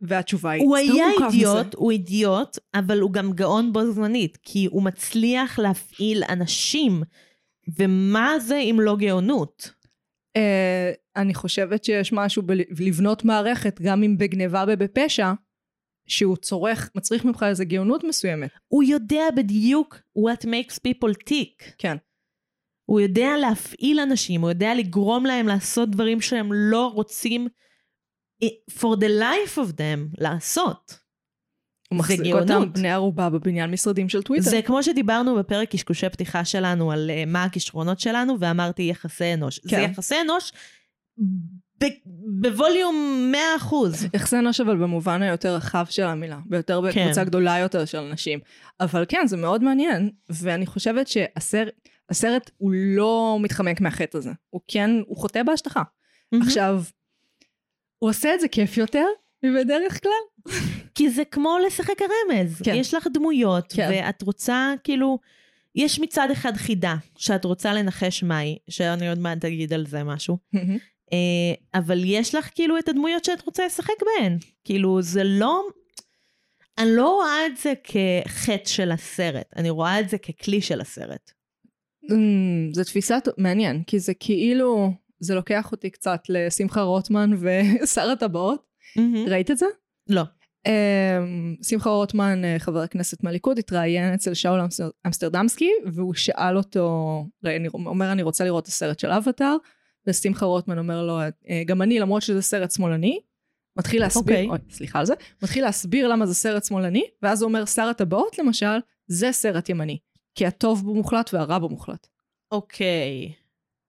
והתשובה 0.00 0.50
היא, 0.50 0.62
הוא 0.62 0.76
"זה 0.76 0.92
היה 0.92 1.06
מורכב 1.08 1.26
מזה." 1.26 1.36
אידיוט, 1.36 1.74
הוא 1.74 1.90
אידיוט, 1.90 2.58
אבל 2.74 3.00
הוא 3.00 3.12
גם 3.12 3.32
גאון 3.32 3.72
בו 3.72 3.92
זמנית, 3.92 4.38
כי 4.42 4.68
הוא 4.70 4.82
מצליח 4.82 5.58
להפעיל 5.58 6.22
אנשים, 6.28 7.02
ומה 7.78 8.34
זה 8.38 8.56
אם 8.58 8.76
לא 8.80 8.96
גאונות? 8.96 9.70
אה, 10.36 10.92
אני 11.16 11.34
חושבת 11.34 11.84
שיש 11.84 12.12
משהו 12.12 12.42
בלבנות 12.78 13.24
מערכת, 13.24 13.80
גם 13.80 14.02
אם 14.02 14.18
בגניבה 14.18 14.64
ובפשע, 14.68 15.32
שהוא 16.08 16.36
צורך, 16.36 16.90
מצריך 16.94 17.24
ממך 17.24 17.42
איזו 17.48 17.64
גאונות 17.66 18.04
מסוימת. 18.04 18.50
הוא 18.68 18.82
יודע 18.82 19.24
בדיוק 19.36 19.98
what 20.18 20.44
makes 20.44 20.74
people 20.88 21.14
tick. 21.30 21.72
כן. 21.78 21.96
הוא 22.92 23.00
יודע 23.00 23.36
להפעיל 23.40 24.00
אנשים, 24.00 24.40
הוא 24.40 24.50
יודע 24.50 24.74
לגרום 24.74 25.26
להם 25.26 25.48
לעשות 25.48 25.90
דברים 25.90 26.20
שהם 26.20 26.52
לא 26.52 26.86
רוצים 26.94 27.48
eh, 28.44 28.72
for 28.78 28.96
the 28.96 29.08
life 29.20 29.56
of 29.56 29.72
them 29.72 30.14
לעשות. 30.18 30.98
הוא 31.88 32.02
זה 32.06 32.14
מחזיק. 32.14 32.34
אותם 32.34 32.72
בני 32.72 32.90
ערובה 32.90 33.30
בבניין 33.30 33.70
משרדים 33.70 34.08
של 34.08 34.22
טוויטר. 34.22 34.50
זה 34.50 34.62
כמו 34.62 34.82
שדיברנו 34.82 35.36
בפרק 35.36 35.70
קשקושי 35.70 36.08
פתיחה 36.08 36.44
שלנו 36.44 36.92
על 36.92 37.10
uh, 37.10 37.28
מה 37.28 37.44
הכישרונות 37.44 38.00
שלנו, 38.00 38.40
ואמרתי 38.40 38.82
יחסי 38.82 39.34
אנוש. 39.34 39.60
זה 39.62 39.70
כן. 39.70 39.90
יחסי 39.92 40.14
אנוש 40.20 40.52
בווליום 42.40 43.32
100%. 43.60 43.74
יחסי 44.14 44.38
אנוש 44.38 44.60
אבל 44.60 44.76
במובן 44.76 45.22
היותר 45.22 45.54
רחב 45.54 45.84
של 45.90 46.02
המילה, 46.02 46.38
ביותר 46.46 46.80
בקבוצה 46.80 47.20
כן. 47.20 47.24
גדולה 47.24 47.58
יותר 47.58 47.84
של 47.84 47.98
אנשים. 47.98 48.38
אבל 48.80 49.04
כן, 49.08 49.26
זה 49.26 49.36
מאוד 49.36 49.62
מעניין, 49.62 50.10
ואני 50.30 50.66
חושבת 50.66 51.08
שהסרט 51.08 51.88
הסרט 52.10 52.50
הוא 52.56 52.72
לא 52.74 53.38
מתחמק 53.40 53.80
מהחטא 53.80 54.16
הזה. 54.16 54.30
הוא 54.50 54.60
כן, 54.68 54.90
הוא 55.06 55.16
חוטא 55.16 55.42
בהשטחה. 55.42 55.82
עכשיו, 56.42 56.82
הוא 57.98 58.10
עושה 58.10 58.34
את 58.34 58.40
זה 58.40 58.48
כיף 58.48 58.76
יותר 58.76 59.06
מבדרך 59.42 60.02
כלל. 60.02 60.52
כי 60.94 61.10
זה 61.10 61.24
כמו 61.24 61.56
לשחק 61.66 61.94
הרמז. 62.00 62.62
כן. 62.64 62.74
יש 62.74 62.94
לך 62.94 63.06
דמויות, 63.14 63.72
כן. 63.72 63.88
ואת 63.92 64.22
רוצה, 64.22 64.74
כאילו, 64.84 65.18
יש 65.74 66.00
מצד 66.00 66.28
אחד 66.30 66.56
חידה, 66.56 66.94
שאת 67.16 67.44
רוצה 67.44 67.72
לנחש 67.72 68.22
מהי, 68.22 68.58
שאני 68.70 69.08
עוד 69.08 69.18
מעט 69.18 69.44
אגיד 69.44 69.72
על 69.72 69.86
זה 69.86 70.04
משהו. 70.04 70.38
אה, 71.12 71.18
אבל 71.74 71.98
יש 72.04 72.34
לך 72.34 72.50
כאילו 72.54 72.78
את 72.78 72.88
הדמויות 72.88 73.24
שאת 73.24 73.42
רוצה 73.46 73.66
לשחק 73.66 73.94
בהן. 74.00 74.38
כאילו, 74.64 75.02
זה 75.02 75.24
לא... 75.24 75.62
אני 76.78 76.96
לא 76.96 77.08
רואה 77.08 77.46
את 77.46 77.56
זה 77.56 77.72
כחטא 77.84 78.68
של 78.68 78.92
הסרט, 78.92 79.52
אני 79.56 79.70
רואה 79.70 80.00
את 80.00 80.08
זה 80.08 80.18
ככלי 80.18 80.60
של 80.60 80.80
הסרט. 80.80 81.32
אמ, 82.10 82.68
זו 82.72 82.84
תפיסה 82.84 83.18
מעניין, 83.38 83.82
כי 83.86 83.98
זה 83.98 84.14
כאילו, 84.14 84.90
זה 85.20 85.34
לוקח 85.34 85.72
אותי 85.72 85.90
קצת 85.90 86.20
לשמחה 86.28 86.82
רוטמן 86.82 87.30
ושר 87.82 88.10
הטבעות. 88.10 88.62
ראית 89.28 89.50
את 89.50 89.58
זה? 89.58 89.66
לא. 90.08 90.22
אמ, 90.66 91.54
שמחה 91.62 91.90
רוטמן, 91.90 92.44
אה, 92.44 92.56
חבר 92.58 92.78
הכנסת 92.80 93.22
מהליכוד, 93.24 93.58
התראיין 93.58 94.14
אצל 94.14 94.34
שאול 94.34 94.60
אמסטר- 94.60 94.90
אמסטרדמסקי, 95.06 95.70
והוא 95.92 96.14
שאל 96.14 96.56
אותו, 96.56 96.88
ראי, 97.44 97.56
אני- 97.56 97.68
אומר, 97.74 98.12
אני 98.12 98.22
רוצה 98.22 98.44
לראות 98.44 98.62
את 98.62 98.68
הסרט 98.68 98.98
של 98.98 99.10
אבטאר, 99.10 99.56
ושמחה 100.06 100.46
רוטמן 100.46 100.78
אומר 100.78 101.02
לו, 101.02 101.20
"אה, 101.20 101.28
גם 101.66 101.82
אני, 101.82 101.98
למרות 101.98 102.22
שזה 102.22 102.42
סרט 102.42 102.70
שמאלני, 102.70 103.20
מתחיל 103.78 104.00
להסביר, 104.02 104.22
אוקיי. 104.36 104.48
אוי, 104.48 104.58
סליחה 104.70 104.98
על 104.98 105.06
זה, 105.06 105.14
מתחיל 105.42 105.64
להסביר 105.64 106.08
למה 106.08 106.26
זה 106.26 106.34
סרט 106.34 106.64
שמאלני, 106.64 107.04
ואז 107.22 107.42
הוא 107.42 107.48
אומר, 107.48 107.64
שר 107.64 107.82
הטבעות 107.88 108.38
למשל, 108.38 108.76
זה 109.06 109.32
סרט 109.32 109.68
ימני, 109.68 109.98
כי 110.34 110.46
הטוב 110.46 110.84
בו 110.84 110.94
מוחלט 110.94 111.34
והרע 111.34 111.58
בו 111.58 111.68
מוחלט. 111.68 112.06
אוקיי. 112.52 113.32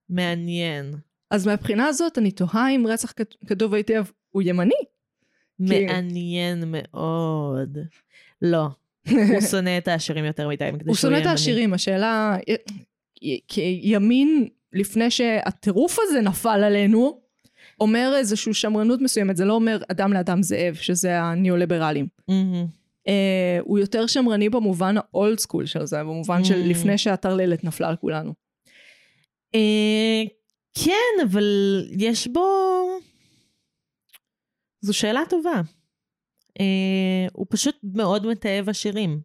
מעניין. 0.10 0.94
אז 1.32 1.48
מהבחינה 1.48 1.88
הזאת, 1.88 2.18
אני 2.18 2.32
תוהה 2.32 2.70
אם 2.70 2.86
רצח 2.88 3.12
כת- 3.16 3.36
כתוב 3.48 3.74
היטב 3.74 4.04
הוא 4.30 4.42
ימני. 4.46 4.74
כי- 5.68 5.86
מעניין 5.86 6.64
מאוד. 6.68 7.78
לא. 8.42 8.68
הוא 9.10 9.42
שונא 9.52 9.78
את 9.78 9.88
העשירים 9.88 10.26
יותר 10.26 10.48
מדי, 10.48 10.70
הוא 10.88 10.96
שונא 10.96 11.18
את. 11.18 11.26
העשירים, 11.26 11.74
השאלה, 11.74 12.38
כי 13.48 13.80
ימין, 13.84 14.48
לפני 14.74 15.12
שהטירוף 15.12 15.98
הזה 16.02 16.22
נפל 16.22 16.64
עלינו, 16.64 17.22
אומר 17.80 18.14
איזושהי 18.18 18.54
שמרנות 18.54 19.02
מסוימת, 19.02 19.38
זה 19.38 19.46
לא 19.46 19.54
אומר 19.54 19.78
אדם 19.92 20.14
לאדם 20.14 20.44
זאב, 20.44 20.74
שזה 20.74 21.20
הניאו-ליברלים. 21.22 22.08
מהמם. 22.28 22.66
אה, 23.08 23.60
הוא 23.64 23.80
יותר 23.80 24.08
שמרני 24.08 24.50
במובן 24.50 24.96
האולד 24.98 25.40
סקול 25.40 25.66
של 25.66 25.86
זה, 25.86 26.00
במובן 26.00 26.44
של 26.44 26.62
Mm. 26.62 26.66
לפני 26.66 26.98
שהטרללת 26.98 27.64
נפלה 27.64 27.88
על 27.90 27.96
כולנו. 27.96 28.34
אה, 29.56 30.24
כן, 30.86 31.26
אבל 31.28 31.44
יש 31.98 32.28
בו... 32.28 32.42
זו 34.82 34.94
שאלה 34.94 35.22
טובה. 35.30 35.62
אה, 36.60 37.28
הוא 37.34 37.46
פשוט 37.50 37.76
מאוד 37.84 38.26
מתעב 38.28 38.70
עשירים, 38.70 39.22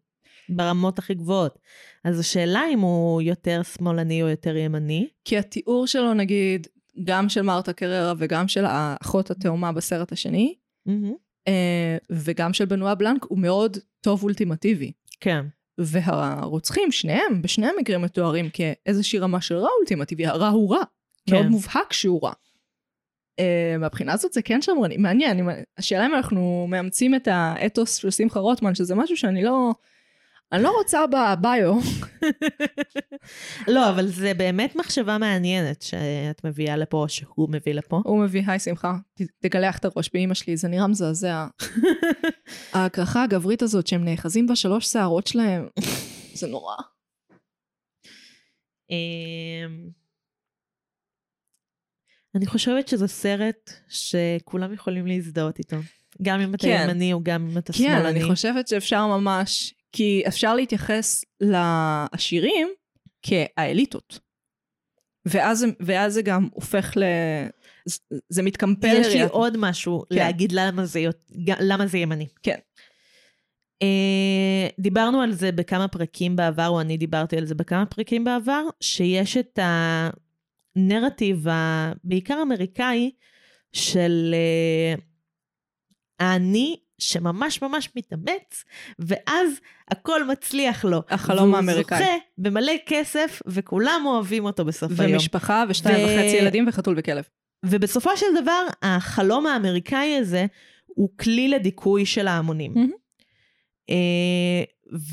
ברמות 0.49 0.99
הכי 0.99 1.14
גבוהות. 1.14 1.59
אז 2.05 2.21
השאלה 2.21 2.62
אם 2.73 2.81
הוא 2.81 3.23
יותר 3.23 3.62
שמאלני 3.62 4.23
או 4.23 4.29
יותר 4.29 4.57
ימני. 4.57 5.09
כי 5.25 5.38
התיאור 5.38 5.87
שלו, 5.87 6.14
נגיד, 6.14 6.67
גם 7.05 7.29
של 7.29 7.43
מרתה 7.43 7.73
קררה 7.73 8.12
וגם 8.19 8.49
של 8.49 8.64
האחות 8.64 9.31
התאומה 9.31 9.73
בסרט 9.73 10.12
השני, 10.12 10.55
מהמם. 10.87 11.28
אה, 11.49 11.97
וגם 12.11 12.53
של 12.53 12.65
בנואה 12.65 12.95
בלנק, 12.95 13.25
הוא 13.25 13.39
מאוד 13.39 13.77
טוב 14.01 14.23
אולטימטיבי. 14.23 14.93
כן. 15.21 15.44
והרוצחים, 15.79 16.92
שניהם, 16.92 17.42
בשני 17.42 17.67
המקרים 17.67 18.03
מתוארים 18.03 18.49
כאיזושהי 18.53 19.19
רמה 19.19 19.40
של 19.40 19.57
רע 19.57 19.69
אולטימטיבי, 19.79 20.27
הרע 20.27 20.49
הוא 20.49 20.75
רע. 20.75 20.83
כן. 21.27 21.35
מאוד 21.35 21.46
מובהק 21.46 21.92
שהוא 21.92 22.21
רע. 22.23 22.33
Uh, 23.40 23.79
מהבחינה 23.79 24.13
הזאת 24.13 24.33
זה 24.33 24.42
כן 24.42 24.63
שמרני, 24.63 24.96
מעניין, 24.96 25.49
השאלה 25.79 26.07
אם 26.07 26.15
אנחנו 26.15 26.67
מאמצים 26.69 27.15
את 27.15 27.29
האתוס 27.31 27.96
של 27.96 28.11
שמחה 28.11 28.40
רוטמן, 28.40 28.75
שזה 28.75 28.94
משהו 28.94 29.17
שאני 29.17 29.44
לא... 29.44 29.73
אני 30.53 30.63
לא 30.63 30.71
רוצה 30.79 31.07
בביו. 31.07 31.75
לא, 33.75 33.90
אבל 33.90 34.07
זה 34.07 34.35
באמת 34.35 34.77
מחשבה 34.77 35.19
מעניינת 35.19 35.83
שאת 35.83 36.44
מביאה 36.44 36.77
לפה, 36.77 36.96
או 36.96 37.09
שהוא 37.09 37.49
מביא 37.51 37.73
לפה. 37.73 38.03
הוא 38.05 38.25
מביא, 38.25 38.42
היי 38.46 38.59
שמחה, 38.59 38.96
תגלח 39.40 39.79
את 39.79 39.85
הראש 39.85 40.11
באימא 40.13 40.35
שלי, 40.35 40.57
זה 40.57 40.69
נראה 40.69 40.87
מזעזע. 40.87 41.46
ההקרחה 42.73 43.23
הגברית 43.23 43.63
הזאת 43.63 43.87
שהם 43.87 44.05
נאחזים 44.05 44.46
בשלוש 44.46 44.87
שערות 44.87 45.27
שלהם, 45.27 45.69
זה 46.35 46.46
נורא. 46.46 46.75
אמ, 48.90 49.88
אני 52.35 52.46
חושבת 52.46 52.88
שזה 52.88 53.09
סרט 53.09 53.71
שכולם 53.88 54.73
יכולים 54.73 55.07
להזדהות 55.07 55.59
איתו. 55.59 55.77
גם 56.23 56.40
אם 56.40 56.55
אתה 56.55 56.67
כן. 56.67 56.87
ימני 56.90 57.13
או 57.13 57.21
גם 57.23 57.49
אם 57.51 57.59
אתה 57.59 57.73
כן, 57.73 57.79
שמאלני. 57.79 58.09
אני 58.09 58.25
חושבת 58.25 58.69
שאפשר 58.69 59.07
ממש, 59.07 59.75
כי 59.93 60.23
אפשר 60.29 60.55
להתייחס 60.55 61.25
לעשירים 61.41 62.69
כאליטות. 63.23 64.19
ואז, 65.27 65.67
ואז 65.81 66.15
זה 66.15 66.23
גם 66.23 66.49
הופך 66.53 66.97
ל... 66.97 67.03
זה- 68.29 68.43
מתקמפל 68.43 68.97
יש 69.01 69.15
לי 69.15 69.23
עוד 69.23 69.57
משהו 69.59 70.05
כן. 70.11 70.17
להגיד 70.17 70.53
למה 70.53 70.85
זה, 70.85 71.05
למה 71.61 71.87
זה 71.87 71.99
ימני. 71.99 72.27
כן. 72.43 72.59
Uh, 73.85 74.73
דיברנו 74.81 75.21
על 75.21 75.33
זה 75.33 75.53
בכמה 75.53 75.89
פרקים 75.89 76.37
בעבר, 76.37 76.69
או 76.69 76.81
אני 76.81 76.97
דיברתי 76.97 77.37
על 77.37 77.47
זה 77.47 77.55
בכמה 77.55 77.87
פרקים 77.87 78.25
בעבר, 78.25 78.63
שיש 78.81 79.37
את 79.37 79.59
הנרטיב 80.77 81.47
הבעיקר 81.51 82.43
אמריקאי 82.43 83.11
של 83.73 84.35
uh, 84.97 85.01
האני 86.21 86.81
שממש 86.99 87.63
ממש 87.63 87.88
מתאמץ, 87.96 88.65
ואז 88.99 89.61
הכל 89.90 90.25
מצליח 90.25 90.85
לו. 90.85 91.03
החלום 91.09 91.55
האמריקאי. 91.55 91.99
והוא 91.99 92.09
זוכה 92.09 92.25
במלא 92.38 92.73
כסף, 92.87 93.42
וכולם 93.46 94.03
אוהבים 94.07 94.44
אותו 94.44 94.65
בסוף 94.65 95.01
היום. 95.01 95.13
ומשפחה 95.13 95.65
ושתיים 95.69 96.09
ו- 96.09 96.11
וחצי 96.11 96.37
ילדים 96.37 96.69
וחתול 96.69 96.94
וכלב. 96.99 97.25
ובסופו 97.65 98.17
של 98.17 98.27
דבר, 98.42 98.67
החלום 98.83 99.46
האמריקאי 99.46 100.17
הזה 100.17 100.46
הוא 100.87 101.09
כלי 101.19 101.49
לדיכוי 101.49 102.07
של 102.07 102.29
ההמונים. 102.29 102.75
אה, 103.90 104.63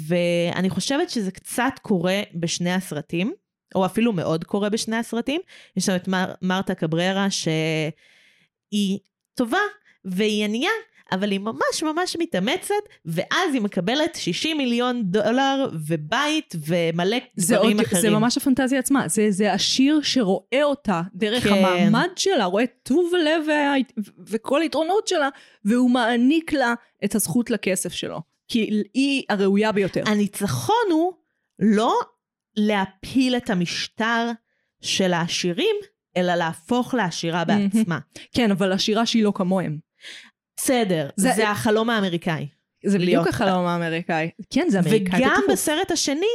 ואני 0.08 0.70
חושבת 0.70 1.10
שזה 1.10 1.32
קצת 1.32 1.74
קורה 1.82 2.22
בשני 2.34 2.74
הסרטים, 2.74 3.34
או 3.76 3.86
אפילו 3.86 4.14
מאוד 4.14 4.44
קורה 4.44 4.70
בשני 4.70 4.96
הסרטים. 4.96 5.42
יש 5.78 5.90
לנו 5.90 5.96
את 5.98 6.08
מר, 6.08 6.34
מרתה 6.42 6.76
קבררה, 6.76 7.28
שהיא 7.30 9.00
טובה 9.34 9.58
והיא 10.06 10.46
ענייה, 10.46 10.72
אבל 11.12 11.32
היא 11.32 11.39
ממש 11.39 11.84
ממש 11.84 12.16
מתאמצת, 12.20 12.74
ואז 13.06 13.53
היא 13.53 13.62
מקבלת 13.62 14.16
60 14.16 14.58
מיליון 14.58 15.03
דולר 15.03 15.70
ובית 15.88 16.56
ומלא 16.68 17.18
זה, 17.36 17.56
דברים 17.56 17.78
עוד, 17.78 17.86
אחרים. 17.86 18.01
זה 18.01 18.10
ממש 18.10 18.38
הפנטזיה 18.38 18.80
עצמה, 18.80 19.08
זה, 19.08 19.32
זה 19.32 19.53
השיר 19.53 19.99
שרואה 20.03 20.64
אותה 20.64 21.01
דרך 21.14 21.43
כן. 21.43 21.53
המעמד 21.53 22.10
שלה, 22.16 22.45
רואה 22.45 22.64
טוב 22.84 23.12
הלב 23.16 23.43
וה, 23.47 23.74
וכל 24.28 24.62
היתרונות 24.62 25.08
שלה, 25.08 25.30
והוא 25.66 25.89
מעניק 25.89 26.53
לה 26.53 26.74
את 27.06 27.16
הזכות 27.16 27.49
לכסף 27.49 27.93
שלו. 27.93 28.22
כי 28.47 28.84
היא 28.93 29.24
הראויה 29.30 29.72
ביותר. 29.72 30.03
הניצחון 30.06 30.86
הוא 30.91 31.14
לא 31.60 31.99
להפיל 32.58 33.36
את 33.38 33.49
המשטר 33.49 34.32
של 34.82 35.14
העשירים, 35.14 35.76
אלא 36.18 36.36
להפוך 36.36 36.93
לעשירה. 36.93 37.45
בעצמה. 37.45 37.99
כן, 38.36 38.51
אבל 38.51 38.72
השירה 38.72 39.06
שהיא 39.06 39.24
לא 39.24 39.32
כמוהם. 39.36 39.85
בסדר, 40.58 41.10
זה- 41.16 41.32
זה, 41.36 41.49
החלום 41.49 41.89
האמריקאי. 41.89 42.47
זה 42.86 42.99
בדיוק 42.99 43.28
החלום 43.28 43.66
האמריקאי. 43.66 44.30
כן, 44.53 44.66
זה 44.70 44.80
אמריקאי. 44.80 45.20
וגם 45.20 45.30
בטירוף. 45.32 45.51
בסרט 45.51 45.91
השני, 45.91 46.26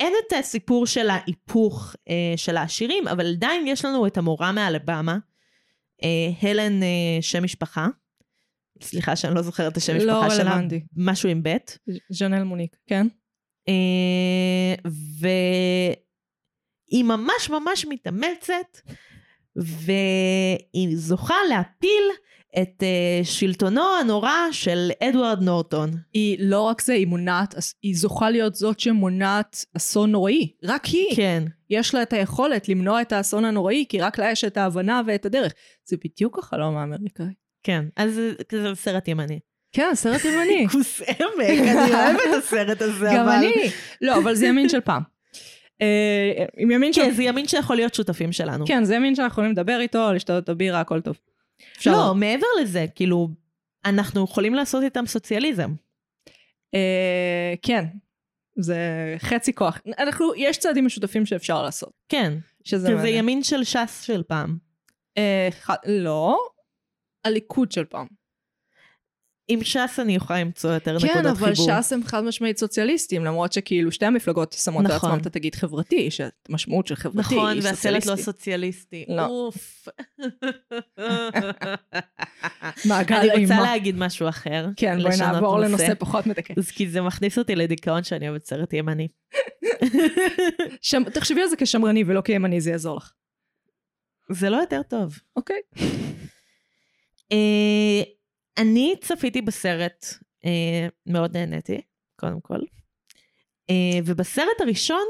אין 0.00 0.12
את 0.26 0.32
הסיפור 0.38 0.86
של 0.86 1.10
ההיפוך 1.10 1.94
אה, 2.08 2.14
של 2.36 2.56
העשירים, 2.56 3.08
אבל 3.08 3.26
עדיין 3.32 3.66
יש 3.66 3.84
לנו 3.84 4.06
את 4.06 4.16
המורה 4.16 4.52
מאלבמה, 4.52 5.18
אה, 6.02 6.08
הלן 6.50 6.82
אה, 6.82 6.88
שם 7.20 7.44
משפחה. 7.44 7.86
סליחה 8.82 9.16
שאני 9.16 9.34
לא 9.34 9.42
זוכרת 9.42 9.72
את 9.72 9.76
השם 9.76 9.96
לא 9.96 10.20
משפחה 10.22 10.36
שלה. 10.36 10.60
משהו 10.96 11.28
עם 11.28 11.42
ב'. 11.42 11.56
ז'נל 12.10 12.42
מוניק, 12.42 12.76
כן? 12.86 13.06
אה, 13.68 14.74
והיא 15.20 17.04
ממש 17.04 17.50
ממש 17.50 17.86
מתאמצת, 17.88 18.78
והיא 19.56 20.96
זוכה 20.96 21.34
להפיל 21.48 22.04
את 22.62 22.82
אה, 22.82 23.20
שלטונו 23.24 23.82
הנורא 24.00 24.32
של 24.52 24.90
אדוארד 25.02 25.42
נורטון. 25.42 25.90
היא 26.12 26.36
לא 26.40 26.60
רק 26.60 26.82
זה, 26.82 26.92
היא 26.92 27.06
מונעת, 27.06 27.54
היא 27.82 27.96
זוכה 27.96 28.30
להיות 28.30 28.54
זאת 28.54 28.80
שמונעת 28.80 29.64
אסון 29.76 30.10
נוראי. 30.12 30.48
רק 30.64 30.84
היא. 30.84 31.16
כן. 31.16 31.42
יש 31.70 31.94
לה 31.94 32.02
את 32.02 32.12
היכולת 32.12 32.68
למנוע 32.68 33.02
את 33.02 33.12
האסון 33.12 33.44
הנוראי, 33.44 33.84
כי 33.88 34.00
רק 34.00 34.18
לה 34.18 34.30
יש 34.30 34.44
את 34.44 34.56
ההבנה 34.56 35.00
ואת 35.06 35.26
הדרך. 35.26 35.52
זה 35.84 35.96
בדיוק 36.04 36.38
החלום 36.38 36.76
האמריקאי. 36.76 37.26
כן, 37.62 37.84
אז 37.96 38.20
זה- 38.50 38.74
סרט 38.74 39.08
ימני. 39.08 39.38
כן, 39.72 39.90
סרט 39.94 40.24
ימני. 40.24 40.66
כוס 40.72 41.00
עמק, 41.00 41.18
אני 41.60 41.94
אוהבת 41.94 42.20
את 42.30 42.42
הסרט 42.44 42.82
הזה, 42.82 43.08
גם 43.14 43.22
אבל... 43.28 43.32
אני. 43.32 43.52
לא, 44.00 44.18
אבל 44.18 44.34
זה 44.34 44.46
ימין 44.46 44.68
של 44.68 44.80
פעם. 44.80 45.02
אה, 45.82 46.44
עם 46.56 46.70
ימין 46.70 46.92
של... 46.92 47.02
כן, 47.02 47.10
זה 47.10 47.22
ימין 47.22 47.48
שיכול 47.48 47.76
להיות 47.76 47.94
שותפים 47.94 48.32
שלנו. 48.32 48.66
כן, 48.66 48.84
זה 48.84 48.94
ימין 48.94 49.14
שאנחנו 49.14 49.32
יכולים 49.32 49.50
לדבר 49.52 49.80
איתו, 49.80 50.12
לשתות 50.12 50.44
את 50.44 50.48
הבירה, 50.48 50.80
הכל 50.80 51.00
טוב. 51.00 51.18
אפשר. 51.76 51.90
לא, 51.92 52.14
מעבר 52.14 52.46
לזה, 52.62 52.86
כאילו, 52.94 53.28
אנחנו 53.84 54.24
יכולים 54.24 54.54
לעשות 54.54 54.82
איתם 54.82 55.06
סוציאליזם. 55.06 55.74
אה, 56.74 57.54
כן. 57.62 57.84
זה 58.56 58.78
חצי 59.18 59.52
כוח. 59.52 59.80
אנחנו, 59.98 60.34
יש 60.36 60.58
צעדים 60.58 60.86
משותפים 60.86 61.26
שאפשר 61.26 61.62
לעשות. 61.62 61.92
כן, 62.08 62.32
שזה 62.64 62.86
כזה 62.86 62.96
מעניין. 62.96 63.18
ימין 63.18 63.42
של 63.42 63.64
ש"ס 63.64 64.02
של 64.02 64.22
פעם. 64.22 64.58
אה, 65.18 65.48
ח- 65.50 65.86
לא. 65.86 66.38
הליכוד 67.24 67.72
של 67.72 67.84
פעם. 67.84 68.06
עם 69.48 69.64
ש"ס 69.64 69.98
אני 69.98 70.14
יכולה 70.14 70.40
למצוא 70.40 70.70
יותר 70.70 70.96
נקודות 70.96 71.10
כן, 71.14 71.34
חיבור. 71.34 71.48
אבל 71.48 71.54
ש"ס 71.54 71.92
הם 71.92 72.04
חד 72.04 72.20
משמעית 72.24 72.58
סוציאליסטים, 72.58 73.24
למרות 73.24 73.52
שכאילו 73.52 73.92
שתי 73.92 74.06
המפלגות 74.06 74.52
שמות 74.52 74.84
נכון. 74.84 75.10
לעצמם 75.10 75.20
את 75.20 75.26
התגיד 75.26 75.54
חברתי, 75.54 76.08
שהמשמעות 76.10 76.86
של 76.86 76.94
חברתי 76.94 77.18
נכון, 77.20 77.52
היא 77.52 77.60
והסרט 77.64 78.06
לא 78.06 78.16
סוציאליסטי. 78.16 79.04
לא. 79.08 79.26
אוף. 79.26 79.88
מעגל 82.88 83.16
אני 83.16 83.26
רוצה 83.28 83.34
אימה. 83.54 83.60
להגיד 83.62 83.96
משהו 83.98 84.28
אחר. 84.28 84.66
כן, 84.76 85.02
בואי 85.02 85.16
נעבור 85.18 85.58
לנושא 85.58 85.94
פחות 85.98 86.26
מדכא. 86.26 86.54
אז 86.58 86.70
כי 86.70 86.88
זה 86.88 87.00
מכניס 87.00 87.38
אותי 87.38 87.56
לדיכאון 87.56 88.04
שאני 88.04 88.28
אוהבת 88.28 88.44
סרט 88.46 88.72
ימני. 88.72 89.08
שם- 90.82 91.10
תחשבי 91.14 91.42
על 91.42 91.48
זה 91.48 91.56
כשמרני 91.56 92.04
ולא 92.06 92.20
כימני, 92.20 92.60
זה 92.60 92.70
יעזור 92.70 92.96
לך. 92.96 93.12
זה 94.30 94.50
לא 94.50 94.56
יותר 94.56 94.80
טוב. 94.82 95.18
אוקיי. 95.36 95.60
אה, 97.32 98.02
אני 98.58 98.94
צפיתי 99.00 99.42
בסרט, 99.42 100.06
אה, 100.44 100.88
מאוד 101.06 101.36
נהניתי, 101.36 101.80
קודם 102.20 102.40
כל. 102.40 102.58
אה, 103.70 103.98
ובסרט 104.04 104.60
הראשון, 104.60 105.06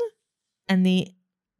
אני 0.70 1.04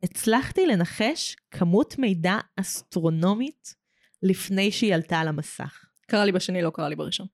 הצלחתי 0.02 0.66
לנחש 0.66 1.36
כמות 1.50 1.98
מידע 1.98 2.38
אסטרונומית 2.56 3.74
לפני 4.22 4.72
שהיא 4.72 4.94
עלתה 4.94 5.18
על 5.20 5.28
המסך. 5.28 5.84
קרה 6.06 6.24
לי 6.24 6.32
בשני, 6.32 6.62
לא 6.62 6.70
קרה 6.70 6.88
לי 6.88 6.96
בראשון. 6.96 7.26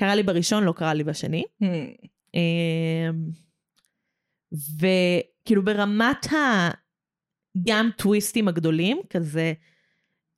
קרה 0.00 0.14
לי 0.14 0.22
בראשון, 0.22 0.64
לא 0.64 0.72
קרה 0.72 0.94
לי 0.94 1.04
בשני. 1.04 1.44
Hmm. 1.62 1.66
אמ, 2.34 3.30
וכאילו 4.52 5.64
ברמת 5.64 6.32
ה... 6.32 6.70
גם 7.66 7.90
טוויסטים 7.96 8.48
הגדולים, 8.48 9.00
כזה, 9.10 9.52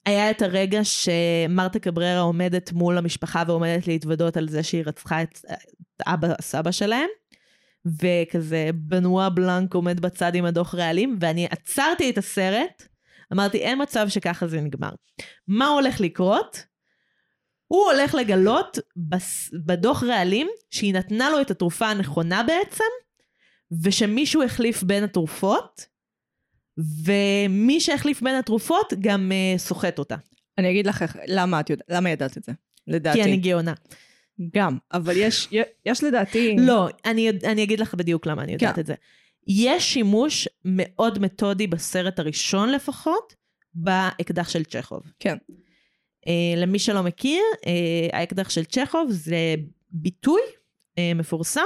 היה 0.07 0.30
את 0.30 0.42
הרגע 0.42 0.80
שמרתה 0.84 1.78
קבררה 1.78 2.20
עומדת 2.20 2.72
מול 2.72 2.99
המשפחה 2.99 3.42
ועומדת 3.46 3.86
להתוודות 3.86 4.36
על 4.36 4.49
זה 4.49 4.62
שהיא 4.62 4.82
רצחה 4.86 5.22
את, 5.22 5.38
אבא, 6.07 6.28
סבא 6.40 6.70
שלהם, 6.70 7.09
וכזה 7.86 8.70
בנואה 8.74 9.30
בלנק 9.30 9.74
עומד 9.74 10.01
בצד 10.01 10.34
עם 10.34 10.44
הדוח 10.44 10.74
רעלים, 10.74 11.18
ואני 11.20 11.46
עצרתי 11.51 12.11
את 12.11 12.18
הסרט, 12.18 12.82
אמרתי, 13.32 13.59
אין 13.59 13.82
מצב 13.82 14.09
שככה 14.09 14.46
זה 14.46 14.61
נגמר. 14.61 14.90
מה 15.49 15.68
הולך 15.68 16.01
לקרות? 16.01 16.64
הוא 17.66 17.90
הולך 17.90 18.14
לגלות 18.14 18.78
בס... 18.96 19.51
בדוח 19.66 20.03
רעלים 20.03 20.49
שהיא 20.70 20.94
נתנה 20.94 21.30
לו 21.30 21.40
את 21.40 21.51
התרופה 21.51 21.86
הנכונה 21.86 22.42
בעצם, 22.42 22.84
ושמישהו 23.82 24.42
החליף 24.42 24.82
בין 24.82 25.05
התרופות, 25.05 25.86
ומי 26.79 27.81
שהחליף 27.81 28.22
בין 28.22 28.35
התרופות 28.35 28.93
גם 29.01 29.33
uh, 29.33 29.59
סוחט 29.59 29.99
אותה. 29.99 30.16
אני 30.59 30.70
אגיד 30.70 30.87
לך 30.87 31.05
למה 31.26 31.61
את 31.61 31.70
יודעת, 31.70 31.87
למה 31.91 32.11
ידעת 32.11 32.39
את 32.39 32.45
זה? 32.45 32.53
לדעתי. 32.87 33.18
כי 33.18 33.24
אני 33.24 33.37
גאונה. 33.37 33.74
גם, 34.55 34.79
אבל 34.93 35.16
יש, 35.16 35.49
יש 35.87 36.05
לדעתי... 36.05 36.57
לא, 36.59 36.89
אני, 37.05 37.31
אני 37.45 37.62
אגיד 37.62 37.81
לך 37.81 37.95
בדיוק 37.95 38.26
למה 38.26 38.43
אני 38.43 38.53
יודעת 38.53 38.74
כן. 38.74 38.81
את 38.81 38.87
זה. 38.87 38.95
יש 39.47 39.93
שימוש 39.93 40.49
מאוד 40.64 41.18
מתודי 41.18 41.66
בסרט 41.66 42.18
הראשון 42.18 42.72
לפחות, 42.72 43.35
באקדח 43.74 44.49
של 44.49 44.64
צ'כוב. 44.64 45.03
כן. 45.20 45.37
Uh, 46.26 46.31
למי 46.57 46.79
שלא 46.79 47.03
מכיר, 47.03 47.43
uh, 47.55 47.66
האקדח 48.12 48.51
של 48.51 48.64
צ'כוב 48.64 49.11
זה 49.11 49.55
ביטוי 49.91 50.41
uh, 50.51 51.01
מפורסם 51.14 51.61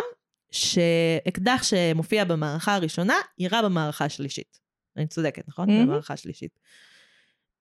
שאקדח 0.51 1.63
שמופיע 1.63 2.25
במערכה 2.25 2.75
הראשונה, 2.75 3.15
יירה 3.39 3.63
במערכה 3.63 4.05
השלישית. 4.05 4.62
אני 4.97 5.07
צודקת, 5.07 5.49
נכון? 5.49 5.69
Mhm. 5.69 5.73
במערכה 5.73 6.15
השלישית. 6.15 6.59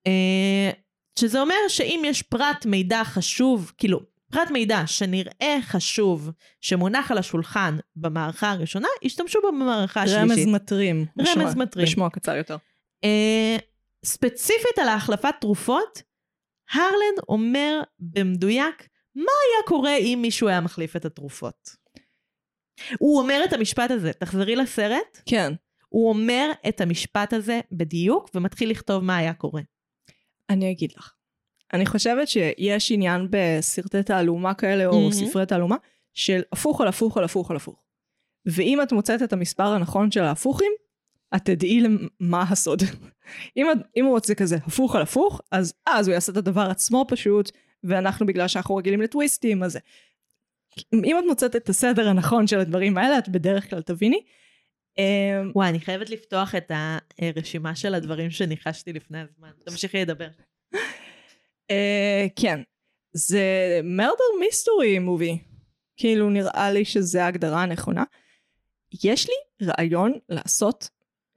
אה, 0.07 0.71
שזה 1.19 1.41
אומר 1.41 1.55
שאם 1.67 2.01
יש 2.05 2.21
פרט 2.21 2.65
מידע 2.65 3.03
חשוב, 3.03 3.71
כאילו, 3.77 3.99
פרט 4.31 4.51
מידע 4.51 4.81
שנראה 4.85 5.57
חשוב, 5.61 6.31
שמונח 6.61 7.11
על 7.11 7.17
השולחן 7.17 7.77
במערכה 7.95 8.51
הראשונה, 8.51 8.87
ישתמשו 9.01 9.39
בו 9.41 9.47
במערכה 9.47 10.01
השלישית. 10.01 10.21
רמז 10.21 10.45
מטרים. 10.45 11.05
רמז 11.19 11.55
מטרים. 11.55 11.85
בשמו 11.85 12.05
הקצר 12.05 12.35
יותר. 12.35 12.57
אה, 13.03 13.57
ספציפית 14.05 14.79
על 14.81 14.87
ההחלפת 14.87 15.33
תרופות, 15.41 16.01
הרלן 16.73 17.23
אומר 17.29 17.81
במדויק 17.99 18.87
מה 19.15 19.21
היה 19.23 19.67
קורה 19.67 19.97
אם 19.97 20.19
מישהו 20.21 20.47
היה 20.47 20.61
מחליף 20.61 20.95
את 20.95 21.05
התרופות. 21.05 21.75
הוא 22.99 23.19
אומר 23.19 23.41
את 23.45 23.53
המשפט 23.53 23.91
הזה, 23.91 24.13
תחזרי 24.13 24.55
לסרט, 24.55 25.21
כן. 25.25 25.53
הוא 25.91 26.09
אומר 26.09 26.51
את 26.69 26.81
המשפט 26.81 27.33
הזה 27.33 27.59
בדיוק 27.71 28.29
ומתחיל 28.35 28.69
לכתוב 28.69 29.03
מה 29.03 29.17
היה 29.17 29.33
קורה. 29.33 29.61
אני 30.49 30.71
אגיד 30.71 30.91
לך. 30.97 31.13
אני 31.73 31.85
חושבת 31.85 32.27
שיש 32.27 32.91
עניין 32.91 33.27
בסרטי 33.29 34.03
תעלומה 34.03 34.53
כאלה, 34.53 34.85
או 34.85 35.09
Mhm. 35.09 35.13
ספרי 35.13 35.45
תעלומה, 35.45 35.75
של 36.13 36.41
הפוך 36.51 36.81
על 36.81 36.87
הפוך 36.87 37.17
על 37.17 37.23
הפוך 37.23 37.51
על 37.51 37.57
הפוך. 37.57 37.83
ואם 38.45 38.79
את 38.83 38.91
מוצאת 38.91 39.21
את 39.23 39.33
המספר 39.33 39.63
הנכון 39.67 40.11
של 40.11 40.23
ההפוכים, 40.23 40.71
את 41.35 41.45
תדעי 41.45 41.81
למ- 41.81 42.07
מה 42.19 42.41
הסוד. 42.49 42.81
אם, 43.57 43.67
אם 43.97 44.05
הוא 44.05 44.13
רוצה 44.13 44.35
כזה 44.35 44.55
הפוך 44.55 44.95
על 44.95 45.01
הפוך, 45.01 45.41
אז 45.51 45.73
אז 45.85 46.07
הוא 46.07 46.13
יעשה 46.13 46.31
את 46.31 46.37
הדבר 46.37 46.61
עצמו 46.69 47.05
פשוט, 47.07 47.51
ואנחנו 47.83 48.25
בגלל 48.25 48.47
שאנחנו 48.47 48.75
רגילים 48.75 49.01
לטוויסטים, 49.01 49.63
אז. 49.63 49.79
אם 50.93 51.15
את 51.19 51.23
מוצאת 51.27 51.55
את 51.55 51.69
הסדר 51.69 52.07
הנכון 52.09 52.47
של 52.47 52.59
הדברים 52.59 52.97
האלה, 52.97 53.17
את 53.17 53.29
בדרך 53.29 53.69
כלל 53.69 53.81
תביני. 53.81 54.23
אמ, 54.97 55.51
וואי, 55.55 55.69
אני 55.69 55.79
חייבת 55.79 56.09
לפתוח 56.09 56.55
את 56.55 56.71
הרשימה 57.21 57.75
של 57.75 57.93
הדברים 57.93 58.31
שניחשתי 58.31 58.93
לפני 58.93 59.19
הזמן. 59.19 59.49
תמשיכי 59.65 60.01
לדבר. 60.01 60.27
אה, 61.71 62.27
כן. 62.35 62.61
זה 63.13 63.43
murder 63.83 64.39
mystery 64.39 64.99
movie. 64.99 65.37
כאילו 65.97 66.29
נראה 66.29 66.71
לי 66.71 66.85
שזה 66.85 67.25
ההגדרה 67.25 67.63
הנכונה. 67.63 68.03
יש 69.03 69.27
לי 69.27 69.67
רעיון 69.67 70.13
לעשות 70.29 70.89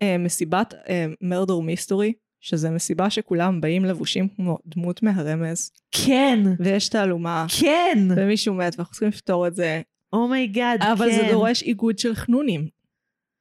אה, 0.03 0.19
מסיבת 0.19 0.75
murder 1.21 1.59
mystery, 1.59 2.13
שזה 2.41 2.71
מסיבה 2.71 3.11
שכולם 3.11 3.61
באים 3.61 3.85
לבושים 3.85 4.29
כמו 4.29 4.59
דמות 4.67 5.03
מהרמז, 5.03 5.71
כן, 5.91 6.39
ויש 6.59 6.89
תעלומה, 6.89 7.47
כן, 7.61 7.99
ומישהו 8.17 8.55
מת 8.55 8.75
ואנחנו 8.77 8.93
צריכים 8.93 9.09
לפתור 9.09 9.47
את 9.47 9.55
זה, 9.55 9.83
oh 10.13 10.30
my 10.30 10.47
god, 10.47 10.81
כן. 10.83 10.91
אבל 10.91 11.11
זה 11.11 11.29
דורש 11.33 11.63
איגוד 11.63 11.99
של 11.99 12.15
חנונים. 12.15 12.69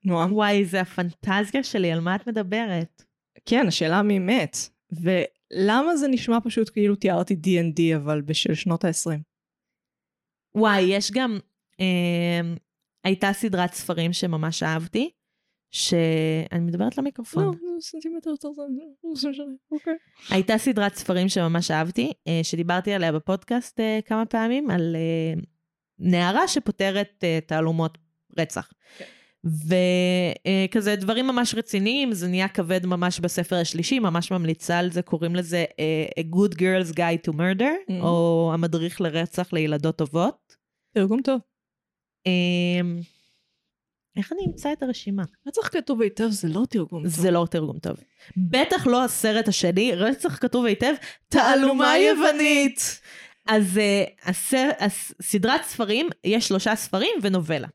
נועם. 0.06 0.34
וואי, 0.34 0.66
זה 0.66 0.82
הפנטזיה 0.82 1.64
שלי, 1.64 1.92
על 1.92 2.00
מה 2.00 2.16
את 2.16 2.28
מדברת? 2.28 3.04
כן, 3.46 3.68
השאלה 3.68 4.02
מי 4.02 4.20
מת. 4.20 4.58
ולמה 4.92 5.98
זה 5.98 6.08
נשמע 6.08 6.38
פשוט 6.44 6.70
כאילו 6.70 6.96
תיארתי 6.96 7.36
D&D 7.44 7.96
אבל 7.96 8.22
בשל 8.22 8.54
שנות 8.54 8.86
ה-20? 8.86 9.20
וואי, 10.56 10.82
יש 10.82 11.12
גם... 11.12 11.40
אה, 11.80 12.54
הייתה 13.04 13.34
סדרת 13.34 13.74
ספרים 13.74 14.14
שממש 14.14 14.64
אהבתי, 14.64 15.10
שאני 15.74 16.60
מדברת 16.60 16.98
למיקרופון. 16.98 17.44
לא, 17.44 17.52
זה 17.52 17.88
סנטימטר 17.88 18.30
יותר 18.30 18.54
זמן, 18.54 18.64
לא 19.38 19.46
אוקיי. 19.72 19.94
הייתה 20.30 20.58
סדרת 20.58 20.96
ספרים 20.96 21.30
שממש 21.30 21.72
אהבתי, 21.72 22.14
אה, 22.28 22.40
שדיברתי 22.44 22.94
עליה 22.94 23.12
בפודקאסט 23.12 23.80
אה, 23.80 24.00
כמה 24.06 24.26
פעמים, 24.26 24.70
על 24.70 24.96
אה, 24.96 25.42
נערה 26.00 26.48
שפותרת 26.48 27.24
אה, 27.24 27.40
תעלומות 27.46 27.98
רצח. 28.38 28.72
כן. 28.98 29.06
וכזה 29.46 30.96
דברים 30.96 31.28
ממש 31.28 31.56
רציניים, 31.56 32.14
זה 32.14 32.28
נהיה 32.28 32.48
כבד 32.48 32.86
ממש 32.86 33.20
בספר 33.20 33.56
השלישי, 33.56 34.00
ממש 34.00 34.32
ממליצה 34.32 34.80
על 34.80 34.92
זה, 34.92 35.02
קוראים 35.02 35.36
לזה 35.36 35.66
אה, 35.80 36.06
A 36.20 36.36
Good 36.36 36.54
Girl's 36.56 36.94
Guide 36.94 37.30
to 37.30 37.34
Murder, 37.34 37.90
Mhm. 37.90 37.94
או 38.04 38.52
המדריך 38.54 39.02
לרצח 39.02 39.54
לילדות 39.54 39.98
טובות. 39.98 40.56
תרגום 40.94 41.22
טוב. 41.22 41.40
אה, 42.28 42.82
איך 44.18 44.32
אני 44.34 44.42
אמצא 44.48 44.74
את 44.74 44.84
הרשימה? 44.84 45.24
רצח 45.48 45.68
כתוב 45.68 46.02
היטב 46.02 46.30
זה 46.30 46.48
לא 46.48 46.62
תרגום 46.70 47.04
טוב. 47.04 47.12
זה 47.12 47.32
לא 47.32 47.48
תרגום 47.52 47.80
טוב. 47.80 47.98
בטח 48.38 48.88
לא 48.88 49.04
הסרט 49.04 49.48
השני, 49.48 49.92
רצח 49.96 50.38
כתוב 50.38 50.66
היטב, 50.66 50.94
תעלומה 51.30 51.98
יוונית. 51.98 53.00
אז 53.48 53.78
uh, 53.78 54.30
הסר, 54.30 54.70
הס, 54.80 55.14
סדרת 55.22 55.64
ספרים, 55.64 56.10
יש 56.24 56.48
שלושה 56.48 56.76
ספרים 56.76 57.12
ונובלה. 57.22 57.68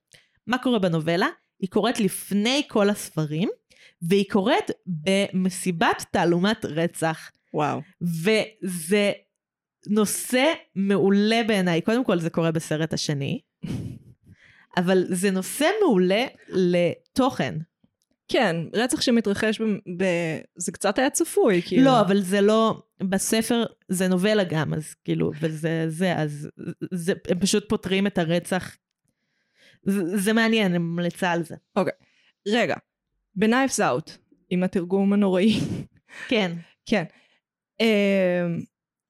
מה 0.47 0.59
קורה 0.59 0.79
בנובלה? 0.79 1.27
היא 1.61 1.71
קורית 1.71 2.01
לפני 2.01 2.63
כל 2.69 2.91
הספרים, 2.91 3.49
והיא 4.03 4.25
קורית 4.31 4.71
במסיבת 4.87 6.05
תעלומת 6.11 6.65
רצח. 6.65 7.31
וואו. 7.55 7.81
וזה 8.01 9.13
נושא 9.87 10.53
מעולה 10.75 11.41
בעיניי. 11.47 11.81
קודם 11.81 12.05
כל 12.05 12.19
זה 12.19 12.31
קורה 12.31 12.53
בסרט 12.53 12.93
השני, 12.93 13.41
אבל 14.79 15.05
זה 15.09 15.31
נושא 15.31 15.67
מעולה 15.83 16.27
לתוכן. 16.49 17.55
כן, 18.29 18.57
רצח 18.75 19.01
שמתרחש 19.01 19.61
ב... 19.61 19.65
ב... 20.03 20.05
זה 20.57 20.73
קצת 20.73 20.99
היה 20.99 21.11
צפוי, 21.11 21.63
כאילו. 21.63 21.85
לא, 21.85 22.01
אבל 22.01 22.21
זה 22.21 22.41
לא, 22.41 22.83
בספר 23.01 23.65
זה 23.89 24.09
נובלה 24.09 24.45
גם, 24.45 24.75
אז 24.75 24.95
כאילו, 25.05 25.33
וזה 25.41 25.85
זה, 25.89 26.17
אז 26.17 26.49
זה, 26.91 27.13
הם 27.29 27.39
פשוט 27.39 27.69
פותרים 27.69 28.07
את 28.07 28.19
הרצח. 28.19 28.77
זה, 29.89 30.19
זה 30.19 30.33
מעניין, 30.33 30.67
אני 30.67 30.79
ממליצה 30.79 31.31
על 31.31 31.45
זה. 31.45 31.57
רגע, 32.49 32.77
ב-Knives 33.35 33.79
Out, 33.79 34.11
עם 34.51 34.63
התרגום 34.63 35.13
הנוראי. 35.13 35.61
כן. 36.29 36.53
כן. 36.87 37.05
אמ, 37.81 38.61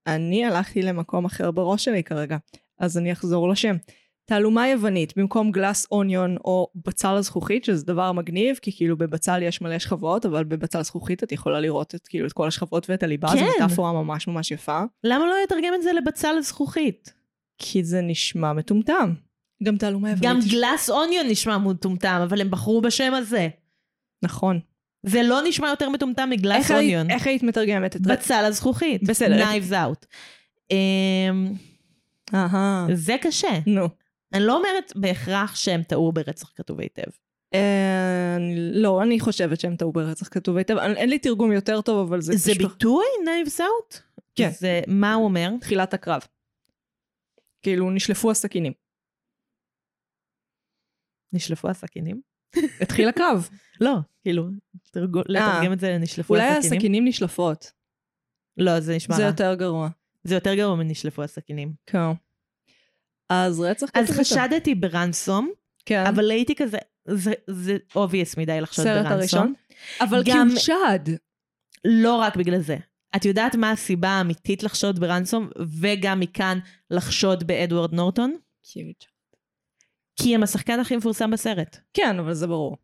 אני 0.06 0.44
הלכתי 0.44 0.82
למקום 0.82 1.24
אחר 1.24 1.50
בראש 1.50 1.84
שלי 1.84 2.02
כרגע, 2.02 2.36
אז 2.78 2.98
אני 2.98 3.12
אחזור 3.12 3.48
לשם. 3.48 3.76
תעלומה 4.24 4.68
יוונית, 4.68 5.16
במקום 5.16 5.50
גלאס 5.50 5.86
אוניון 5.92 6.36
או 6.44 6.68
בצל 6.86 7.14
הזכוכית, 7.14 7.64
שזה 7.64 7.86
דבר 7.86 8.12
מגניב, 8.12 8.56
כי 8.62 8.76
כאילו 8.76 8.96
בבצל 8.96 9.42
יש 9.42 9.60
מלא 9.60 9.78
שכבות, 9.78 10.26
אבל 10.26 10.44
בבצל 10.44 10.82
זכוכית 10.82 11.22
את 11.22 11.32
יכולה 11.32 11.60
לראות 11.60 11.94
את, 11.94 12.06
כאילו, 12.08 12.26
את 12.26 12.32
כל 12.32 12.48
השכבות 12.48 12.90
ואת 12.90 13.02
הליבה, 13.02 13.28
זו 13.28 13.38
כן. 13.38 13.46
מטאפורה 13.56 13.92
ממש 13.92 14.28
ממש 14.28 14.50
יפה, 14.50 14.82
למה 15.04 15.26
לא 15.26 15.34
לתרגם 15.44 15.74
את 15.74 15.82
זה 15.82 15.92
לבצל 15.92 16.40
זכוכית? 16.40 17.12
כי 17.58 17.84
זה 17.84 18.00
נשמע 18.00 18.52
מטומטם. 18.52 19.14
גם 19.62 19.76
תעלומה 19.76 20.10
יוונית. 20.10 20.24
גם 20.24 20.40
גלאס 20.50 20.90
אוניון 20.90 21.26
נשמע 21.26 21.58
מטומטם, 21.58 22.20
אבל 22.24 22.40
הם 22.40 22.50
בחרו 22.50 22.80
בשם 22.80 23.14
הזה. 23.14 23.48
נכון. 24.22 24.60
זה 25.02 25.22
לא 25.22 25.40
נשמע 25.48 25.68
יותר 25.68 25.88
מטומטם 25.88 26.30
מגלאס 26.30 26.70
אוניון. 26.70 27.10
איך 27.10 27.26
היית 27.26 27.42
מתרגמת 27.42 27.96
את... 27.96 28.00
בצל 28.00 28.44
הזכוכית. 28.44 29.02
בסדר. 29.02 29.44
Knives 29.44 29.72
out. 29.72 30.06
אמ, 30.70 31.52
אהה. 32.34 32.86
זה 32.94 33.16
קשה. 33.20 33.58
נו. 33.66 33.88
אני 34.32 34.44
לא 34.44 34.56
אומרת 34.56 34.92
בהכרח 34.96 35.56
שהם 35.56 35.82
טעו 35.82 36.12
ברצח 36.12 36.52
כתוב 36.56 36.80
היטב. 36.80 37.10
אה, 37.54 38.36
לא, 38.72 39.02
אני 39.02 39.20
חושבת 39.20 39.60
שהם 39.60 39.76
טעו 39.76 39.92
ברצח 39.92 40.28
כתוב 40.30 40.56
היטב. 40.56 40.78
אין 40.78 41.08
לי 41.10 41.18
תרגום 41.18 41.52
יותר 41.52 41.80
טוב, 41.80 42.08
אבל 42.08 42.20
זה 42.20 42.36
זה 42.36 42.52
ביטוי? 42.54 43.04
Knives 43.24 43.60
out? 43.60 43.98
כן. 44.34 44.50
זה, 44.58 44.80
מה 44.86 45.14
הוא 45.14 45.24
אומר? 45.24 45.50
תחילת 45.60 45.94
הקרב. 45.94 46.20
כאילו, 47.62 47.90
נשלפו 47.90 48.30
הסכינים. 48.30 48.72
נשלפו 51.32 51.68
הסכינים? 51.68 52.20
התחיל 52.82 53.08
הקרב. 53.08 53.48
לא, 53.80 53.94
כאילו, 54.22 54.48
תרגו- 54.90 55.22
לתרגם 55.28 55.72
את 55.72 55.80
זה 55.80 55.90
לנשלפו 55.90 56.34
אולי 56.34 56.44
הסכינים? 56.48 56.76
הסכינים 56.78 57.04
נשלפות. 57.04 57.72
לא, 58.56 58.80
זה 58.80 58.96
נשמע 58.96 59.16
זה 59.16 59.22
רע. 59.22 59.28
יותר 59.28 59.54
גרוע. 59.54 59.88
זה 60.24 60.34
יותר 60.34 60.54
גרוע 60.54 60.76
מנשלפו 60.76 61.22
הסכינים. 61.22 61.72
כן. 61.86 61.98
אז 63.28 63.60
רצח 63.60 63.88
אז. 63.94 64.10
חשדתי 64.10 64.74
ברנסום, 64.74 65.50
כן. 65.86 66.04
אבל 66.06 66.30
הייתי 66.30 66.54
כזה, 66.54 66.78
זה- 67.08 67.32
זה 67.46 67.76
obvious 67.94 68.34
מדי 68.40 68.60
לחשוד 68.60 68.84
סרט 68.84 69.06
ברנסום. 69.06 69.18
הראשון. 69.40 69.54
אבל 70.00 70.24
כי 70.24 70.32
הוא 70.32 70.58
שד. 70.58 71.14
לא 71.84 72.16
רק 72.16 72.36
בגלל 72.36 72.60
זה. 72.60 72.76
את 73.16 73.24
יודעת 73.24 73.54
מה 73.54 73.70
הסיבה 73.70 74.08
האמיתית 74.08 74.62
לחשוד 74.62 75.00
ברנסום, 75.00 75.50
וגם 75.80 76.20
מכאן 76.20 76.58
לחשוד 76.90 77.46
באדוארד 77.46 77.94
נורטון? 77.94 78.36
כי 80.22 80.34
הם 80.34 80.42
השחקן 80.42 80.80
הכי 80.80 80.96
מפורסם 80.96 81.30
בסרט. 81.30 81.76
כן, 81.94 82.18
אבל 82.18 82.34
זה 82.34 82.46
ברור. 82.46 82.76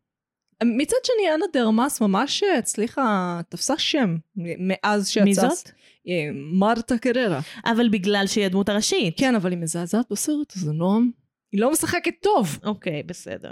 מצד 0.64 0.96
שני, 1.04 1.34
אנה 1.34 1.44
דרמאס 1.52 2.00
ממש 2.00 2.42
הצליחה, 2.58 3.40
תפסה 3.48 3.78
שם 3.78 4.16
מאז 4.36 5.08
שיצא. 5.08 5.24
מי 5.24 5.34
זאת? 5.34 5.70
אה, 6.08 6.28
מרתה 6.52 6.98
קררה. 6.98 7.40
אבל 7.64 7.88
בגלל 7.88 8.26
שהיא 8.26 8.46
הדמות 8.46 8.68
הראשית. 8.68 9.18
כן, 9.18 9.34
אבל 9.34 9.50
היא 9.50 9.58
מזעזעת 9.58 10.06
בסרט 10.10 10.52
הזה, 10.56 10.72
נועם. 10.72 11.10
היא 11.52 11.60
לא 11.60 11.72
משחקת 11.72 12.14
טוב. 12.20 12.58
אוקיי, 12.64 13.02
בסדר. 13.02 13.50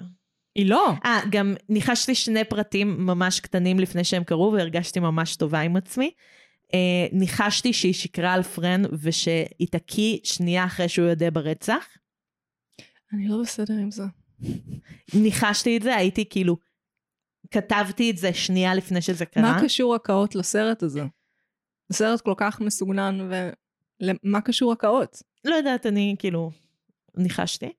היא 0.54 0.66
לא. 0.66 0.92
אה, 1.04 1.20
גם 1.30 1.54
ניחשתי 1.68 2.14
שני 2.14 2.44
פרטים 2.44 3.06
ממש 3.06 3.40
קטנים 3.40 3.80
לפני 3.80 4.04
שהם 4.04 4.24
קרו, 4.24 4.52
והרגשתי 4.52 5.00
ממש 5.00 5.36
טובה 5.36 5.60
עם 5.60 5.76
עצמי. 5.76 6.10
אה, 6.74 7.06
ניחשתי 7.12 7.72
שהיא 7.72 7.94
שקרה 7.94 8.32
על 8.32 8.42
פרן, 8.42 8.82
ושהיא 8.92 9.68
תקיא 9.70 10.18
שנייה 10.24 10.64
אחרי 10.64 10.88
שהוא 10.88 11.08
יודע 11.08 11.30
ברצח. 11.32 11.86
אני 13.12 13.28
לא 13.28 13.42
בסדר 13.42 13.74
עם 13.74 13.90
זה. 13.90 14.02
ניחשתי 15.14 15.76
את 15.76 15.82
זה, 15.82 15.96
הייתי 15.96 16.24
כאילו, 16.30 16.56
כתבתי 17.50 18.10
את 18.10 18.16
זה 18.16 18.34
שנייה 18.34 18.74
לפני 18.74 19.02
שזה 19.02 19.26
קרה. 19.26 19.42
מה 19.42 19.62
קשור 19.64 19.94
הקאות 19.94 20.34
לסרט 20.34 20.82
הזה? 20.82 21.02
הסרט 21.90 22.20
כל 22.20 22.34
כך 22.36 22.60
מסוגנן, 22.60 23.28
ומה 24.00 24.40
קשור 24.40 24.72
הקאות? 24.72 25.22
לא 25.44 25.54
יודעת, 25.54 25.86
אני 25.86 26.16
כאילו, 26.18 26.50
ניחשתי. 27.16 27.72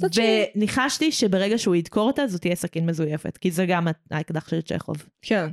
וניחשתי 0.00 1.12
שברגע 1.12 1.58
שהוא 1.58 1.76
ידקור 1.76 2.06
אותה, 2.06 2.26
זאת 2.26 2.40
תהיה 2.40 2.56
סכין 2.56 2.86
מזויפת, 2.86 3.36
כי 3.36 3.50
זה 3.50 3.66
גם 3.66 3.86
האקדח 4.10 4.48
של 4.48 4.62
צ'כוב. 4.62 4.96
כן. 5.22 5.50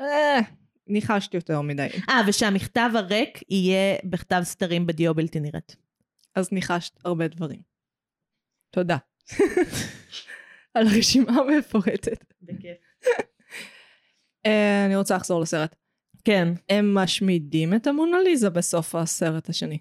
אה, 0.00 0.40
ניחשתי 0.86 1.36
יותר 1.36 1.60
מדי. 1.60 1.88
אה, 2.08 2.20
ושהמכתב 2.26 2.90
הריק 2.94 3.42
יהיה 3.50 3.96
בכתב 4.04 4.40
סתרים 4.44 4.86
בדיו 4.86 5.14
בלתי 5.14 5.40
נראית. 5.40 5.76
אז 6.34 6.52
ניחשת 6.52 6.98
הרבה 7.04 7.28
דברים. 7.28 7.71
תודה. 8.72 8.96
על 10.74 10.86
הרשימה 10.86 11.32
המפורטת. 11.32 12.24
אה, 14.46 14.86
אני 14.86 14.96
רוצה 14.96 15.16
לחזור 15.16 15.40
לסרט. 15.40 15.76
כן. 16.24 16.48
הם 16.68 16.94
משמידים 16.94 17.74
את 17.74 17.86
המונליזה 17.86 18.50
בסוף 18.50 18.94
הסרט 18.94 19.48
השני. 19.48 19.78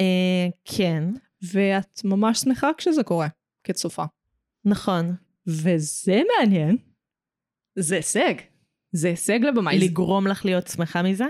אה, 0.00 0.48
כן, 0.64 1.04
ואת 1.52 2.00
ממש 2.04 2.38
שמחה 2.40 2.70
כשזה 2.78 3.02
קורה, 3.02 3.28
כצופה. 3.64 4.04
נכון. 4.64 5.14
וזה 5.46 6.20
מעניין. 6.38 6.76
זה 7.78 7.96
הישג. 7.96 8.34
זה 8.92 9.08
הישג 9.08 9.38
לבמאי. 9.42 9.78
לגרום 9.78 10.26
לך 10.26 10.44
להיות 10.44 10.66
שמחה 10.66 11.02
מזה? 11.02 11.24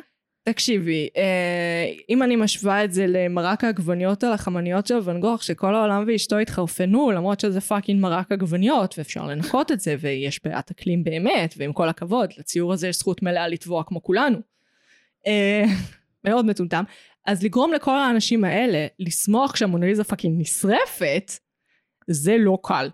תקשיבי, 0.48 1.08
אה, 1.16 1.92
אם 2.08 2.22
אני 2.22 2.36
משווה 2.36 2.84
את 2.84 2.92
זה 2.92 3.06
למרק 3.08 3.64
העגבניות 3.64 4.24
על 4.24 4.32
החמניות 4.32 4.86
של 4.86 4.98
ואן 5.02 5.20
גוך, 5.20 5.42
שכל 5.42 5.74
העולם 5.74 6.04
ואשתו 6.06 6.38
התחרפנו, 6.38 7.10
למרות 7.10 7.40
שזה 7.40 7.60
fucking 7.60 8.00
מרק 8.00 8.32
עגבניות, 8.32 8.98
ואפשר 8.98 9.26
לנקות 9.26 9.72
את 9.72 9.80
זה, 9.80 9.96
ויש 10.00 10.40
בעיית 10.44 10.70
אקלים 10.70 11.04
באמת, 11.04 11.54
ועם 11.56 11.72
כל 11.72 11.88
הכבוד, 11.88 12.30
לציור 12.38 12.72
הזה 12.72 12.88
יש 12.88 12.98
זכות 12.98 13.22
מלאה 13.22 13.48
לטבוע 13.48 13.82
כמו 13.86 14.02
כולנו. 14.02 14.38
אה, 15.26 15.64
מאוד 16.24 16.46
מטומטם. 16.46 16.84
אז 17.26 17.42
לגרום 17.42 17.72
לכל 17.72 17.98
האנשים 17.98 18.44
האלה 18.44 18.86
לשמוח 18.98 19.52
כשהמונליזה 19.52 20.04
fucking 20.04 20.40
נשרפת, 20.40 21.32
זה 22.06 22.36
לא 22.38 22.58
קל. 22.62 22.88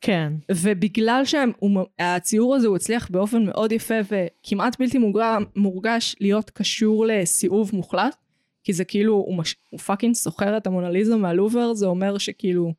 כן. 0.00 0.32
ובגלל 0.50 1.22
שהציור 1.24 2.54
הזה 2.54 2.66
הוא 2.66 2.76
הצליח 2.76 3.08
באופן 3.10 3.44
מאוד 3.44 3.72
יפה 3.72 3.94
וכמעט 4.04 4.78
בלתי 4.78 4.98
מורגש, 4.98 5.42
מורגש 5.56 6.16
להיות 6.20 6.50
קשור 6.50 7.06
לסיאוב 7.06 7.70
מוחלט, 7.72 8.16
כי 8.64 8.72
זה 8.72 8.84
כאילו, 8.84 9.14
הוא, 9.14 9.38
מש, 9.38 9.56
הוא 9.70 9.80
פאקינג 9.80 10.14
סוחר 10.14 10.56
את 10.56 10.66
המונליזה 10.66 11.16
מהלובר, 11.16 11.74
זה 11.74 11.86
אומר 11.86 12.18
שכאילו 12.18 12.72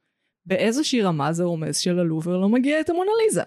באיזושהי 0.45 1.01
רמה 1.01 1.33
זה 1.33 1.43
רומז 1.43 1.77
שללובר 1.77 2.37
לא 2.37 2.49
מגיע 2.49 2.79
את 2.79 2.89
המונליזה. 2.89 3.43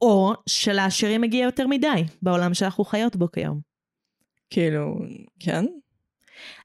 או 0.00 0.34
שלעשירים 0.46 1.20
מגיע 1.20 1.44
יותר 1.44 1.66
מדי, 1.66 2.04
בעולם 2.22 2.54
שאנחנו 2.54 2.84
חיות 2.84 3.16
בו 3.16 3.30
כיום. 3.30 3.60
כאילו, 4.50 4.98
כן? 5.40 5.64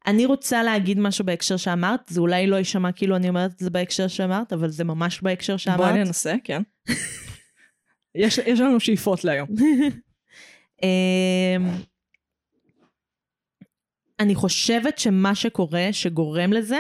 אני 0.07 0.25
רוצה 0.25 0.63
להגיד 0.63 0.99
משהו 0.99 1.25
בהקשר 1.25 1.57
שאמרת, 1.57 2.01
זה 2.07 2.19
אולי 2.19 2.47
לא 2.47 2.55
יישמע 2.55 2.91
כאילו 2.91 3.15
אני 3.15 3.29
אומרת 3.29 3.51
את 3.51 3.59
זה 3.59 3.69
בהקשר 3.69 4.07
שאמרת, 4.07 4.53
אבל 4.53 4.69
זה 4.69 4.83
ממש 4.83 5.21
בהקשר 5.21 5.57
שאמרת. 5.57 5.77
בואי 5.77 5.93
ננסה, 5.93 6.35
כן. 6.43 6.61
יש, 8.15 8.37
יש 8.37 8.59
לנו 8.59 8.79
שאיפות 8.79 9.23
להיום. 9.23 9.47
אמ, 10.83 11.69
אני 14.19 14.35
חושבת 14.35 14.97
שמה 14.97 15.35
שקורה, 15.35 15.87
שגורם 15.91 16.53
לזה, 16.53 16.79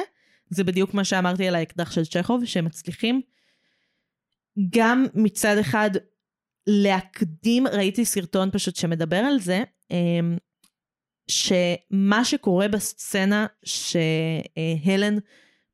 זה 0.49 0.63
בדיוק 0.63 0.93
מה 0.93 1.03
שאמרתי 1.03 1.47
על 1.47 1.55
האקדח 1.55 1.91
של 1.91 2.05
צ'כוב, 2.05 2.45
שהם 2.45 2.65
מצליחים 2.65 3.21
גם 4.69 5.05
מצד 5.13 5.57
אחד 5.57 5.89
להקדים, 6.67 7.67
ראיתי 7.67 8.05
סרטון 8.05 8.49
פשוט 8.51 8.75
שמדבר 8.75 9.17
על 9.17 9.39
זה, 9.39 9.63
אמ, 9.91 10.37
שמה 11.31 12.25
שקורה 12.25 12.67
בסצנה 12.67 13.45
שהלן 13.63 15.17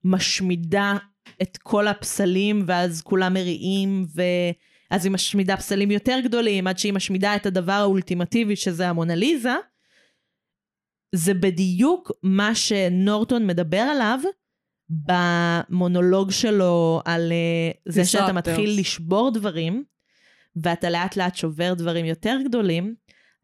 משמידה 0.03 0.97
את 1.41 1.57
כל 1.57 1.87
הפסלים 1.87 2.63
ואז 2.67 3.01
כולם 3.01 3.33
מריעים 3.33 4.05
ואז 4.15 5.05
היא 5.05 5.11
משמידה 5.11 5.57
פסלים 5.57 5.91
יותר 5.91 6.19
גדולים 6.23 6.67
עד 6.67 6.77
שהיא 6.77 6.93
משמידה 6.93 7.35
את 7.35 7.45
הדבר 7.45 7.71
האולטימטיבי 7.71 8.55
שזה 8.55 8.89
המונליזה, 8.89 9.55
זה 11.15 11.33
בדיוק 11.33 12.11
מה 12.23 12.55
שנורטון 12.55 13.47
מדבר 13.47 13.77
עליו 13.77 14.19
במונולוג 14.89 16.31
שלו 16.31 17.01
על 17.05 17.31
אה, 17.31 17.71
זה 17.85 18.05
שאתה. 18.05 18.33
מתחיל 18.33 18.79
לשבור 18.79 19.31
דברים 19.33 19.83
ואתה 20.55 20.89
לאט 20.89 21.15
לאט 21.17 21.35
שובר 21.35 21.73
דברים 21.73 22.05
יותר 22.05 22.37
גדולים 22.45 22.95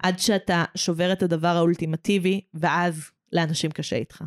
עד 0.03 0.19
שאתה 0.19 0.63
שובר 0.75 1.13
את 1.13 1.23
הדבר 1.23 1.47
האולטימטיבי 1.47 2.41
ואז 2.53 3.11
לאנשים 3.33 3.71
קשה 3.71 3.95
איתך. 3.95 4.23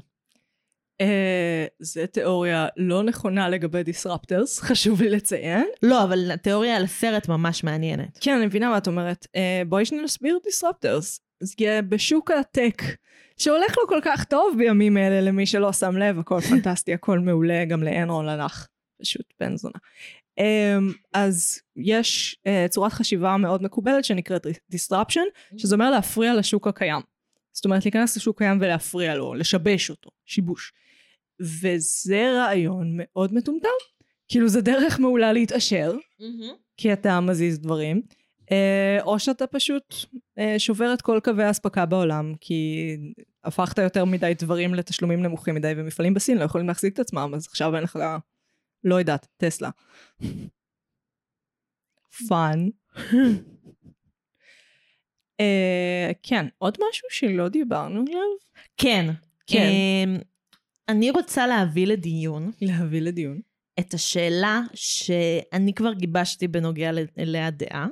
אה, 1.00 1.66
זה 1.78 2.06
תיאוריה 2.06 2.66
לא 2.76 3.02
נכונה 3.02 3.48
לגבי 3.48 3.82
דיסרפטרס, 3.82 4.60
חשוב 4.68 5.02
לי 5.02 5.10
לציין. 5.10 5.66
לא, 5.82 6.04
אבל 6.04 6.30
התיאוריה 6.30 6.76
על 6.76 6.84
הסרט 6.84 7.28
ממש 7.28 7.64
מעניינת. 7.64 8.18
כן, 8.20 8.36
אני 8.36 8.46
מבינה 8.46 8.70
מה 8.70 8.78
את 8.78 8.86
אומרת. 8.86 9.26
אה, 9.36 9.62
בואי 9.66 9.84
שניה 9.84 10.02
נסביר. 10.02 10.38
אז 11.42 11.54
יהיה 11.58 11.82
בשוק 11.82 12.30
הטק, 12.30 12.82
שהולך 13.36 13.78
לו 13.78 13.88
כל 13.88 14.00
כך 14.04 14.24
טוב 14.24 14.54
בימים 14.58 14.96
אלה, 14.96 15.20
למי 15.20 15.46
שלא 15.46 15.72
שם 15.72 15.96
לב, 15.96 16.18
הכל 16.18 16.40
פנטסטי, 16.50 16.94
הכל 16.94 17.18
מעולה, 17.18 17.64
גם 17.64 17.82
לאנרון 17.82 18.28
הלך. 18.28 18.66
פשוט 19.02 19.26
בן 19.40 19.56
זונה. 19.56 19.78
Um, 20.40 20.92
אז 21.12 21.60
יש 21.76 22.36
uh, 22.48 22.68
צורת 22.68 22.92
חשיבה 22.92 23.36
מאוד 23.36 23.62
מקובלת 23.62 24.04
שנקראת 24.04 24.46
disruption, 24.46 25.56
שזה 25.56 25.74
אומר 25.74 25.90
להפריע 25.90 26.34
לשוק 26.34 26.66
הקיים. 26.66 27.00
זאת 27.52 27.64
אומרת 27.64 27.84
להיכנס 27.84 28.16
לשוק 28.16 28.38
קיים 28.38 28.58
ולהפריע 28.60 29.14
לו, 29.14 29.34
לשבש 29.34 29.90
אותו, 29.90 30.10
שיבוש. 30.26 30.72
וזה 31.40 32.32
רעיון 32.36 32.92
מאוד 32.96 33.34
מטומטם. 33.34 33.68
כאילו 34.28 34.48
זה 34.48 34.60
דרך 34.60 35.00
מעולה 35.00 35.32
להתעשר, 35.32 35.94
כי 36.76 36.92
אתה 36.92 37.20
מזיז 37.20 37.58
דברים, 37.58 38.02
אה, 38.52 38.98
או 39.02 39.18
שאתה 39.18 39.46
פשוט 39.46 39.94
אה, 40.38 40.58
שובר 40.58 40.94
את 40.94 41.02
כל 41.02 41.20
קווי 41.24 41.44
האספקה 41.44 41.86
בעולם, 41.86 42.34
כי 42.40 42.90
הפכת 43.44 43.78
יותר 43.78 44.04
מדי 44.04 44.32
דברים 44.38 44.74
לתשלומים 44.74 45.22
נמוכים 45.22 45.54
מדי, 45.54 45.72
ומפעלים 45.76 46.14
בסין 46.14 46.38
לא 46.38 46.44
יכולים 46.44 46.68
להחזיק 46.68 46.94
את 46.94 46.98
עצמם, 46.98 47.32
אז 47.34 47.46
עכשיו 47.46 47.76
אין 47.76 47.82
לך, 47.82 47.98
לא 48.86 48.94
יודעת, 48.94 49.26
טסלה. 49.36 49.70
fun. 52.28 52.68
אה, 55.40 56.10
כן, 56.22 56.46
עוד 56.58 56.78
משהו 56.90 57.08
שלא 57.10 57.48
דיברנו 57.48 58.00
עליו? 58.00 58.20
כן. 58.76 59.10
כן. 59.46 59.68
אמ, 59.68 60.16
אני 60.88 61.10
רוצה 61.10 61.46
להביא 61.46 61.86
לדיון 61.86 62.50
להביא 62.60 63.00
לדיון. 63.00 63.40
את 63.80 63.94
השאלה 63.94 64.60
שאני 64.74 65.74
כבר 65.74 65.92
גיבשתי 65.92 66.48
בנוגע 66.48 66.90
אליה 67.18 67.50
דעה, 67.50 67.86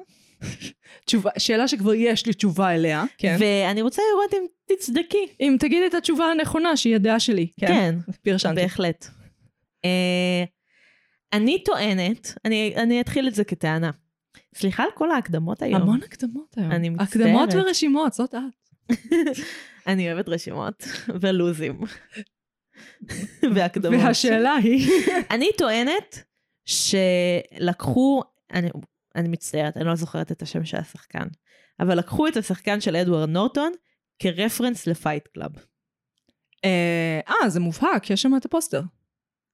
תשובה, 1.04 1.30
שאלה 1.38 1.68
שכבר 1.68 1.94
יש 1.94 2.26
לי 2.26 2.32
תשובה 2.32 2.74
אליה, 2.74 3.04
כן. 3.18 3.36
ואני 3.40 3.82
רוצה 3.82 4.02
לראות 4.12 4.34
אם 4.34 4.46
תצדקי. 4.76 5.26
אם 5.40 5.56
תגידי 5.60 5.86
את 5.86 5.94
התשובה 5.94 6.24
הנכונה, 6.24 6.76
שהיא 6.76 6.94
הדעה 6.94 7.20
שלי. 7.20 7.46
כן, 7.60 7.94
פרשנתי. 8.22 8.60
בהחלט. 8.60 9.06
אה, 9.84 10.44
אני 11.34 11.64
טוענת, 11.64 12.34
אני 12.44 12.74
אני 12.76 13.00
אתחיל 13.00 13.28
את 13.28 13.34
זה 13.34 13.44
כטענה. 13.44 13.90
סליחה 14.54 14.82
על 14.82 14.88
כל 14.94 15.10
ההקדמות 15.10 15.62
היום. 15.62 15.82
המון 15.82 16.02
הקדמות 16.02 16.54
היום. 16.56 16.72
אני 16.72 16.88
מצטערת. 16.88 17.08
הקדמות 17.08 17.48
ורשימות, 17.54 18.12
זאת 18.12 18.34
את. 18.34 18.40
אני 19.86 20.12
אוהבת 20.12 20.28
רשימות 20.28 20.84
ולוזים. 21.20 21.80
והקדמות. 23.54 24.00
והשאלה 24.04 24.54
היא... 24.54 24.90
אני 25.34 25.48
טוענת 25.58 26.24
שלקחו, 26.64 28.22
אני, 28.52 28.68
אני 29.16 29.28
מצטערת, 29.28 29.76
אני 29.76 29.84
לא 29.84 29.94
זוכרת 29.94 30.32
את 30.32 30.42
השם 30.42 30.64
של 30.64 30.76
השחקן, 30.76 31.26
אבל 31.80 31.98
לקחו 31.98 32.28
את 32.28 32.36
השחקן 32.36 32.80
של 32.80 32.96
אדוארד 32.96 33.28
נורטון 33.28 33.72
כ 34.18 34.31
reference 34.31 34.86
ל 34.86 34.93
Fight 34.93 35.28
Club. 35.28 35.52
אה, 36.64 37.20
אה, 37.28 37.48
זה 37.48 37.60
מובהק, 37.60 38.10
יש 38.10 38.22
שם 38.22 38.36
את 38.36 38.44
הפוסטר. 38.44 38.80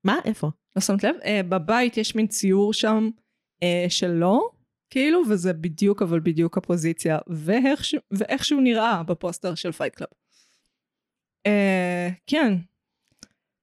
מה? 0.05 0.19
איפה? 0.25 0.51
לא 0.77 0.83
שמת 0.83 1.05
לב? 1.05 1.15
אה, 1.25 1.41
בבית 1.49 1.97
יש 1.97 2.15
מין 2.15 2.27
ציור 2.27 2.73
שם 2.73 3.11
אה, 3.63 3.87
שלו, 3.89 4.51
כאילו, 4.91 5.23
וזה 5.29 5.53
בדיוק, 5.53 6.03
אבל 6.03 6.21
בדיוק 6.21 6.59
הפוזיציה, 6.59 7.19
ואיך, 7.27 7.85
ש... 7.85 7.95
ואיך 8.11 8.45
שהוא 8.45 8.63
נראה 8.63 9.03
בפוסטר 9.03 9.55
של 9.55 9.73
Fight 9.73 9.95
Club. 9.95 10.09
אה, 11.47 12.09
כן. 12.27 12.53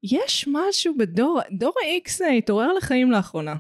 יש 0.03 0.47
משהו 0.51 0.97
בדור, 0.97 1.39
דור 1.51 1.73
ה-X 1.83 2.21
אה, 2.21 2.29
התעורר 2.29 2.73
לחיים 2.73 3.11
לאחרונה. 3.11 3.55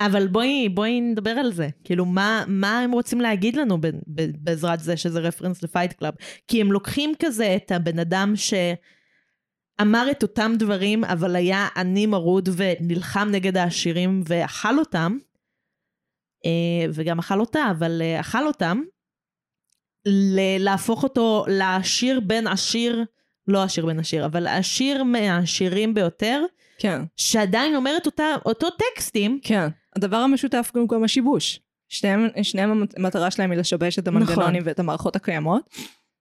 אבל 0.00 0.28
בואי, 0.28 0.68
בואי 0.68 1.00
נדבר 1.00 1.30
על 1.30 1.52
זה. 1.52 1.68
כאילו, 1.84 2.04
מה, 2.04 2.44
מה 2.48 2.80
הם 2.80 2.92
רוצים 2.92 3.20
להגיד 3.20 3.56
לנו 3.56 3.80
ב, 3.80 3.86
ב, 3.86 4.22
בעזרת 4.38 4.80
זה 4.80 4.96
שזה 4.96 5.20
reference 5.20 5.62
ל 5.62 5.67
Fight 5.67 5.92
Club? 5.92 6.14
כי 6.48 6.60
הם 6.60 6.72
לוקחים 6.72 7.12
כזה 7.18 7.56
את 7.56 7.70
הבן 7.70 7.98
אדם 7.98 8.32
ש... 8.36 8.54
אמר 9.80 10.06
את 10.10 10.22
אותם 10.22 10.52
דברים, 10.58 11.04
אבל 11.04 11.36
היה 11.36 11.68
עני 11.76 12.06
מרוד 12.06 12.48
ונלחם 12.56 13.28
נגד 13.32 13.56
העשירים 13.56 14.22
ואכל 14.26 14.78
אותם, 14.78 15.18
אה, 16.46 16.50
וגם 16.94 17.18
אכל 17.18 17.40
אותה, 17.40 17.70
אבל 17.70 18.02
אה, 18.02 18.20
אכל 18.20 18.46
אותם, 18.46 18.80
להפוך 20.58 21.02
אותו 21.02 21.44
לעשיר 21.48 22.20
בן 22.20 22.46
עשיר, 22.46 23.04
לא 23.48 23.62
עשיר 23.62 23.86
בן 23.86 23.98
עשיר, 23.98 24.26
אבל 24.26 24.46
עשיר 24.46 25.04
מהעשירים 25.04 25.94
ביותר, 25.94 26.42
כן, 26.78 27.02
שעדיין 27.16 27.76
אומר 27.76 27.96
את 27.96 28.06
אותה, 28.06 28.24
אותו 28.46 28.66
טקסטים, 28.70 29.40
כן. 29.42 29.68
הדבר 29.96 30.16
המשותף 30.16 30.70
הוא 30.74 30.88
גם 30.88 31.04
השיבוש. 31.04 31.60
שניהם, 31.88 32.28
שניהם 32.42 32.70
המט- 32.70 32.98
המטרה 32.98 33.30
שלהם 33.30 33.50
היא 33.50 33.58
לשבש 33.60 33.98
את 33.98 34.08
המנגנונים 34.08 34.62
ואת 34.66 34.78
המערכות 34.78 35.16
הקיימות, 35.16 35.76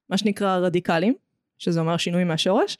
מה 0.10 0.18
שנקרא 0.18 0.58
רדיקלים, 0.58 1.14
שזה 1.58 1.80
אומר 1.80 1.98
שינוי 1.98 2.24
מהשורש. 2.24 2.78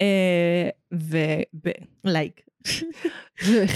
אה, 0.00 0.68
וב- 0.92 1.70
לייק. 2.04 2.40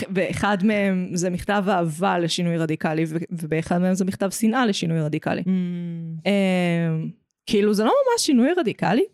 באחד 0.09 0.59
מהם 0.65 1.09
זה 1.13 1.31
מכתב 1.31 1.65
אהבה 1.69 2.19
לשינוי 2.19 2.57
רדיקלי, 2.57 3.05
ובאחד 3.31 3.79
מהם 3.79 3.95
זה 3.95 4.05
מכתב 4.05 4.31
שנאה 4.31 4.67
לשינוי 4.67 5.01
רדיקלי. 5.01 5.43
Mm, 5.43 5.47
אה, 6.27 6.91
כאילו 7.47 7.75
זה 7.75 7.85
לא 7.85 7.91
ממש 7.91 8.27
שינוי 8.27 8.49
רדיקלי, 8.57 9.05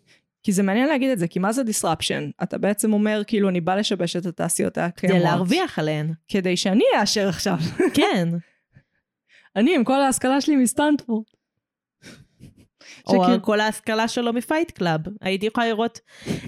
כי 0.43 0.51
זה 0.51 0.63
מעניין 0.63 0.87
להגיד 0.87 1.09
את 1.11 1.19
זה, 1.19 1.27
כי 1.27 1.39
מה 1.39 1.51
זה 1.51 1.61
disruption? 1.61 2.43
אתה 2.43 2.57
בעצם 2.57 2.93
אומר, 2.93 3.21
כאילו, 3.27 3.49
אני 3.49 3.61
בא 3.61 3.75
לשבש 3.75 4.15
את 4.15 4.25
התעשיות 4.25 4.77
הקיימות. 4.77 5.17
כדי 5.17 5.29
להרוויח 5.29 5.79
עליהן. 5.79 6.13
כדי 6.27 6.57
שאני 6.57 6.83
אאשר 6.99 7.29
עכשיו. 7.29 7.57
כן. 7.93 8.29
אני 9.55 9.75
עם 9.75 9.83
כל 9.83 10.01
ההשכלה 10.01 10.41
שלי 10.41 10.55
מסטנפורד. 10.55 11.23
או 13.07 13.23
שכאילו- 13.23 13.41
כל 13.41 13.59
ההשכלה 13.59 14.07
שלו 14.07 14.33
מ 14.33 14.39
Fight 14.39 14.71
Club. 14.71 15.01
הייתי 15.21 15.45
יכולה 15.45 15.67
לראות 15.67 15.99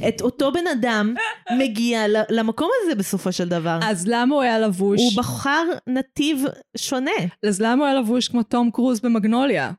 את 0.07 0.21
אותו 0.21 0.51
בן 0.51 0.67
אדם 0.67 1.15
מגיע 1.57 2.01
למקום 2.29 2.69
הזה 2.83 2.95
בסופו 2.95 3.31
של 3.31 3.49
דבר. 3.49 3.79
אז 3.83 4.07
למה 4.07 4.35
הוא 4.35 4.43
היה 4.43 4.59
לבוש? 4.59 4.99
הוא 5.01 5.11
בחר 5.17 5.63
נתיב 5.87 6.43
שונה. 6.77 7.11
אז 7.47 7.61
למה 7.61 7.73
הוא 7.73 7.85
היה 7.85 7.99
לבוש 7.99 8.27
כמו 8.27 8.43
תום 8.43 8.71
קרוז 8.71 8.99
במגנוליה? 8.99 9.71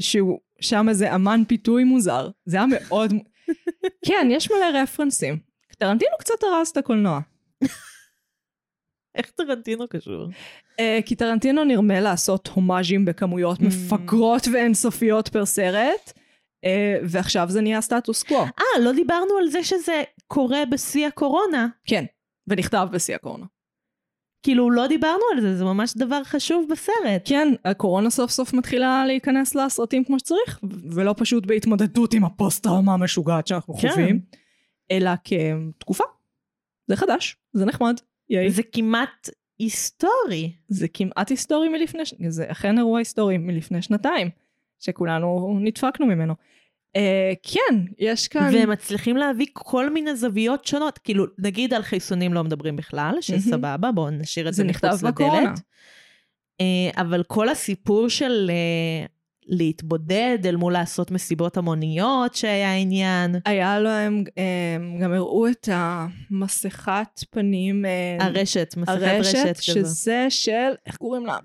שהוא 0.00 0.38
שם 0.60 0.88
איזה 0.88 1.14
אמן 1.14 1.42
פיתוי 1.48 1.84
מוזר. 1.84 2.28
זה 2.46 2.56
היה 2.56 2.66
מאוד... 2.66 3.12
כן, 4.06 4.28
יש 4.30 4.50
מלא 4.50 4.78
רפרנסים. 4.82 5.38
טרנטינו 5.78 6.10
קצת 6.18 6.34
הרס 6.42 6.72
את 6.72 6.76
הקולנוע. 6.76 7.20
איך 9.14 9.30
טרנטינו 9.30 9.88
קשור? 9.88 10.26
Uh, 10.72 11.02
כי 11.06 11.16
טרנטינו 11.16 11.64
נרמה 11.64 12.00
לעשות 12.00 12.48
הומאז'ים 12.54 13.04
בכמויות 13.04 13.58
Mm. 13.60 13.64
מפגרות 13.64 14.48
ואינסופיות 14.52 15.28
פר 15.28 15.46
סרט, 15.46 16.12
uh, 16.64 16.68
ועכשיו 17.02 17.46
זה 17.50 17.60
נהיה 17.60 17.80
סטטוס 17.80 18.22
קוו. 18.22 18.44
אה, 18.44 18.80
לא 18.80 18.92
דיברנו 18.92 19.38
על 19.40 19.48
זה 19.48 19.64
שזה 19.64 20.02
קורה 20.26 20.64
בשיא 20.70 21.06
הקורונה. 21.06 21.68
כן, 21.84 22.04
ונכתב 22.46 22.88
בשיא 22.92 23.14
הקורונה. 23.14 23.46
כאילו, 24.42 24.70
לא 24.70 24.86
דיברנו 24.86 25.22
על 25.34 25.40
זה, 25.40 25.56
זה 25.56 25.64
ממש 25.64 25.94
דבר 25.96 26.24
חשוב 26.24 26.66
בסרט. 26.70 27.22
כן, 27.24 27.48
הקורונה 27.64 28.10
סוף 28.10 28.30
סוף 28.30 28.52
מתחילה 28.52 29.06
להיכנס 29.06 29.54
לסרטים 29.54 30.04
כמו 30.04 30.18
שצריך, 30.18 30.60
ולא 30.90 31.14
פשוט 31.18 31.46
בהתמודדות 31.46 32.14
עם 32.14 32.24
הפוסט-טראומה 32.24 32.94
המשוגעת 32.94 33.46
שאנחנו 33.46 33.74
כן. 33.74 33.88
חווים, 33.88 34.20
אלא 34.90 35.10
כתקופה. 35.24 36.04
זה 36.86 36.96
חדש, 36.96 37.36
זה 37.52 37.64
נחמד. 37.64 38.00
ייי. 38.30 38.50
זה 38.50 38.62
כמעט 38.72 39.28
היסטורי. 39.58 40.52
זה 40.68 40.88
כמעט 40.88 41.30
היסטורי 41.30 41.68
מלפני, 41.68 42.06
ש- 42.06 42.14
זה 42.28 42.44
אכן 42.48 42.78
אירוע 42.78 42.98
היסטורי 42.98 43.38
מלפני 43.38 43.82
שנתיים, 43.82 44.30
שכולנו 44.80 45.58
נדפקנו 45.60 46.06
ממנו. 46.06 46.34
אה, 46.96 47.32
כן, 47.42 47.80
יש 47.98 48.28
כאן... 48.28 48.50
והם 48.54 48.70
מצליחים 48.70 49.16
להביא 49.16 49.46
כל 49.52 49.90
מיני 49.90 50.16
זוויות 50.16 50.64
שונות. 50.64 50.98
כאילו, 50.98 51.24
נגיד 51.38 51.74
על 51.74 51.82
חיסונים 51.82 52.34
לא 52.34 52.44
מדברים 52.44 52.76
בכלל, 52.76 53.14
שסבבה, 53.20 53.92
בואו 53.92 54.10
נשאיר 54.10 54.48
את 54.48 54.54
זה, 54.54 54.62
זה 54.62 54.68
מחוץ 54.68 55.02
בקורונה. 55.02 55.42
לדלת. 55.42 55.60
אה, 56.60 57.00
אבל 57.02 57.22
כל 57.22 57.48
הסיפור 57.48 58.08
של 58.08 58.50
אה, 58.50 59.06
להתבודד 59.46 60.38
אל 60.44 60.56
מול 60.56 60.72
לעשות 60.72 61.10
מסיבות 61.10 61.56
המוניות 61.56 62.34
שהיה 62.34 62.74
עניין, 62.74 63.36
היה 63.44 63.80
להם, 63.80 64.24
הם 64.76 64.98
גם 65.00 65.12
הראו 65.12 65.48
את 65.48 65.68
המסכת 65.72 67.20
פנים, 67.30 67.84
אה, 67.84 68.16
הרשת, 68.20 68.74
מסכת 68.76 69.02
הרשת, 69.02 69.36
רשת 69.36 69.56
כזו. 69.56 69.62
שזה 69.62 70.26
של, 70.28 70.72
איך 70.86 70.96
קוראים 70.96 71.26
לה? 71.26 71.38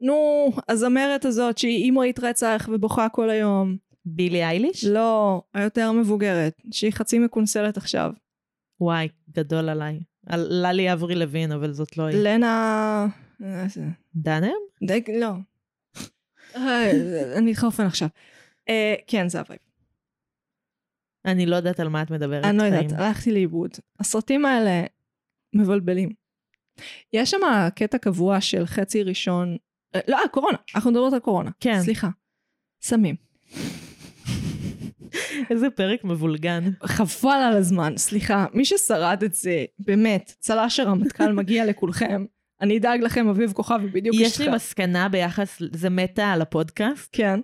נו, 0.00 0.50
הזמרת 0.68 1.24
הזאת 1.24 1.58
שהיא 1.58 1.84
אימורית 1.84 2.18
רצח 2.18 2.68
ובוכה 2.72 3.08
כל 3.08 3.30
היום. 3.30 3.76
בילי 4.04 4.44
אייליש? 4.44 4.84
לא, 4.84 5.42
היותר 5.54 5.92
מבוגרת, 5.92 6.52
שהיא 6.72 6.92
חצי 6.92 7.18
מקונסלת 7.18 7.76
עכשיו. 7.76 8.10
וואי, 8.80 9.08
גדול 9.30 9.68
עליי. 9.68 10.00
על 10.26 10.46
ללי 10.50 10.92
אברי 10.92 11.14
לוין, 11.14 11.52
אבל 11.52 11.72
זאת 11.72 11.96
לא 11.96 12.02
היא. 12.02 12.18
לנה... 12.22 13.06
אה, 13.44 13.66
דנם? 14.14 14.50
די, 14.86 15.02
לא. 15.20 15.30
אני 17.36 17.52
אתחרפן 17.52 17.86
עכשיו. 17.86 18.08
אה, 18.68 18.94
כן, 19.06 19.28
זה 19.28 19.38
ה 19.38 19.42
vibe. 19.42 19.60
אני 21.24 21.46
לא 21.46 21.56
יודעת 21.56 21.80
על 21.80 21.88
מה 21.88 22.02
את 22.02 22.10
מדברת. 22.10 22.44
אני 22.44 22.58
לא 22.58 22.62
יודעת. 22.62 22.92
הלכתי 22.92 23.32
לאיבוד. 23.32 23.70
הסרטים 24.00 24.44
האלה 24.44 24.84
מבלבלים. 25.52 26.12
יש 27.12 27.30
שם 27.30 27.40
קטע 27.74 27.98
קבוע 27.98 28.40
של 28.40 28.66
חצי 28.66 29.02
ראשון, 29.02 29.56
אה, 29.94 30.00
לא, 30.08 30.16
אה, 30.16 30.28
קורונה, 30.28 30.58
אנחנו 30.74 30.90
מדברות 30.90 31.12
על 31.12 31.18
קורונה. 31.18 31.50
כן. 31.60 31.80
סליחה. 31.82 32.08
סמים. 32.82 33.14
איזה 35.50 35.70
פרק 35.70 36.04
מבולגן. 36.04 36.70
חבל 36.84 37.30
על 37.30 37.56
הזמן, 37.56 37.96
סליחה. 37.96 38.46
מי 38.54 38.64
ששרד 38.64 39.22
את 39.24 39.34
זה, 39.34 39.64
באמת, 39.78 40.34
צל"ש 40.38 40.80
הרמטכ"ל 40.80 41.32
מגיע 41.32 41.66
לכולכם. 41.66 42.24
אני 42.60 42.78
אדאג 42.78 43.00
לכם, 43.02 43.28
אביב 43.28 43.52
כוכבי 43.52 43.88
בדיוק 43.88 44.14
יש 44.14 44.20
לי 44.20 44.26
השתחרר. 44.26 44.54
מסקנה 44.54 45.08
ביחס, 45.08 45.62
זה 45.72 45.90
מטה 45.90 46.26
על 46.26 46.42
הפודקאסט, 46.42 47.08
כן. 47.12 47.40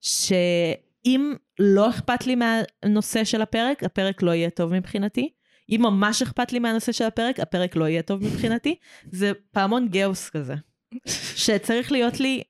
שאם 0.00 1.34
לא 1.58 1.90
אכפת 1.90 2.26
לי 2.26 2.34
מהנושא 2.34 3.24
של 3.24 3.42
הפרק, 3.42 3.84
הפרק 3.84 4.22
לא 4.22 4.30
יהיה 4.30 4.50
טוב 4.50 4.74
מבחינתי. 4.74 5.32
אם 5.70 5.80
ממש 5.82 6.22
אכפת 6.22 6.52
לי 6.52 6.58
מהנושא 6.58 6.92
של 6.92 7.04
הפרק, 7.04 7.40
הפרק 7.40 7.76
לא 7.76 7.88
יהיה 7.88 8.02
טוב 8.02 8.24
מבחינתי. 8.24 8.76
זה 9.12 9.32
פעמון 9.50 9.88
גאוס 9.88 10.30
כזה, 10.30 10.54
שצריך 11.36 11.92
להיות 11.92 12.20
לי 12.20 12.42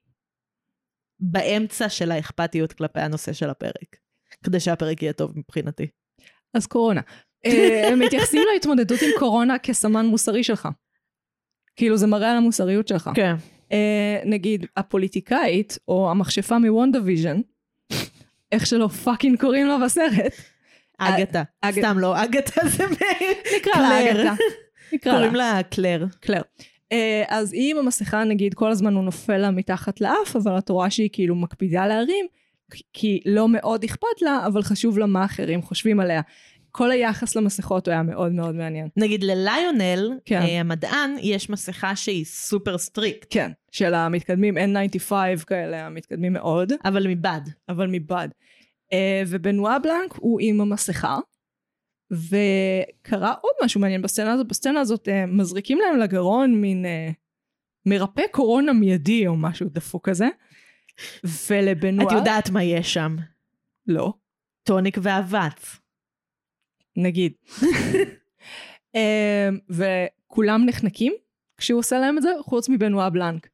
באמצע 1.19 1.89
של 1.89 2.11
האכפתיות 2.11 2.73
כלפי 2.73 2.99
הנושא 2.99 3.33
של 3.33 3.49
הפרק, 3.49 3.95
כדי 4.43 4.59
שהפרק 4.59 5.01
יהיה 5.01 5.13
טוב 5.13 5.31
מבחינתי. 5.35 5.87
אז 6.53 6.67
קורונה. 6.67 7.01
אה, 7.45 7.89
הם 7.91 7.99
מתייחסים 7.99 8.43
להתמודדות 8.53 8.99
עם 9.01 9.09
קורונה 9.19 9.59
כסמן 9.59 10.05
מוסרי 10.05 10.43
שלך. 10.43 10.67
כאילו 11.81 11.97
זה 11.97 12.07
מראה 12.07 12.31
על 12.31 12.37
המוסריות 12.37 12.87
שלך. 12.87 13.09
כן. 13.15 13.35
אה, 13.71 14.19
נגיד 14.25 14.65
הפוליטיקאית 14.77 15.77
או 15.87 16.11
המכשפה 16.11 16.59
מ 16.59 16.99
WandaVision, 17.03 17.41
איך 18.51 18.65
שלא 18.67 18.87
fucking 18.87 19.39
קוראים 19.39 19.67
לה 19.67 19.77
בסרט, 19.85 20.33
אגתה. 20.97 21.43
אג- 21.61 21.73
סתם 21.79 21.99
לא, 21.99 22.23
אגתה 22.23 22.61
זה 22.77 22.87
מ... 22.87 22.91
נקרא 23.57 23.81
לה. 23.81 24.11
אגתה. 24.11 24.33
נקרא 24.93 25.13
קוראים 25.13 25.35
לה 25.35 25.53
לה 25.53 25.63
קלר. 25.63 26.05
קלר. 26.19 26.41
אה, 26.91 27.23
אז 27.27 27.53
היא 27.53 27.71
עם 27.71 27.77
המסכה 27.77 28.23
נגיד 28.23 28.53
כל 28.53 28.71
הזמן 28.71 28.93
הוא 28.93 29.03
נופל 29.03 29.37
לה 29.37 29.51
מתחת 29.51 30.01
לאף, 30.01 30.35
אבל 30.35 30.57
את 30.57 30.69
רואה 30.69 30.89
שהיא 30.89 31.09
כאילו 31.13 31.35
מקפידה 31.35 31.87
להרים, 31.87 32.25
כי 32.93 33.19
לא 33.25 33.49
מאוד 33.49 33.83
אכפת 33.83 34.21
לה, 34.21 34.45
אבל 34.47 34.61
חשוב 34.63 34.97
לה 34.99 35.05
מה 35.05 35.25
אחרים 35.25 35.61
חושבים 35.61 35.99
עליה. 35.99 36.21
כל 36.71 36.91
היחס 36.91 37.35
למסכות 37.35 37.87
הוא 37.87 37.91
היה 37.91 38.03
מאוד 38.03 38.31
מאוד 38.31 38.55
מעניין. 38.55 38.87
נגיד 38.97 39.23
לליונל, 39.23 40.11
כן. 40.25 40.41
אה, 40.41 40.59
המדען, 40.59 41.15
יש 41.21 41.49
מסכה 41.49 41.95
שהיא 41.95 42.25
super 42.25 42.77
strict, 42.77 43.27
כן, 43.29 43.51
של 43.71 43.93
המתקדמים 43.93 44.57
N95 44.57 45.13
כאלה, 45.47 45.85
המתקדמים 45.85 46.33
מאוד. 46.33 46.73
אבל 46.85 47.07
מבד. 47.07 47.41
אבל 47.69 47.87
מבד. 47.91 48.27
Uh, 48.93 48.93
ובנואה 49.27 49.79
בלאנק 49.79 50.13
הוא 50.17 50.39
עם 50.41 50.61
המסכה, 50.61 51.17
וקרה 52.11 53.33
עוד 53.41 53.53
משהו 53.63 53.81
מעניין 53.81 54.01
בסצנה 54.01 54.33
הזאת, 54.33 54.47
בסצנה 54.47 54.79
הזאת 54.79 55.07
uh, 55.07 55.11
מזריקים 55.27 55.79
להם 55.79 55.99
לגרון 55.99 56.61
מין 56.61 56.85
uh, 56.85 57.13
מרפא 57.85 58.23
קורונה 58.31 58.73
מיידי 58.73 59.27
או 59.27 59.37
משהו 59.37 59.67
דפוק 59.69 60.09
כזה, 60.09 60.27
ולבנועה... 61.49 62.07
את 62.07 62.11
יודעת 62.19 62.49
מה 62.49 62.63
יש 62.63 62.93
שם. 62.93 63.15
לא, 63.87 64.13
טוניק 64.63 64.97
ואבץ. 65.01 65.80
נגיד. 66.97 67.33
uh, 68.97 68.97
וכולם 69.69 70.65
נחנקים 70.65 71.13
כשהוא 71.57 71.79
עושה 71.79 71.99
להם 71.99 72.17
את 72.17 72.23
זה, 72.23 72.29
חוץ 72.41 72.69
מבנועה 72.69 73.09
בלנק. 73.09 73.47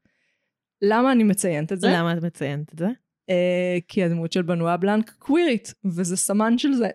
למה 0.81 1.11
אני 1.11 1.23
מציינת 1.23 1.73
את 1.73 1.81
זה? 1.81 1.87
למה 1.91 2.13
את 2.13 2.23
מציינת 2.23 2.73
את 2.73 2.79
זה? 2.79 2.87
אה, 3.29 3.77
כי 3.87 4.03
הדמות 4.03 4.31
של 4.31 4.41
בנועה 4.41 4.77
בלנק 4.77 5.13
קווירית, 5.19 5.73
וזה 5.85 6.17
סמן 6.17 6.57
של 6.57 6.73
זה. 6.73 6.87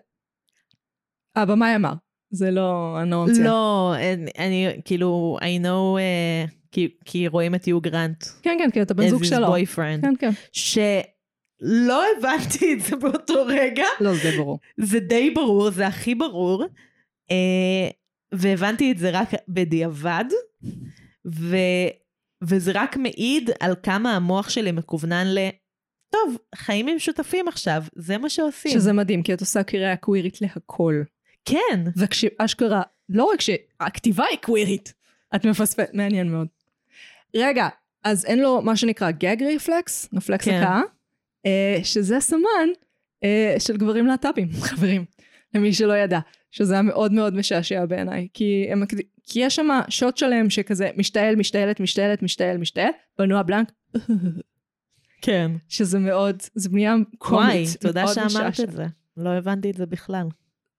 הבמאי 1.35 1.75
אמר, 1.75 1.93
זה 2.29 2.51
לא, 2.51 2.97
אני 3.01 3.11
לא 3.11 3.25
ממציאה. 3.25 3.45
לא, 3.47 3.93
אני- 4.13 4.31
אני 4.39 4.81
כאילו, 4.85 5.37
I 5.41 5.63
know, 5.65 5.99
אה, 5.99 6.45
כי- 6.71 6.97
כי 7.05 7.27
רואים 7.27 7.55
את 7.55 7.67
יו 7.67 7.81
גרנט. 7.81 8.23
כן, 8.41 8.57
כן, 8.59 8.69
כי 8.71 8.81
אתה 8.81 8.93
בן 8.93 9.07
זוג 9.09 9.21
as 9.21 9.25
his 9.25 9.29
שלו. 9.29 9.47
boyfriend. 9.55 10.01
כן, 10.01 10.13
כן. 10.19 10.29
לא 11.65 12.03
הבנתי 12.17 12.73
את 12.73 12.81
זה 12.81 12.95
באותו 12.95 13.45
רגע. 13.47 13.85
לא, 13.99 14.13
זה 14.13 14.31
ברור. 14.37 14.59
זה 14.77 14.99
די 14.99 15.29
ברור, 15.29 15.71
זה 15.71 15.87
הכי 15.87 16.15
ברור. 16.15 16.65
אה, 17.31 17.89
והבנתי 18.33 18.91
את 18.91 18.97
זה 18.97 19.09
רק 19.09 19.29
בדיעבד, 19.47 20.25
ו, 21.25 21.57
וזה 22.43 22.71
רק 22.75 22.97
מעיד 22.97 23.49
על 23.59 23.75
כמה 23.83 24.15
המוח 24.15 24.49
שלי 24.49 24.71
מכוונן 24.71 25.27
ל... 25.27 25.37
טוב, 26.09 26.37
חיים 26.55 26.87
עם 26.87 26.99
שותפים 26.99 27.47
עכשיו, 27.47 27.83
זה 27.95 28.17
מה 28.17 28.29
שעושים. 28.29 28.71
שזה 28.71 28.93
מדהים, 28.93 29.23
כי 29.23 29.33
את 29.33 29.41
עושה 29.41 29.63
קריאה 29.63 29.95
קווירית 29.95 30.41
להכל. 30.41 31.01
כן, 31.45 31.83
וכשאשכרה, 31.97 32.81
לא 33.09 33.23
רק 33.23 33.41
שהכתיבה 33.41 34.25
היא 34.29 34.37
קווירית, 34.41 34.93
את 35.35 35.45
מפספסת, 35.45 35.89
מעניין 35.93 36.31
מאוד. 36.31 36.47
רגע, 37.35 37.69
אז 38.03 38.25
אין 38.25 38.39
לו 38.39 38.61
מה 38.61 38.75
שנקרא 38.75 39.11
גג 39.11 39.43
ריפלקס, 39.43 40.09
רפלקס 40.13 40.45
כן. 40.45 40.61
הקאה, 40.61 40.75
אה, 40.75 40.81
שזה 41.83 42.19
סמן 42.19 42.69
אה, 43.23 43.55
של 43.59 43.77
גברים 43.77 44.07
להט"בים, 44.07 44.49
חברים, 44.69 45.05
למי 45.53 45.73
שלא 45.73 45.93
ידע, 45.93 46.19
שזה 46.51 46.73
היה 46.73 46.81
מאוד 46.81 47.13
מאוד 47.13 47.35
משעשע 47.35 47.85
בעיניי, 47.85 48.27
כי, 48.33 48.67
הם, 48.69 48.83
כי 49.23 49.39
יש 49.39 49.55
שם 49.55 49.69
שוט 49.89 50.17
שלם 50.17 50.49
שכזה 50.49 50.89
משתעל, 50.97 51.35
משתעלת, 51.35 51.79
משתעלת, 51.79 52.21
משתעל, 52.21 52.57
משתעל, 52.57 52.91
בנוע 53.19 53.43
בלנק, 53.43 53.71
כן. 55.21 55.51
שזה 55.69 55.99
מאוד, 55.99 56.41
זה 56.55 56.69
בנייה 56.69 56.93
וואי, 56.93 57.05
קומית, 57.17 57.69
תודה 57.79 58.03
מאוד 58.03 58.13
שאמרת. 58.13 58.59
את 58.59 58.71
זה. 58.71 58.85
לא 59.17 59.29
הבנתי 59.29 59.69
את 59.69 59.75
זה 59.75 59.85
בכלל. 59.85 60.27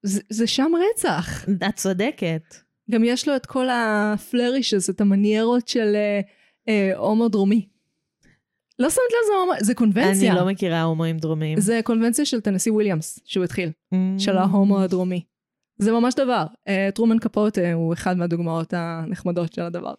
זה, 0.02 0.20
זה 0.28 0.46
שם 0.46 0.72
רצח. 0.90 1.44
את 1.68 1.74
צודקת. 1.76 2.54
גם 2.90 3.04
יש 3.04 3.28
לו 3.28 3.36
את 3.36 3.46
כל 3.46 3.66
הפלרישס, 3.70 4.90
את 4.90 5.00
המניירות 5.00 5.68
של 5.68 5.94
אה, 5.94 6.20
אה, 6.68 6.96
הומו 6.96 7.28
דרומי. 7.28 7.68
לא 8.78 8.90
שמת 8.90 8.98
לזה 9.24 9.32
הומו, 9.40 9.52
זה 9.60 9.74
קונבנציה. 9.74 10.32
אני 10.32 10.40
לא 10.40 10.46
מכירה 10.46 10.82
הומואים 10.82 11.16
דרומיים. 11.18 11.60
זה 11.60 11.80
קונבנציה 11.84 12.24
של 12.24 12.40
טנסי 12.40 12.70
וויליאמס, 12.70 13.18
שהוא 13.24 13.44
התחיל, 13.44 13.70
Mm. 13.94 13.96
של 14.18 14.36
ההומו 14.36 14.80
הדרומי. 14.80 15.24
זה 15.78 15.92
ממש 15.92 16.14
דבר. 16.14 16.44
אה, 16.68 16.88
טרומן 16.94 17.18
קפוט 17.18 17.58
אה, 17.58 17.72
הוא 17.72 17.92
אחד 17.94 18.16
מהדוגמאות 18.16 18.74
הנחמדות 18.76 19.52
של 19.52 19.62
הדבר. 19.62 19.94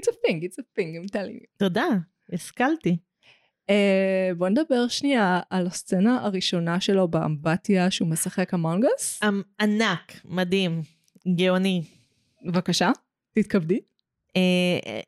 It's 0.00 0.08
a 0.08 0.12
thing, 0.12 0.36
it's 0.44 0.56
a 0.60 0.78
thing, 0.78 1.04
I'm 1.04 1.12
telling 1.12 1.42
you. 1.42 1.46
תודה, 1.58 1.86
השכלתי. 2.32 2.96
אה, 3.70 4.30
בוא 4.38 4.48
נדבר 4.48 4.88
שנייה 4.88 5.40
על 5.50 5.66
הסצנה 5.66 6.24
הראשונה 6.24 6.80
שלו 6.80 7.08
באמבטיה 7.08 7.90
שהוא 7.90 8.08
משחק 8.08 8.54
המונגס. 8.54 9.20
אמ, 9.22 9.42
ענק, 9.60 10.12
מדהים, 10.24 10.82
גאוני. 11.36 11.82
בבקשה, 12.46 12.90
תתכבדי. 13.34 13.80
אה, 14.36 15.00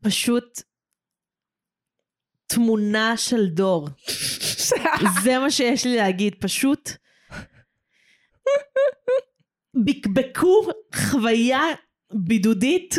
פשוט 0.00 0.62
תמונה 2.48 3.16
של 3.16 3.46
דור. 3.46 3.88
זה 5.24 5.38
מה 5.38 5.50
שיש 5.50 5.86
לי 5.86 5.96
להגיד, 5.96 6.34
פשוט 6.40 6.90
בקבקו 9.84 10.62
חוויה 10.94 11.60
בידודית, 12.12 12.94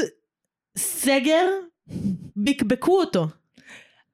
סגר, 0.77 1.45
בקבקו 2.35 2.99
אותו. 2.99 3.27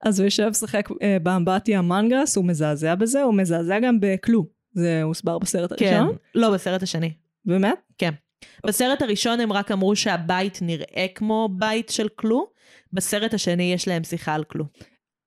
אז 0.02 0.20
הוא 0.20 0.26
יושב 0.26 0.48
לשחק 0.50 0.90
אה, 1.02 1.18
באמבטיה 1.24 1.82
מנגס, 1.82 2.38
הוא 2.38 2.46
מזעזע 2.46 2.96
בזה, 2.96 3.22
הוא 3.22 3.34
מזעזע 3.34 3.80
גם 3.80 4.00
בכלו. 4.00 4.46
זה 4.74 5.04
הוסבר 5.04 5.40
בסרט 5.40 5.74
כן, 5.78 5.94
הראשון? 5.94 6.18
לא, 6.36 6.54
בסרט 6.54 6.84
השני. 6.84 7.14
באמת? 7.46 7.80
כן. 7.98 8.12
בסרט 8.66 9.02
הראשון 9.02 9.40
הם 9.40 9.54
רק 9.54 9.72
אמרו 9.72 9.96
שהבית 9.96 10.60
נראה 10.62 11.06
כמו 11.16 11.50
בית 11.58 11.90
של 11.90 12.08
כלו, 12.16 12.48
בסרט 12.94 13.34
השני 13.34 13.74
יש 13.74 13.88
להם 13.88 14.04
שיחה 14.04 14.34
על 14.34 14.44
כלו. 14.44 14.66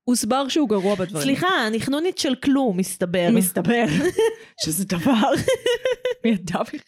הוסבר 0.08 0.48
שהוא 0.48 0.68
גרוע 0.68 0.94
בדברים. 0.94 1.24
סליחה, 1.24 1.66
אני 1.66 1.80
חנונית 1.80 2.18
של 2.18 2.34
כלום, 2.34 2.76
מסתבר. 2.76 3.28
מסתבר 3.32 3.84
שזה 4.64 4.84
דבר. 4.84 5.30
מי 6.24 6.30
ידע 6.30 6.62
בכלל? 6.62 6.80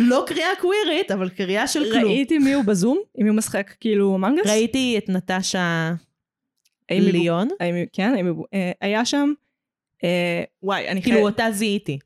לא 0.00 0.24
קריאה 0.26 0.48
קווירית, 0.60 1.10
אבל 1.10 1.28
קריאה 1.28 1.66
של 1.66 1.84
כלום. 1.92 2.04
ראיתי 2.04 2.38
מי 2.38 2.52
הוא 2.52 2.64
בזום, 2.64 2.98
מי 3.18 3.28
הוא 3.28 3.36
משחק 3.36 3.74
כאילו 3.80 4.18
מנגס. 4.18 4.46
ראיתי 4.46 4.98
את 4.98 5.08
נטשה 5.08 5.92
ליון, 6.90 7.48
כן, 7.92 8.14
אה, 8.54 8.72
היה 8.80 9.04
שם, 9.04 9.32
אה, 10.04 10.42
וואי, 10.62 10.88
אני 10.88 11.02
כאילו 11.02 11.16
חייבת, 11.16 11.32
אותה 11.32 11.50
זיהיתי. 11.52 11.98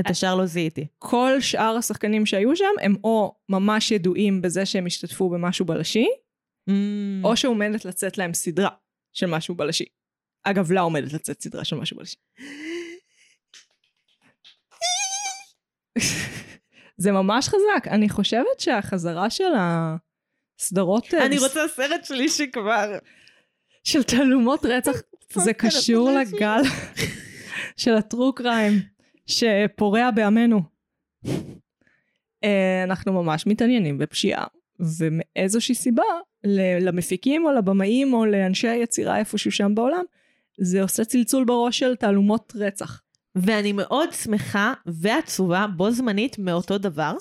את 0.00 0.10
השאר 0.10 0.34
לא 0.34 0.46
זיהיתי. 0.46 0.86
כל 0.98 1.40
שאר 1.40 1.76
השחקנים 1.76 2.26
שהיו 2.26 2.56
שם, 2.56 2.74
הם 2.82 2.96
או 3.04 3.34
ממש 3.48 3.90
ידועים 3.90 4.42
בזה 4.42 4.66
שהם 4.66 4.86
השתתפו 4.86 5.30
במשהו 5.30 5.64
בלשי, 5.64 6.06
Mm. 6.70 7.24
או 7.24 7.36
שעומדת 7.36 7.84
לצאת 7.84 8.18
להם 8.18 8.34
סדרה 8.34 8.68
של 9.12 9.26
משהו 9.26 9.54
בלשי. 9.54 9.84
אגב, 10.42 10.72
לה 10.72 10.80
עומדת 10.80 11.12
לצאת 11.12 11.42
סדרה 11.42 11.64
של 11.64 11.76
משהו 11.76 11.96
בלשי. 11.96 12.16
זה 16.96 17.12
ממש 17.12 17.48
חזק. 17.48 17.88
אני 17.88 18.08
חושבת 18.08 18.60
שהחזרה 18.60 19.30
של 19.30 19.52
הסדרות... 19.56 21.14
אה, 21.14 21.26
אני 21.26 21.38
רוצה 21.38 21.68
סרט 21.68 22.04
שלישי 22.04 22.50
כבר. 22.50 22.98
של 23.84 24.02
תעלומות 24.02 24.64
רצח, 24.64 24.92
זה 25.44 25.52
קשור. 25.52 26.10
לגל 26.10 26.62
של 27.76 27.94
הטרו 27.94 28.34
קריים 28.34 28.72
שפורע 29.26 30.10
בעמנו. 30.10 30.62
אה, 32.44 32.84
אנחנו 32.84 33.12
ממש 33.12 33.46
מתעניינים 33.46 33.98
בפשיעה, 33.98 34.46
ומאיזושהי 34.80 35.74
סיבה, 35.74 36.02
למפיקים 36.80 37.44
או 37.44 37.52
לבמאים 37.52 38.14
או 38.14 38.26
לאנשי 38.26 38.68
היצירה 38.68 39.18
איפשהו 39.18 39.50
שם 39.50 39.74
בעולם, 39.74 40.04
זה 40.60 40.82
עושה 40.82 41.04
צלצול 41.04 41.44
בראש 41.44 41.78
של 41.78 41.96
תעלומות 41.96 42.52
רצח. 42.56 43.00
ואני 43.34 43.72
מאוד 43.72 44.12
שמחה 44.12 44.72
ועצובה 44.86 45.66
בו 45.76 45.90
זמנית 45.90 46.38
מאותו 46.38 46.78
דבר, 46.78 47.12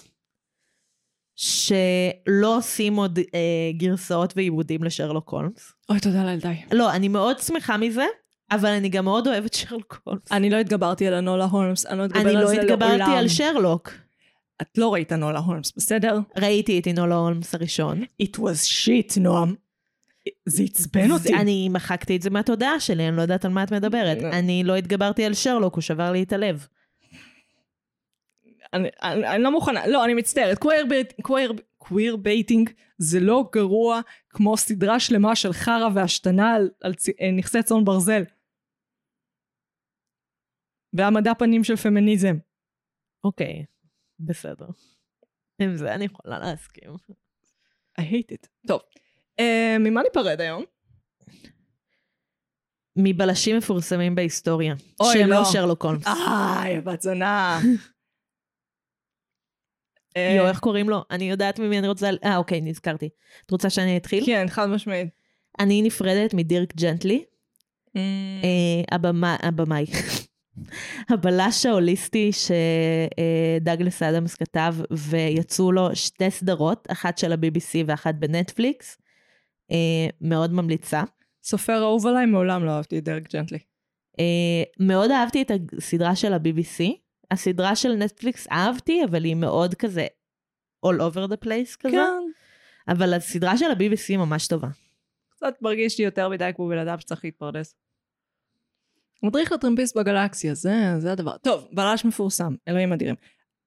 שלא 1.35 2.57
עושים 2.57 2.95
עוד 2.95 3.19
אה, 3.19 3.71
גרסאות 3.77 4.33
ועיבודים 4.35 4.83
לשרלוק 4.83 5.29
הולמס. 5.29 5.73
אוי, 5.89 5.99
תודה 5.99 6.23
לאל, 6.23 6.39
די. 6.39 6.53
לא, 6.71 6.91
אני 6.91 7.07
מאוד 7.07 7.39
שמחה 7.39 7.77
מזה, 7.77 8.05
אבל 8.51 8.69
אני 8.69 8.89
גם 8.89 9.05
מאוד 9.05 9.27
אוהבת 9.27 9.53
שרלוק 9.53 10.01
הולמס. 10.03 10.31
אני 10.31 10.49
לא 10.49 10.57
התגברתי 10.57 11.07
על 11.07 11.13
הנולה 11.13 11.45
הולמס, 11.45 11.85
אני 11.85 11.97
לא 11.97 12.05
אתגבר 12.05 12.21
אני 12.21 12.35
על 12.35 12.41
לא 12.41 12.47
זה 12.47 12.55
לעולם. 12.55 12.81
התגברתי 12.81 13.11
על 13.11 13.27
שרלוק. 13.27 13.91
את 14.61 14.77
לא 14.77 14.93
ראית 14.93 15.11
נולה 15.11 15.39
הולמס, 15.39 15.73
בסדר? 15.77 16.19
ראיתי 16.37 16.79
את 16.79 16.87
אינולה 16.87 17.15
הולמס 17.15 17.55
הראשון. 17.55 18.03
It 18.23 18.37
was 18.37 18.85
shit, 18.85 19.19
נועם. 19.19 19.55
זה 20.45 20.63
עצבן 20.63 21.11
אותי. 21.11 21.35
אני 21.35 21.69
מחקתי 21.69 22.15
את 22.15 22.21
זה 22.21 22.29
מהתודעה 22.29 22.79
שלי, 22.79 23.07
אני 23.07 23.17
לא 23.17 23.21
יודעת 23.21 23.45
על 23.45 23.51
מה 23.51 23.63
את 23.63 23.73
מדברת. 23.73 24.21
לא. 24.21 24.29
אני 24.29 24.63
לא 24.63 24.75
התגברתי 24.75 25.25
על 25.25 25.33
שרלוק, 25.33 25.75
הוא 25.75 25.81
שבר 25.81 26.11
לי 26.11 26.23
את 26.23 26.33
הלב. 26.33 26.67
אני, 28.73 28.89
אני, 29.01 29.27
אני 29.27 29.43
לא 29.43 29.51
מוכנה, 29.51 29.87
לא, 29.87 30.05
אני 30.05 30.13
מצטערת, 30.13 30.57
queer, 30.57 30.85
bait, 30.89 31.13
queer, 31.21 31.53
queer 31.77 32.15
baiting 32.15 32.69
זה 32.97 33.19
לא 33.19 33.49
גרוע 33.53 34.01
כמו 34.29 34.57
סדרה 34.57 34.99
שלמה 34.99 35.35
של 35.35 35.53
חרא 35.53 35.89
והשתנה 35.93 36.55
על, 36.55 36.69
על 36.81 36.93
צ, 36.93 37.09
אה, 37.09 37.31
נכסי 37.31 37.63
צאן 37.63 37.85
ברזל. 37.85 38.23
והעמדה 40.93 41.35
פנים 41.35 41.63
של 41.63 41.75
פמיניזם. 41.75 42.35
אוקיי, 43.23 43.65
בסדר. 44.25 44.65
עם 45.61 45.75
זה 45.75 45.93
אני 45.95 46.05
יכולה 46.05 46.39
להסכים. 46.39 46.89
I 47.99 48.03
hate 48.03 48.33
it. 48.33 48.47
טוב, 48.67 48.81
אה, 49.39 49.77
ממה 49.79 50.01
ניפרד 50.03 50.41
היום? 50.41 50.63
מבלשים 52.95 53.57
מפורסמים 53.57 54.15
בהיסטוריה. 54.15 54.73
אוי, 54.99 55.13
שהם 55.13 55.29
לא. 55.29 55.35
לא 55.35 55.45
שרלוק 55.45 55.85
הולמס. 55.85 56.03
איי, 56.07 56.81
בת 56.81 57.01
זונה. 57.01 57.59
אה, 60.17 60.33
יואו, 60.37 60.47
איך 60.47 60.59
קוראים 60.59 60.89
לו? 60.89 61.03
אני 61.11 61.29
יודעת 61.29 61.59
ממי 61.59 61.79
אני 61.79 61.87
רוצה... 61.87 62.09
אה, 62.23 62.37
אוקיי, 62.37 62.61
נזכרתי. 62.61 63.09
את 63.45 63.51
רוצה 63.51 63.69
שאני 63.69 63.97
אתחיל? 63.97 64.25
כן, 64.25 64.45
חד 64.49 64.65
משמעית. 64.65 65.07
אני 65.59 65.81
נפרדת 65.81 66.33
מדירק 66.33 66.75
ג'נטלי, 66.75 67.23
אה, 67.95 68.01
הבמה- 68.91 69.37
הבמאי. 69.43 69.85
הבלש 71.09 71.65
ההוליסטי 71.65 72.31
שדאגלס 73.61 74.03
אדמס 74.03 74.35
כתב, 74.35 74.75
ויצאו 74.91 75.71
לו 75.71 75.95
שתי 75.95 76.31
סדרות, 76.31 76.87
אחת 76.91 77.17
של 77.17 77.31
ה-BBC 77.31 77.83
ואחת 77.85 78.15
בנטפליקס. 78.15 78.97
אה, 79.71 80.07
מאוד 80.21 80.53
ממליצה. 80.53 81.03
סופר 81.43 81.81
אהוב 81.81 82.07
עליי, 82.07 82.25
מעולם 82.25 82.65
לא 82.65 82.71
אהבתי 82.71 82.97
את 82.97 83.03
דרק 83.03 83.33
ג'נטלי. 83.33 83.59
אה, 84.19 84.63
מאוד 84.79 85.11
אהבתי 85.11 85.41
את 85.41 85.51
הסדרה 85.77 86.15
של 86.15 86.33
ה-BBC. 86.33 86.83
הסדרה 87.31 87.75
של 87.75 87.93
נטפליקס 87.93 88.47
אהבתי, 88.51 89.03
אבל 89.09 89.23
היא 89.23 89.35
מאוד 89.35 89.75
כזה 89.75 90.07
all 90.85 90.99
over 90.99 91.31
the 91.31 91.45
place 91.45 91.77
כזה. 91.79 91.97
כן. 91.97 92.31
אבל 92.87 93.13
הסדרה 93.13 93.57
של 93.57 93.65
ה-BBC 93.65 94.17
ממש 94.17 94.47
טובה. 94.47 94.67
קצת 95.29 95.53
מרגיש 95.61 95.99
לי 95.99 96.05
יותר 96.05 96.29
מדי 96.29 96.51
כמו 96.55 96.67
בן 96.67 96.77
אדם 96.77 96.99
שצריך 96.99 97.25
להתפרנס. 97.25 97.75
מדריך 99.23 99.51
לטרמפיסט 99.51 99.97
בגלקסיה, 99.97 100.53
זה, 100.53 100.93
זה 100.97 101.11
הדבר. 101.11 101.37
טוב, 101.37 101.67
בלש 101.71 102.05
מפורסם, 102.05 102.55
אלוהים 102.67 102.93
אדירים. 102.93 103.15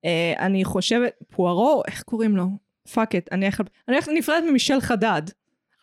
Uh, 0.06 0.38
אני 0.38 0.64
חושבת, 0.64 1.12
פוארו, 1.30 1.82
איך 1.88 2.02
קוראים 2.02 2.36
לו? 2.36 2.46
fuck 2.92 3.14
it, 3.14 3.28
אני 3.32 3.44
הולכת 3.44 3.64
אני 3.88 3.96
הולכת 3.96 4.12
נפרדת 4.14 4.44
ממישל 4.50 4.80
חדד, 4.80 5.22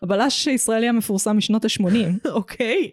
הבלש 0.02 0.48
הישראלי 0.48 0.90
המפורסם 0.90 1.38
משנות 1.38 1.66
ה-80. 1.66 2.30
אוקיי. 2.30 2.92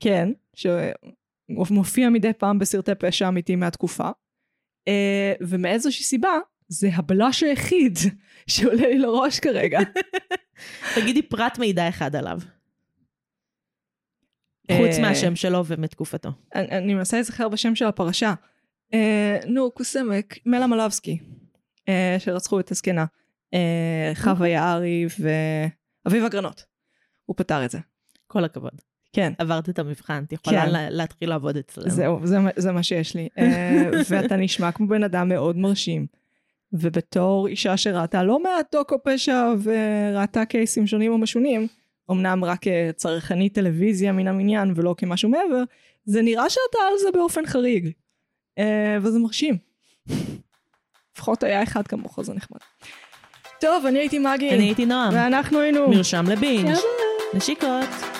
כן, 0.00 0.28
שמופיע 0.54 2.08
מדי 2.10 2.32
פעם 2.32 2.58
בסרטי 2.58 2.94
פשע 2.94 3.28
אמיתי 3.28 3.56
מהתקופה. 3.56 4.10
אה, 4.88 5.32
ומאיזושהי 5.40 6.04
סיבה, 6.04 6.38
זה 6.68 6.88
הבלש 6.92 7.42
היחיד 7.42 7.98
שעולה 8.46 8.88
לי 8.88 8.98
לראש 8.98 9.40
כרגע. 9.40 9.80
תגידי 10.94 11.22
פרט 11.22 11.58
מידע 11.58 11.88
אחד 11.88 12.16
עליו. 12.16 12.38
אה, 14.70 14.78
חוץ 14.78 14.98
מהשם 14.98 15.36
שלו 15.36 15.64
ומתקופתו. 15.66 16.28
אני, 16.54 16.94
מנסה 16.94 17.16
להיזכר 17.16 17.48
בשם 17.48 17.74
של 17.74 17.84
הפרשה. 17.84 18.34
אה, 18.94 19.38
נו, 19.46 19.70
קוסמק, 19.70 20.38
מלה 20.46 20.66
מלבסקי, 20.66 21.18
אה, 21.88 22.16
שרצחו 22.18 22.60
את 22.60 22.70
הזקנה. 22.70 23.04
אה, 23.54 24.12
חווה 24.14 24.48
יערי 24.48 25.06
ואביב 26.04 26.24
אגרנות. 26.24 26.64
הוא 27.26 27.36
פתר 27.36 27.64
את 27.64 27.70
זה. 27.70 27.78
כל 28.26 28.44
הכבוד. 28.44 28.72
כן. 29.12 29.32
עברת 29.38 29.68
את 29.68 29.78
המבחן, 29.78 30.24
את 30.26 30.32
יכולה 30.32 30.62
כן. 30.66 30.70
לה- 30.70 30.90
להתחיל 30.90 31.28
לעבוד 31.28 31.56
אצלנו. 31.56 31.90
זהו, 31.90 32.20
זה, 32.24 32.36
זה 32.56 32.72
מה 32.72 32.82
שיש 32.82 33.14
לי. 33.14 33.28
אה, 33.38 33.90
ואתה 34.10 34.36
נשמע 34.36 34.72
כמו 34.72 34.86
בן 34.88 35.02
אדם 35.04 35.28
מאוד 35.28 35.56
מרשים. 35.56 36.06
ובתור 36.72 37.46
אישה 37.46 37.76
שראתה 37.76 38.22
לא 38.22 38.42
מעט 38.42 38.74
דוקו 38.74 38.96
פשע 39.04 39.52
וראתה 39.62 40.44
קייסים 40.44 40.86
שונים 40.86 41.12
ומשונים, 41.12 41.66
אמנם 42.10 42.44
רק 42.44 42.58
כצרכנית 42.62 43.54
טלוויזיה 43.54 44.12
מן 44.12 44.28
המניין 44.28 44.72
ולא 44.76 44.94
כמשהו 44.98 45.28
מעבר, 45.28 45.62
זה 46.04 46.22
נראה 46.22 46.50
שאתה 46.50 46.78
על 46.90 46.98
זה 46.98 47.08
באופן 47.12 47.46
חריג. 47.46 47.90
אה, 48.58 48.96
וזה 49.02 49.18
מרשים. 49.18 49.56
לפחות 51.14 51.42
היה 51.42 51.62
אחד 51.62 51.86
כמוך, 51.86 52.20
זה 52.22 52.34
נחמד. 52.34 52.58
טוב, 53.60 53.86
אני 53.86 53.98
הייתי 53.98 54.18
מגי. 54.18 54.50
אני 54.50 54.64
הייתי 54.64 54.86
נועם. 54.86 55.14
ואנחנו 55.14 55.60
היינו... 55.60 55.88
מרשם 55.88 56.24
לבינג'. 56.28 56.74
נשיקות. 57.34 58.15